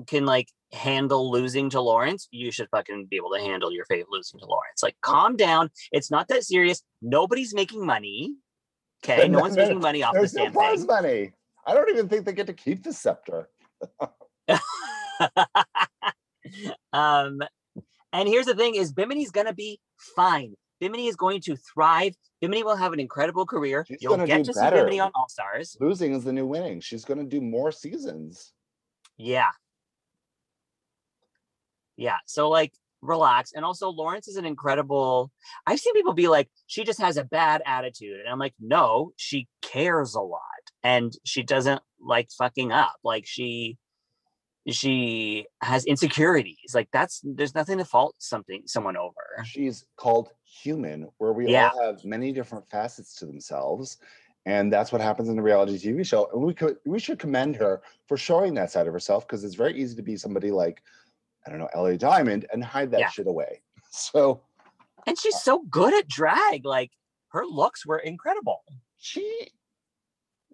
can 0.08 0.26
like 0.26 0.50
handle 0.74 1.32
losing 1.32 1.70
to 1.72 1.82
Lawrence, 1.82 2.28
you 2.32 2.52
should 2.52 2.70
fucking 2.70 3.06
be 3.06 3.16
able 3.16 3.32
to 3.34 3.40
handle 3.40 3.72
your 3.72 3.86
fave 3.86 4.06
losing 4.10 4.40
to 4.40 4.46
Lawrence. 4.46 4.84
Like 4.84 4.96
calm 5.02 5.36
down. 5.36 5.70
It's 5.92 6.12
not 6.12 6.28
that 6.30 6.44
serious. 6.44 6.82
Nobody's 7.02 7.54
making 7.54 7.86
money. 7.86 8.36
Okay. 9.04 9.28
No 9.28 9.40
one's 9.40 9.56
making 9.56 9.80
money 9.80 10.04
off 10.04 10.14
this 10.14 10.34
There's 10.34 10.36
no 10.36 10.44
damn 10.46 10.54
prize 10.54 10.80
thing. 10.80 10.88
money. 10.88 11.32
I 11.66 11.74
don't 11.74 11.90
even 11.90 12.08
think 12.10 12.26
they 12.26 12.34
get 12.34 12.48
to 12.48 12.54
keep 12.54 12.84
the 12.84 12.94
scepter. 12.94 13.50
um, 16.94 17.40
and 18.14 18.28
here's 18.28 18.46
the 18.46 18.56
thing: 18.56 18.76
is 18.76 18.94
Bimini's 18.94 19.32
gonna 19.32 19.54
be 19.54 19.80
fine. 20.16 20.56
Bimini 20.80 21.08
is 21.08 21.16
going 21.16 21.42
to 21.42 21.56
thrive. 21.56 22.16
Bimini 22.42 22.64
will 22.64 22.76
have 22.76 22.94
an 22.94 23.00
incredible 23.00 23.46
career. 23.46 23.84
She's 23.88 23.98
You'll 24.02 24.16
gonna 24.16 24.28
get 24.28 24.46
to 24.46 24.54
better. 24.54 24.78
see 24.78 24.82
Bimini 24.82 25.00
on 25.00 25.12
All 25.16 25.28
Stars. 25.28 25.76
Losing 25.80 26.14
is 26.14 26.24
the 26.24 26.32
new 26.34 26.46
winning. 26.46 26.82
She's 26.82 27.04
going 27.04 27.20
to 27.20 27.26
do 27.26 27.42
more 27.42 27.72
seasons. 27.72 28.54
Yeah. 29.18 29.50
Yeah. 31.98 32.18
So 32.26 32.50
like 32.50 32.74
relax. 33.02 33.52
And 33.54 33.66
also 33.66 33.90
Lawrence 33.90 34.28
is 34.28 34.38
an 34.38 34.46
incredible 34.46 35.32
I've 35.66 35.80
seen 35.80 35.94
people 35.94 36.14
be 36.14 36.28
like, 36.28 36.50
she 36.68 36.84
just 36.84 37.02
has 37.02 37.18
a 37.18 37.24
bad 37.24 37.62
attitude. 37.66 38.20
And 38.20 38.30
I'm 38.30 38.40
like, 38.40 38.54
no, 38.60 39.12
she 39.18 39.48
cares 39.62 40.16
a 40.16 40.22
lot. 40.22 40.42
And 40.84 41.14
she 41.26 41.44
doesn't 41.44 41.82
like 42.00 42.30
fucking 42.38 42.72
up. 42.72 42.96
Like 43.04 43.26
she 43.26 43.78
she 44.70 45.46
has 45.62 45.86
insecurities. 45.86 46.74
Like 46.74 46.90
that's 46.92 47.22
there's 47.24 47.56
nothing 47.56 47.78
to 47.78 47.86
fault 47.86 48.16
something 48.20 48.64
someone 48.66 48.98
over. 48.98 49.16
She's 49.46 49.86
called 49.96 50.30
human, 50.44 51.08
where 51.18 51.34
we 51.34 51.48
Yeah. 51.50 51.70
all 51.74 51.86
have 51.86 52.04
many 52.04 52.32
different 52.32 52.70
facets 52.70 53.16
to 53.16 53.26
themselves. 53.26 53.98
And 54.46 54.72
that's 54.72 54.92
what 54.94 55.02
happens 55.02 55.28
in 55.30 55.38
a 55.40 55.42
reality 55.42 55.78
TV 55.78 56.06
show. 56.06 56.30
And 56.34 56.42
we 56.42 56.54
could 56.54 56.78
we 56.86 57.00
should 57.00 57.20
commend 57.20 57.56
her 57.58 57.82
for 58.08 58.18
showing 58.18 58.54
that 58.56 58.72
side 58.72 58.88
of 58.88 58.94
herself 58.94 59.28
because 59.28 59.44
it's 59.44 59.56
very 59.56 59.80
easy 59.80 59.96
to 59.96 60.02
be 60.02 60.16
somebody 60.16 60.52
like, 60.52 60.82
I 61.48 61.50
don't 61.50 61.60
know, 61.60 61.70
Ellie 61.74 61.98
Diamond 61.98 62.46
and 62.52 62.62
hide 62.64 62.92
that 62.92 63.00
Yeah. 63.00 63.10
shit 63.10 63.28
away. 63.28 63.62
So 63.92 64.42
And 65.08 65.18
she's 65.18 65.42
so 65.42 65.64
good 65.70 65.94
at 65.94 66.08
drag. 66.10 66.66
Like 66.66 66.92
her 67.30 67.46
looks 67.46 67.86
were 67.86 68.00
incredible. 68.00 68.64
she 68.98 69.48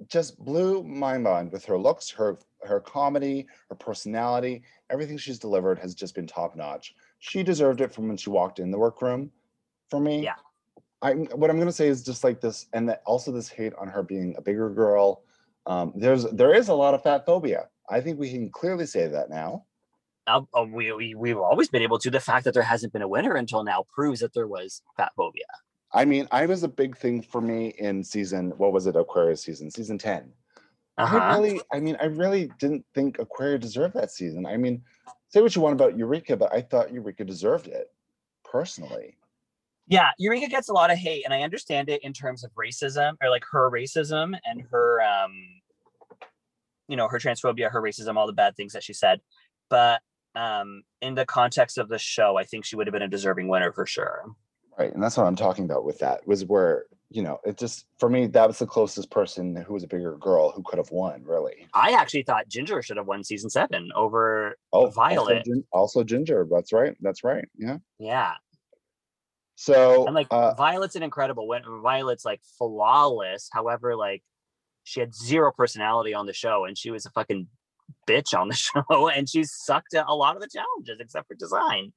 just 0.08 0.38
blew 0.38 0.84
my 0.84 1.18
mind 1.18 1.52
with 1.52 1.66
her 1.66 1.78
looks, 1.78 2.10
her 2.12 2.38
her 2.64 2.80
comedy, 2.80 3.48
her 3.70 3.76
personality, 3.76 4.64
everything 4.89 5.18
she's 5.18 5.39
delivered 5.39 5.78
has 5.80 5.94
just 5.96 6.16
been 6.16 6.28
top 6.28 6.56
notch. 6.56 6.94
She 7.20 7.41
deserved 7.44 7.82
it 7.82 7.91
from 7.91 8.08
when 8.08 8.18
she 8.18 8.30
walked 8.30 8.60
in 8.60 8.70
the 8.72 8.78
workroom. 8.78 9.32
For 9.89 10.00
me, 10.00 10.24
Yeah. 10.24 10.36
I 11.02 11.14
what 11.14 11.50
I'm 11.50 11.58
gonna 11.60 11.72
say 11.72 11.88
is 11.88 12.04
just 12.04 12.24
like 12.24 12.39
this, 12.39 12.68
and 12.74 12.88
that 12.89 13.02
also 13.06 13.32
this 13.32 13.50
hate 13.50 13.74
on 13.76 13.88
her 13.88 14.04
being 14.04 14.36
a 14.38 14.41
bigger 14.41 14.70
girl. 14.70 15.24
Um, 15.66 15.91
there's 15.96 16.24
there 16.32 16.54
is 16.54 16.70
a 16.70 16.74
lot 16.74 16.94
of 16.94 17.02
fat 17.04 17.26
phobia. 17.26 17.70
I 17.89 18.00
think 18.00 18.20
we 18.20 18.30
can 18.32 18.50
clearly 18.50 18.86
say 18.86 19.08
that 19.08 19.30
now. 19.30 19.66
Uh, 20.26 20.41
we, 20.71 20.91
we 20.93 21.15
we've 21.15 21.38
always 21.38 21.67
been 21.67 21.82
able 21.82 21.99
to. 21.99 22.09
The 22.09 22.19
fact 22.19 22.45
that 22.45 22.53
there 22.53 22.63
hasn't 22.63 22.93
been 22.93 23.01
a 23.01 23.07
winner 23.07 23.36
until 23.36 23.63
now 23.63 23.86
proves 23.93 24.21
that 24.21 24.34
there 24.34 24.47
was 24.47 24.82
fat 24.95 25.11
phobia. 25.17 25.43
I 25.93 26.05
mean, 26.05 26.28
I 26.32 26.45
was 26.45 26.63
a 26.63 26.67
big 26.67 26.97
thing 26.97 27.21
for 27.21 27.39
me 27.41 27.74
in 27.78 28.03
season 28.03 28.51
what 28.57 28.74
was 28.74 28.88
it, 28.88 28.95
Aquaria's 28.95 29.41
season, 29.41 29.69
season 29.69 29.97
10. 29.97 30.32
Uh-huh. 30.97 31.17
I 31.17 31.36
really, 31.36 31.61
I 31.71 31.80
mean, 31.80 31.97
I 31.99 32.05
really 32.05 32.51
didn't 32.59 32.86
think 32.93 33.19
Aquaria 33.19 33.57
deserved 33.57 33.95
that 33.95 34.11
season. 34.11 34.45
I 34.45 34.57
mean, 34.57 34.84
say 35.30 35.41
what 35.41 35.55
you 35.55 35.61
want 35.61 35.74
about 35.74 35.97
Eureka, 35.97 36.38
but 36.38 36.53
I 36.53 36.61
thought 36.61 36.91
Eureka 36.91 37.26
deserved 37.26 37.67
it 37.67 37.91
personally. 38.43 39.17
Yeah, 39.88 40.11
Eureka 40.17 40.47
gets 40.47 40.69
a 40.69 40.74
lot 40.74 40.91
of 40.91 40.97
hate, 40.97 41.26
and 41.26 41.34
I 41.34 41.41
understand 41.41 41.89
it 41.89 42.03
in 42.03 42.13
terms 42.13 42.43
of 42.43 42.51
racism 42.53 43.13
or 43.21 43.30
like 43.30 43.43
her 43.51 43.69
racism 43.69 44.38
and 44.45 44.63
her, 44.71 45.01
um, 45.01 45.34
you 46.88 46.95
know, 46.95 47.07
her 47.07 47.19
transphobia, 47.19 47.71
her 47.71 47.82
racism, 47.82 48.15
all 48.15 48.28
the 48.28 48.34
bad 48.34 48.55
things 48.55 48.74
that 48.74 48.84
she 48.84 48.93
said. 48.93 49.19
But 49.69 50.01
um, 50.36 50.84
in 51.02 51.16
the 51.16 51.26
context 51.26 51.78
of 51.78 51.90
the 51.90 51.98
show, 52.00 52.38
I 52.38 52.44
think 52.44 52.66
she 52.66 52.76
would 52.76 52.88
have 52.88 52.94
been 52.94 53.02
a 53.02 53.08
deserving 53.08 53.48
winner 53.48 53.72
for 53.72 53.86
sure. 53.86 54.26
Right. 54.78 54.94
And 54.94 55.04
that's 55.04 55.18
what 55.18 55.28
I'm 55.28 55.36
talking 55.36 55.66
about 55.66 55.86
with 55.86 56.00
that 56.00 56.28
was 56.28 56.46
where, 56.46 56.86
you 57.10 57.22
know, 57.22 57.40
it 57.46 57.58
just, 57.60 57.86
for 58.00 58.10
me, 58.10 58.26
that 58.26 58.48
was 58.48 58.58
the 58.58 58.66
closest 58.66 59.12
person 59.12 59.56
who 59.56 59.74
was 59.74 59.84
a 59.84 59.88
bigger 59.88 60.18
girl 60.18 60.52
who 60.52 60.64
could 60.64 60.80
have 60.80 60.90
won, 60.90 61.24
really. 61.24 61.68
I 61.76 61.92
actually 61.92 62.24
thought 62.24 62.48
Ginger 62.48 62.82
should 62.82 62.98
have 62.98 63.06
won 63.06 63.24
season 63.24 63.52
seven 63.52 63.92
over. 63.96 64.58
Oh, 64.72 64.88
Violet. 64.88 65.38
Also, 65.38 65.44
Gin- 65.46 65.64
also 65.72 66.04
Ginger. 66.04 66.48
That's 66.50 66.74
right. 66.74 66.98
That's 67.02 67.24
right. 67.24 67.48
Yeah. 67.56 67.78
Yeah, 68.00 68.34
So, 69.56 70.06
and 70.06 70.16
like 70.16 70.28
uh, 70.32 70.56
Violet's 70.56 70.96
an 70.96 71.04
incredible. 71.04 71.48
When 71.48 71.62
Violet's 71.82 72.26
like 72.26 72.42
flawless, 72.58 73.50
however, 73.52 73.96
like 73.96 74.24
she 74.84 75.00
had 75.00 75.14
zero 75.16 75.52
personality 75.52 76.14
on 76.14 76.26
the 76.26 76.34
show, 76.34 76.66
and 76.66 76.78
she 76.78 76.92
was 76.92 77.06
a 77.06 77.12
fucking 77.12 77.48
bitch 78.08 78.38
on 78.38 78.48
the 78.50 78.56
show, 78.90 79.10
and 79.10 79.28
she 79.30 79.44
sucked 79.44 79.94
at 79.94 80.06
a 80.08 80.16
lot 80.16 80.36
of 80.36 80.42
the 80.42 80.50
challenges 80.50 81.00
except 81.00 81.28
for 81.28 81.36
design. 81.36 81.94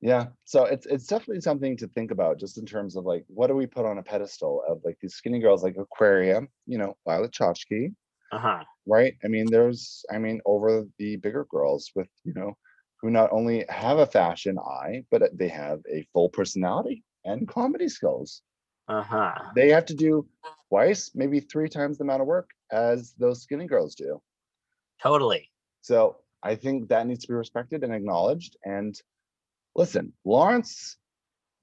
yeah. 0.00 0.26
So 0.44 0.64
it's 0.64 0.86
it's 0.86 1.06
definitely 1.06 1.40
something 1.40 1.76
to 1.78 1.88
think 1.88 2.10
about 2.10 2.38
just 2.38 2.58
in 2.58 2.66
terms 2.66 2.96
of 2.96 3.04
like, 3.04 3.24
what 3.28 3.48
do 3.48 3.54
we 3.56 3.66
put 3.66 3.86
on 3.86 3.98
a 3.98 4.02
pedestal 4.02 4.62
of 4.68 4.80
like 4.84 4.98
these 5.00 5.14
skinny 5.14 5.40
girls 5.40 5.62
like 5.62 5.76
Aquaria, 5.78 6.42
you 6.66 6.78
know, 6.78 6.96
Violet 7.06 7.32
Chachki, 7.32 7.94
Uh 8.32 8.38
huh. 8.38 8.64
right? 8.86 9.14
I 9.24 9.28
mean, 9.28 9.46
there's, 9.50 10.04
I 10.12 10.18
mean, 10.18 10.40
over 10.44 10.84
the 10.98 11.16
bigger 11.16 11.46
girls 11.50 11.90
with, 11.94 12.08
you 12.24 12.34
know, 12.34 12.56
who 13.00 13.10
not 13.10 13.32
only 13.32 13.64
have 13.68 13.98
a 13.98 14.06
fashion 14.06 14.58
eye, 14.58 15.04
but 15.10 15.36
they 15.36 15.48
have 15.48 15.80
a 15.90 16.06
full 16.12 16.28
personality 16.28 17.04
and 17.24 17.48
comedy 17.48 17.88
skills. 17.88 18.42
Uh 18.88 19.02
huh. 19.02 19.32
They 19.54 19.70
have 19.70 19.86
to 19.86 19.94
do 19.94 20.28
twice, 20.68 21.10
maybe 21.14 21.40
three 21.40 21.68
times 21.68 21.98
the 21.98 22.04
amount 22.04 22.22
of 22.22 22.26
work 22.28 22.50
as 22.70 23.14
those 23.18 23.42
skinny 23.42 23.66
girls 23.66 23.94
do. 23.94 24.20
Totally. 25.02 25.50
So 25.80 26.16
I 26.42 26.54
think 26.54 26.88
that 26.88 27.06
needs 27.06 27.22
to 27.22 27.28
be 27.28 27.34
respected 27.34 27.84
and 27.84 27.94
acknowledged. 27.94 28.56
And 28.64 29.00
listen, 29.74 30.12
Lawrence 30.24 30.96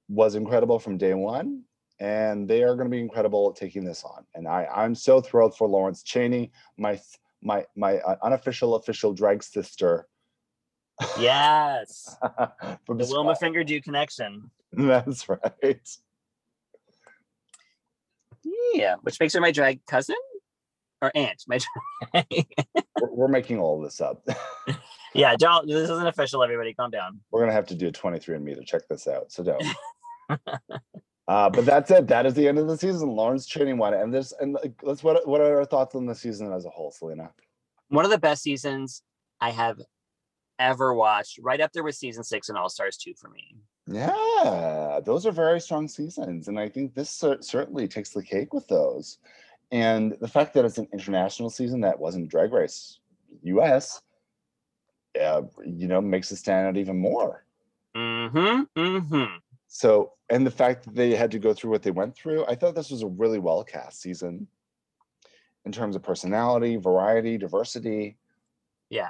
was 0.10 0.36
incredible 0.36 0.80
from 0.80 0.98
day 0.98 1.14
one, 1.14 1.64
and 2.00 2.48
they 2.48 2.64
are 2.64 2.76
going 2.76 2.88
to 2.88 2.92
be 2.92 3.00
incredible 3.00 3.50
at 3.50 3.56
taking 3.56 3.84
this 3.84 4.04
on. 4.04 4.26
And 4.36 4.48
I, 4.48 4.68
I'm 4.74 4.96
so 4.96 5.22
thrilled 5.22 5.56
for 5.58 5.68
Lawrence 5.68 6.04
Chaney, 6.04 6.52
my 6.78 7.00
my 7.42 7.66
my 7.76 7.98
uh, 8.00 8.16
unofficial 8.24 8.76
official 8.76 9.14
drag 9.14 9.44
sister. 9.44 10.08
Yes. 11.20 12.16
from 12.86 12.98
the 12.98 13.06
Wilma 13.06 13.36
Scotland. 13.36 13.38
Finger 13.40 13.64
Do 13.64 13.82
connection. 13.82 14.52
That's 14.74 15.28
right. 15.28 15.90
Yeah. 18.74 18.96
Which 19.02 19.20
makes 19.20 19.34
her 19.34 19.42
my 19.42 19.52
drag 19.52 19.86
cousin 19.86 20.16
or 21.04 21.12
aunt. 21.16 21.44
My 21.48 21.60
We're, 22.14 23.12
we're 23.12 23.28
making 23.28 23.60
all 23.60 23.82
this 23.82 24.00
up. 24.00 24.26
yeah. 25.14 25.36
Don't. 25.36 25.68
This 25.68 25.90
isn't 25.90 26.08
official. 26.08 26.42
Everybody, 26.42 26.74
calm 26.74 26.90
down. 26.90 27.20
We're 27.30 27.42
gonna 27.42 27.52
have 27.52 27.68
to 27.68 27.76
do 27.76 27.90
a 27.90 27.92
23andMe 27.92 28.56
to 28.56 28.64
check 28.64 28.88
this 28.90 29.08
out. 29.08 29.32
So 29.32 29.44
don't. 29.44 29.64
uh, 31.28 31.50
but 31.50 31.66
that's 31.66 31.92
it. 31.92 32.08
That 32.08 32.26
is 32.26 32.34
the 32.34 32.48
end 32.48 32.58
of 32.58 32.68
the 32.68 32.78
season. 32.78 33.10
Lawrence 33.10 33.46
Chaney 33.46 33.74
won 33.74 33.94
it. 33.94 34.02
And 34.02 34.14
this 34.14 34.34
and 34.40 34.58
let's 34.82 35.04
what 35.04 35.28
what 35.28 35.42
are 35.42 35.60
our 35.60 35.66
thoughts 35.66 35.94
on 35.94 36.06
the 36.06 36.16
season 36.16 36.52
as 36.54 36.66
a 36.66 36.70
whole, 36.70 36.92
Selena? 36.92 37.30
One 37.90 38.06
of 38.06 38.12
the 38.12 38.18
best 38.18 38.42
seasons 38.42 39.04
I 39.42 39.52
have 39.52 39.80
ever 40.58 40.94
watched. 40.94 41.40
Right 41.40 41.60
up 41.60 41.74
there 41.74 41.84
with 41.84 41.96
season 41.96 42.24
six 42.24 42.48
and 42.48 42.58
All 42.58 42.70
Stars 42.70 42.96
two 42.96 43.14
for 43.20 43.30
me. 43.30 43.58
Yeah, 43.86 45.02
those 45.04 45.26
are 45.26 45.32
very 45.32 45.60
strong 45.60 45.90
seasons, 45.90 46.48
and 46.48 46.58
I 46.58 46.70
think 46.70 46.94
this 46.94 47.10
cer- 47.10 47.42
certainly 47.42 47.86
takes 47.86 48.12
the 48.12 48.24
cake 48.24 48.54
with 48.54 48.66
those. 48.70 49.18
And 49.74 50.16
the 50.22 50.28
fact 50.28 50.54
that 50.54 50.66
it's 50.66 50.78
an 50.78 50.88
international 50.94 51.50
season 51.50 51.82
that 51.82 52.00
wasn't 52.00 52.30
Drag 52.30 52.54
Race 52.54 53.00
U.S., 53.42 54.04
uh, 55.20 55.42
you 55.66 55.88
know, 55.88 56.00
makes 56.00 56.32
it 56.32 56.36
stand 56.36 56.68
out 56.68 56.78
even 56.78 56.96
more. 56.96 57.44
Mm-hmm. 57.96 58.80
Mm-hmm. 58.80 59.38
So, 59.68 60.14
and 60.30 60.46
the 60.46 60.52
fact 60.52 60.86
that 60.86 60.94
they 60.94 61.16
had 61.16 61.32
to 61.32 61.40
go 61.40 61.56
through 61.56 61.72
what 61.72 61.82
they 61.82 61.90
went 61.90 62.16
through, 62.16 62.46
I 62.46 62.54
thought 62.54 62.76
this 62.76 62.92
was 62.92 63.02
a 63.02 63.08
really 63.08 63.40
well 63.40 63.64
cast 63.64 64.00
season 64.00 64.48
in 65.66 65.72
terms 65.72 65.96
of 65.96 66.04
personality, 66.04 66.76
variety, 66.76 67.40
diversity. 67.40 68.16
Yeah. 68.92 69.10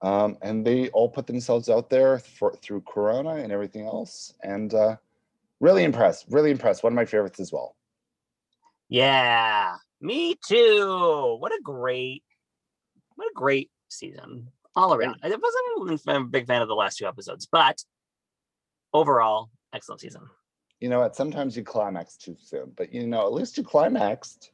Um, 0.00 0.38
and 0.40 0.66
they 0.66 0.88
all 0.88 1.10
put 1.10 1.26
themselves 1.26 1.68
out 1.68 1.90
there 1.90 2.18
for 2.18 2.54
through 2.62 2.80
Corona 2.82 3.34
and 3.34 3.52
everything 3.52 3.84
else. 3.84 4.32
And 4.42 4.72
uh, 4.72 4.96
really 5.60 5.84
impressed, 5.84 6.24
really 6.30 6.50
impressed. 6.50 6.82
One 6.82 6.94
of 6.94 6.96
my 6.96 7.04
favorites 7.04 7.40
as 7.40 7.52
well. 7.52 7.76
Yeah. 8.88 9.76
Me 10.00 10.36
too. 10.46 11.36
What 11.40 11.52
a 11.52 11.60
great, 11.62 12.22
what 13.16 13.26
a 13.26 13.34
great 13.34 13.70
season. 13.88 14.48
all 14.76 14.94
around. 14.94 15.16
I 15.22 15.28
wasn't 15.28 16.06
a 16.08 16.20
big 16.24 16.46
fan 16.46 16.62
of 16.62 16.68
the 16.68 16.74
last 16.74 16.98
two 16.98 17.06
episodes, 17.06 17.48
but 17.50 17.82
overall, 18.94 19.50
excellent 19.72 20.00
season. 20.00 20.22
You 20.80 20.88
know 20.88 21.00
what? 21.00 21.16
Sometimes 21.16 21.56
you 21.56 21.64
climax 21.64 22.16
too 22.16 22.36
soon, 22.40 22.72
but 22.76 22.92
you 22.94 23.06
know, 23.06 23.26
at 23.26 23.32
least 23.32 23.56
you 23.58 23.64
climaxed. 23.64 24.52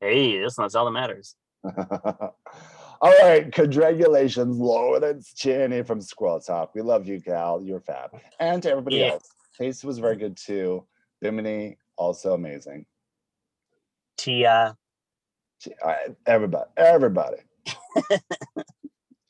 Hey, 0.00 0.38
this 0.40 0.56
that's 0.56 0.74
all 0.74 0.86
that 0.86 0.90
matters. 0.92 1.36
all 1.64 2.32
right, 3.22 3.52
congratulations, 3.52 4.56
Lawrence 4.56 5.32
Chaney 5.34 5.82
from 5.82 6.00
Squirrel 6.00 6.40
Talk. 6.40 6.74
We 6.74 6.80
love 6.80 7.06
you, 7.06 7.20
Cal. 7.20 7.60
You're 7.62 7.80
fab. 7.80 8.10
And 8.40 8.62
to 8.62 8.70
everybody 8.70 8.96
Yeah. 8.96 9.12
else. 9.12 9.28
Tayce 9.60 9.84
was 9.84 9.98
very 9.98 10.16
good 10.16 10.36
too. 10.36 10.86
Bimini, 11.20 11.76
also 11.96 12.32
amazing. 12.32 12.86
Tia, 14.22 14.76
Everybody, 16.26 16.70
everybody. 16.76 17.38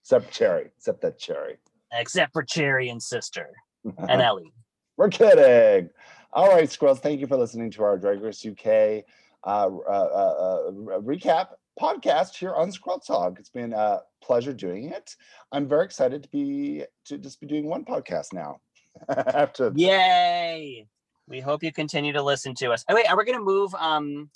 except 0.03 0.31
Cherry, 0.31 0.71
except 0.77 1.01
that 1.01 1.19
Cherry. 1.19 1.57
except 1.95 2.35
for 2.35 2.43
Cherry 2.43 2.91
and 2.91 3.03
Sister 3.03 3.49
and 3.99 4.21
Ellie. 4.21 4.53
We're 4.99 5.09
kidding. 5.09 5.89
All 6.35 6.49
right, 6.49 6.71
Squirrels, 6.71 7.01
thank 7.01 7.21
you 7.21 7.27
for 7.27 7.39
listening 7.39 7.71
to 7.71 7.83
our 7.83 7.97
Drag 7.97 8.21
Race 8.21 8.45
UK 8.45 9.05
uh, 9.45 9.47
uh, 9.47 9.71
uh, 9.89 10.69
uh, 10.69 10.71
recap 11.01 11.49
podcast 11.81 12.37
here 12.37 12.55
on 12.55 12.71
Squirrel 12.71 13.01
Talk. 13.01 13.39
It's 13.39 13.49
been 13.49 13.73
a 13.73 14.01
pleasure 14.23 14.53
doing 14.53 14.91
it. 14.93 15.17
I'm 15.53 15.67
very 15.67 15.87
excited 15.87 16.23
to 16.23 16.29
be 16.29 16.85
to 17.07 17.17
just 17.17 17.41
be 17.41 17.47
doing 17.47 17.67
one 17.67 17.87
podcast 17.87 18.35
now. 18.35 18.61
After 19.09 19.73
Yay! 19.75 20.87
We 21.29 21.41
hope 21.41 21.63
you 21.63 21.73
continue 21.73 22.13
to 22.13 22.23
listen 22.23 22.55
to 22.57 22.73
us. 22.73 22.85
Oh 22.91 22.95
wait, 22.95 23.11
are 23.11 23.17
we 23.17 23.25
going 23.25 23.39
to 23.39 23.45
move 23.45 23.75
um 23.77 24.29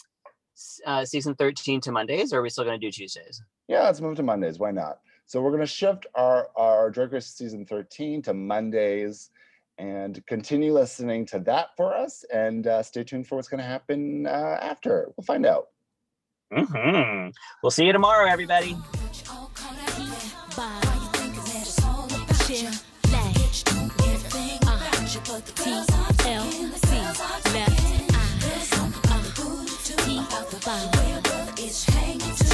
uh, 0.86 1.04
season 1.04 1.34
13 1.34 1.80
to 1.82 1.92
Mondays 1.92 2.32
or 2.32 2.38
are 2.38 2.42
we 2.42 2.50
still 2.50 2.64
going 2.64 2.78
to 2.80 2.86
do 2.86 2.90
Tuesdays? 2.90 3.42
yeah, 3.68 3.82
let's 3.82 4.00
move 4.00 4.16
to 4.16 4.22
Mondays. 4.22 4.58
Why 4.58 4.70
not? 4.70 5.00
So 5.26 5.40
we're 5.42 5.50
gonna 5.50 5.66
shift 5.66 6.06
our 6.14 6.48
our 6.56 6.88
Drag 6.90 7.12
Race 7.12 7.26
season 7.26 7.66
13 7.66 8.22
to 8.22 8.34
Mondays. 8.34 9.30
And 9.78 10.24
continue 10.26 10.72
listening 10.72 11.26
to 11.26 11.38
that 11.40 11.76
for 11.76 11.94
us, 11.94 12.24
and 12.32 12.66
uh, 12.66 12.82
stay 12.82 13.04
tuned 13.04 13.26
for 13.26 13.36
what's 13.36 13.48
going 13.48 13.60
to 13.60 13.66
happen 13.66 14.26
uh, 14.26 14.56
after. 14.62 15.10
We'll 15.14 15.24
find 15.26 15.44
out. 15.44 15.66
hmm 16.50 17.28
We'll 17.62 17.70
see 17.70 17.84
you 17.84 17.92
tomorrow, 17.92 18.26
everybody. 18.26 18.74